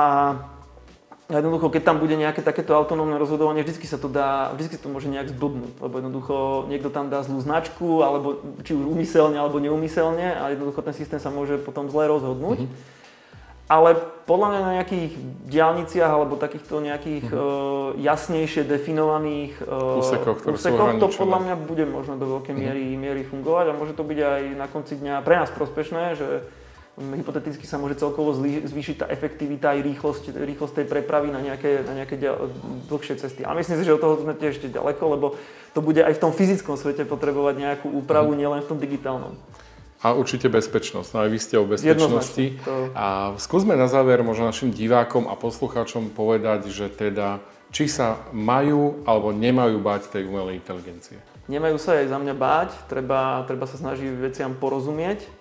jednoducho, 1.39 1.71
keď 1.71 1.83
tam 1.87 1.97
bude 2.03 2.19
nejaké 2.19 2.43
takéto 2.43 2.75
autonómne 2.75 3.15
rozhodovanie, 3.15 3.63
vždy 3.63 3.87
sa 3.87 4.03
to 4.03 4.11
dá, 4.11 4.51
vždy 4.59 4.75
to 4.83 4.91
môže 4.91 5.07
nejak 5.07 5.31
zblbnúť, 5.31 5.79
lebo 5.79 5.95
jednoducho 6.03 6.35
niekto 6.67 6.91
tam 6.91 7.07
dá 7.07 7.23
zlú 7.23 7.39
značku, 7.39 8.03
alebo 8.03 8.43
či 8.67 8.75
už 8.75 8.91
umyselne, 8.91 9.39
alebo 9.39 9.63
neumyselne 9.63 10.35
a 10.35 10.51
jednoducho 10.51 10.83
ten 10.83 10.95
systém 10.95 11.23
sa 11.23 11.31
môže 11.31 11.63
potom 11.63 11.87
zle 11.87 12.11
rozhodnúť. 12.11 12.67
Mm-hmm. 12.67 12.99
Ale 13.71 13.95
podľa 14.27 14.47
mňa 14.51 14.61
na 14.67 14.73
nejakých 14.83 15.13
diálniciach 15.47 16.11
alebo 16.11 16.35
takýchto 16.35 16.83
nejakých 16.83 17.31
mm-hmm. 17.31 17.95
uh, 17.95 18.03
jasnejšie 18.03 18.67
definovaných 18.67 19.63
uh, 19.63 20.03
úsekoch, 20.03 20.43
úsekoch 20.43 20.99
to 20.99 21.07
podľa 21.15 21.39
mňa 21.47 21.55
bude 21.55 21.87
možno 21.87 22.19
do 22.19 22.27
veľkej 22.27 22.51
mhm. 22.51 22.59
miery, 22.59 22.83
mm-hmm. 22.83 22.99
miery 22.99 23.23
fungovať 23.23 23.71
a 23.71 23.79
môže 23.79 23.95
to 23.95 24.03
byť 24.03 24.19
aj 24.19 24.43
na 24.59 24.67
konci 24.67 24.99
dňa 24.99 25.23
pre 25.23 25.39
nás 25.39 25.55
prospešné, 25.55 26.19
že 26.19 26.27
hypoteticky 27.01 27.65
sa 27.65 27.81
môže 27.81 27.97
celkovo 27.97 28.37
zvýšiť 28.37 28.97
tá 29.03 29.07
efektivita 29.09 29.73
aj 29.73 29.81
rýchlosť, 29.81 30.25
rýchlosť 30.37 30.75
tej 30.83 30.87
prepravy 30.87 31.33
na 31.33 31.41
nejaké, 31.41 31.81
na 31.83 31.97
nejaké 31.97 32.21
dlhšie 32.87 33.17
cesty. 33.17 33.43
A 33.43 33.57
myslím 33.57 33.81
si, 33.81 33.89
že 33.89 33.97
od 33.97 34.03
toho 34.05 34.21
sme 34.21 34.37
tiež 34.37 34.61
ešte 34.61 34.69
ďaleko, 34.69 35.03
lebo 35.17 35.27
to 35.73 35.81
bude 35.81 35.99
aj 36.05 36.13
v 36.13 36.23
tom 36.23 36.33
fyzickom 36.37 36.77
svete 36.77 37.09
potrebovať 37.09 37.55
nejakú 37.57 37.89
úpravu, 37.89 38.37
mm. 38.37 38.39
nielen 38.39 38.61
v 38.61 38.69
tom 38.69 38.79
digitálnom. 38.79 39.33
A 40.01 40.17
určite 40.17 40.49
bezpečnosť. 40.49 41.09
No 41.13 41.19
aj 41.25 41.31
vy 41.33 41.39
ste 41.41 41.55
o 41.61 41.69
bezpečnosti. 41.69 42.57
To... 42.65 42.89
A 42.97 43.37
skúsme 43.37 43.77
na 43.77 43.85
záver 43.85 44.25
možno 44.25 44.49
našim 44.49 44.73
divákom 44.73 45.29
a 45.29 45.37
poslucháčom 45.37 46.13
povedať, 46.17 46.73
že 46.73 46.89
teda 46.89 47.41
či 47.69 47.87
sa 47.87 48.25
majú 48.33 49.05
alebo 49.05 49.31
nemajú 49.31 49.77
báť 49.79 50.09
tej 50.09 50.25
umelej 50.27 50.59
inteligencie. 50.59 51.21
Nemajú 51.47 51.77
sa 51.77 52.01
aj 52.01 52.11
za 52.11 52.19
mňa 52.19 52.35
báť, 52.35 52.71
treba, 52.87 53.43
treba 53.45 53.67
sa 53.67 53.77
snažiť 53.77 54.09
veciam 54.23 54.55
porozumieť, 54.55 55.40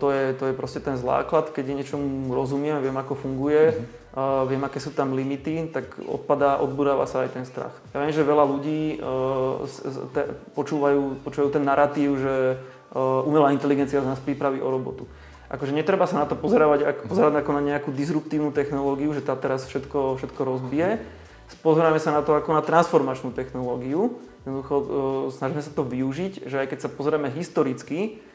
to 0.00 0.06
je, 0.08 0.32
to 0.40 0.48
je 0.48 0.54
proste 0.56 0.80
ten 0.80 0.96
základ, 0.96 1.52
keď 1.52 1.64
je 1.68 1.78
niečomu 1.84 2.32
rozumiem, 2.32 2.80
viem 2.80 2.96
ako 2.96 3.12
funguje, 3.20 3.76
mm-hmm. 3.76 4.16
uh, 4.16 4.48
viem 4.48 4.62
aké 4.64 4.80
sú 4.80 4.96
tam 4.96 5.12
limity, 5.12 5.68
tak 5.68 5.92
odpadá, 6.00 6.56
odbudáva 6.56 7.04
sa 7.04 7.28
aj 7.28 7.36
ten 7.36 7.44
strach. 7.44 7.76
Ja 7.92 8.00
viem, 8.00 8.16
že 8.16 8.24
veľa 8.24 8.44
ľudí 8.48 8.96
uh, 8.96 9.60
te, 10.16 10.24
počúvajú, 10.56 11.20
počúvajú 11.20 11.50
ten 11.52 11.68
narratív, 11.68 12.16
že 12.16 12.34
uh, 12.96 13.28
umelá 13.28 13.52
inteligencia 13.52 14.00
z 14.00 14.08
nás 14.08 14.16
pripraví 14.24 14.64
o 14.64 14.72
robotu. 14.72 15.04
Akože 15.52 15.76
netreba 15.76 16.08
sa 16.08 16.24
na 16.24 16.24
to 16.24 16.32
pozerať, 16.32 16.88
ako, 16.88 17.12
pozerať 17.12 17.44
ako 17.44 17.50
na 17.52 17.62
nejakú 17.76 17.92
disruptívnu 17.92 18.56
technológiu, 18.56 19.12
že 19.12 19.20
tá 19.20 19.36
teraz 19.36 19.68
všetko, 19.68 20.16
všetko 20.16 20.40
rozbije. 20.48 21.04
Pozeráme 21.60 22.00
sa 22.00 22.16
na 22.16 22.24
to 22.24 22.32
ako 22.32 22.56
na 22.56 22.64
transformačnú 22.64 23.36
technológiu. 23.36 24.16
Jednoducho 24.48 24.74
uh, 24.80 24.86
snažíme 25.28 25.60
sa 25.60 25.68
to 25.76 25.84
využiť, 25.84 26.48
že 26.48 26.56
aj 26.56 26.72
keď 26.72 26.78
sa 26.80 26.88
pozrieme 26.88 27.28
historicky, 27.28 28.31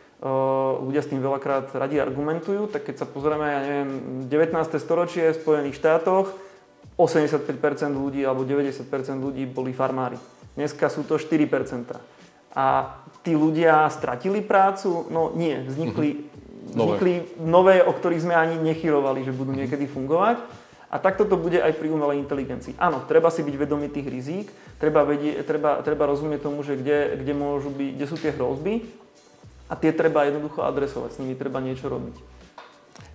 ľudia 0.81 1.01
s 1.05 1.11
tým 1.13 1.21
veľakrát 1.21 1.69
radi 1.77 2.01
argumentujú, 2.01 2.65
tak 2.73 2.89
keď 2.89 3.05
sa 3.05 3.05
pozrieme, 3.05 3.45
ja 3.45 3.59
neviem, 3.61 3.91
19. 4.25 4.81
storočie 4.81 5.29
v 5.33 5.37
Spojených 5.37 5.77
štátoch, 5.77 6.33
85% 6.97 7.93
ľudí 7.93 8.25
alebo 8.25 8.41
90% 8.41 8.81
ľudí 9.21 9.45
boli 9.45 9.69
farmári. 9.69 10.17
Dneska 10.57 10.89
sú 10.89 11.05
to 11.05 11.21
4%. 11.21 11.93
A 12.57 12.65
tí 13.21 13.37
ľudia 13.37 13.85
stratili 13.93 14.41
prácu? 14.41 15.05
No 15.13 15.29
nie, 15.37 15.61
vznikli, 15.61 16.09
uh-huh. 16.17 16.73
vznikli 16.73 17.13
nové. 17.45 17.77
nové, 17.77 17.85
o 17.85 17.93
ktorých 17.93 18.25
sme 18.25 18.33
ani 18.33 18.57
nechyrovali, 18.57 19.21
že 19.21 19.37
budú 19.37 19.53
niekedy 19.53 19.85
fungovať. 19.85 20.41
A 20.87 20.97
takto 20.97 21.27
to 21.27 21.37
bude 21.37 21.59
aj 21.59 21.75
pri 21.77 21.91
umelej 21.91 22.23
inteligencii. 22.23 22.79
Áno, 22.79 23.03
treba 23.05 23.27
si 23.27 23.43
byť 23.43 23.55
vedomý 23.59 23.91
tých 23.91 24.07
rizík, 24.07 24.47
treba, 24.79 25.03
vedie, 25.03 25.35
treba, 25.43 25.83
treba 25.83 26.07
rozumieť 26.07 26.47
tomu, 26.47 26.63
že 26.63 26.79
kde, 26.79 27.19
kde, 27.21 27.33
môžu 27.35 27.69
byť, 27.69 27.89
kde 27.93 28.05
sú 28.07 28.15
tie 28.15 28.31
hrozby, 28.31 28.87
a 29.67 29.73
tie 29.75 29.91
treba 29.91 30.27
jednoducho 30.27 30.63
adresovať, 30.63 31.09
s 31.15 31.19
nimi 31.19 31.35
treba 31.35 31.59
niečo 31.59 31.91
robiť. 31.91 32.39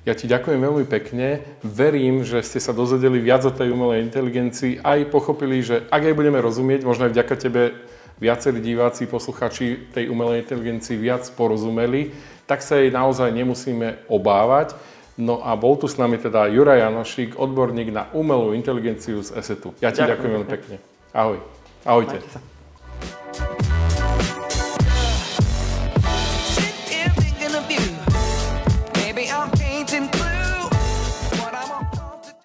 Ja 0.03 0.19
ti 0.19 0.27
ďakujem 0.27 0.59
veľmi 0.59 0.87
pekne. 0.91 1.47
Verím, 1.63 2.27
že 2.27 2.43
ste 2.43 2.59
sa 2.59 2.75
dozvedeli 2.75 3.23
viac 3.23 3.47
o 3.47 3.55
tej 3.55 3.71
umelej 3.71 4.03
inteligencii, 4.03 4.83
aj 4.83 5.15
pochopili, 5.15 5.63
že 5.63 5.87
ak 5.95 6.11
aj 6.11 6.15
budeme 6.19 6.43
rozumieť, 6.43 6.83
možno 6.83 7.07
aj 7.07 7.15
vďaka 7.15 7.35
tebe 7.39 7.63
viacerí 8.19 8.59
diváci, 8.59 9.07
posluchači 9.07 9.95
tej 9.95 10.11
umelej 10.11 10.43
inteligencii 10.43 10.99
viac 10.99 11.23
porozumeli, 11.39 12.11
tak 12.51 12.67
sa 12.67 12.83
jej 12.83 12.91
naozaj 12.91 13.31
nemusíme 13.31 14.11
obávať. 14.11 14.75
No 15.15 15.39
a 15.39 15.55
bol 15.55 15.79
tu 15.79 15.87
s 15.87 15.95
nami 16.01 16.19
teda 16.19 16.51
Juraj 16.51 16.83
Janošík, 16.83 17.39
odborník 17.39 17.95
na 17.95 18.11
umelú 18.11 18.59
inteligenciu 18.59 19.23
z 19.23 19.39
ESETu. 19.39 19.71
Ja 19.79 19.95
ti 19.95 20.03
ďakujem, 20.03 20.11
ďakujem 20.11 20.31
veľmi 20.35 20.49
pekne. 20.51 20.77
Ahoj. 21.15 21.39
Ahojte. 21.87 22.51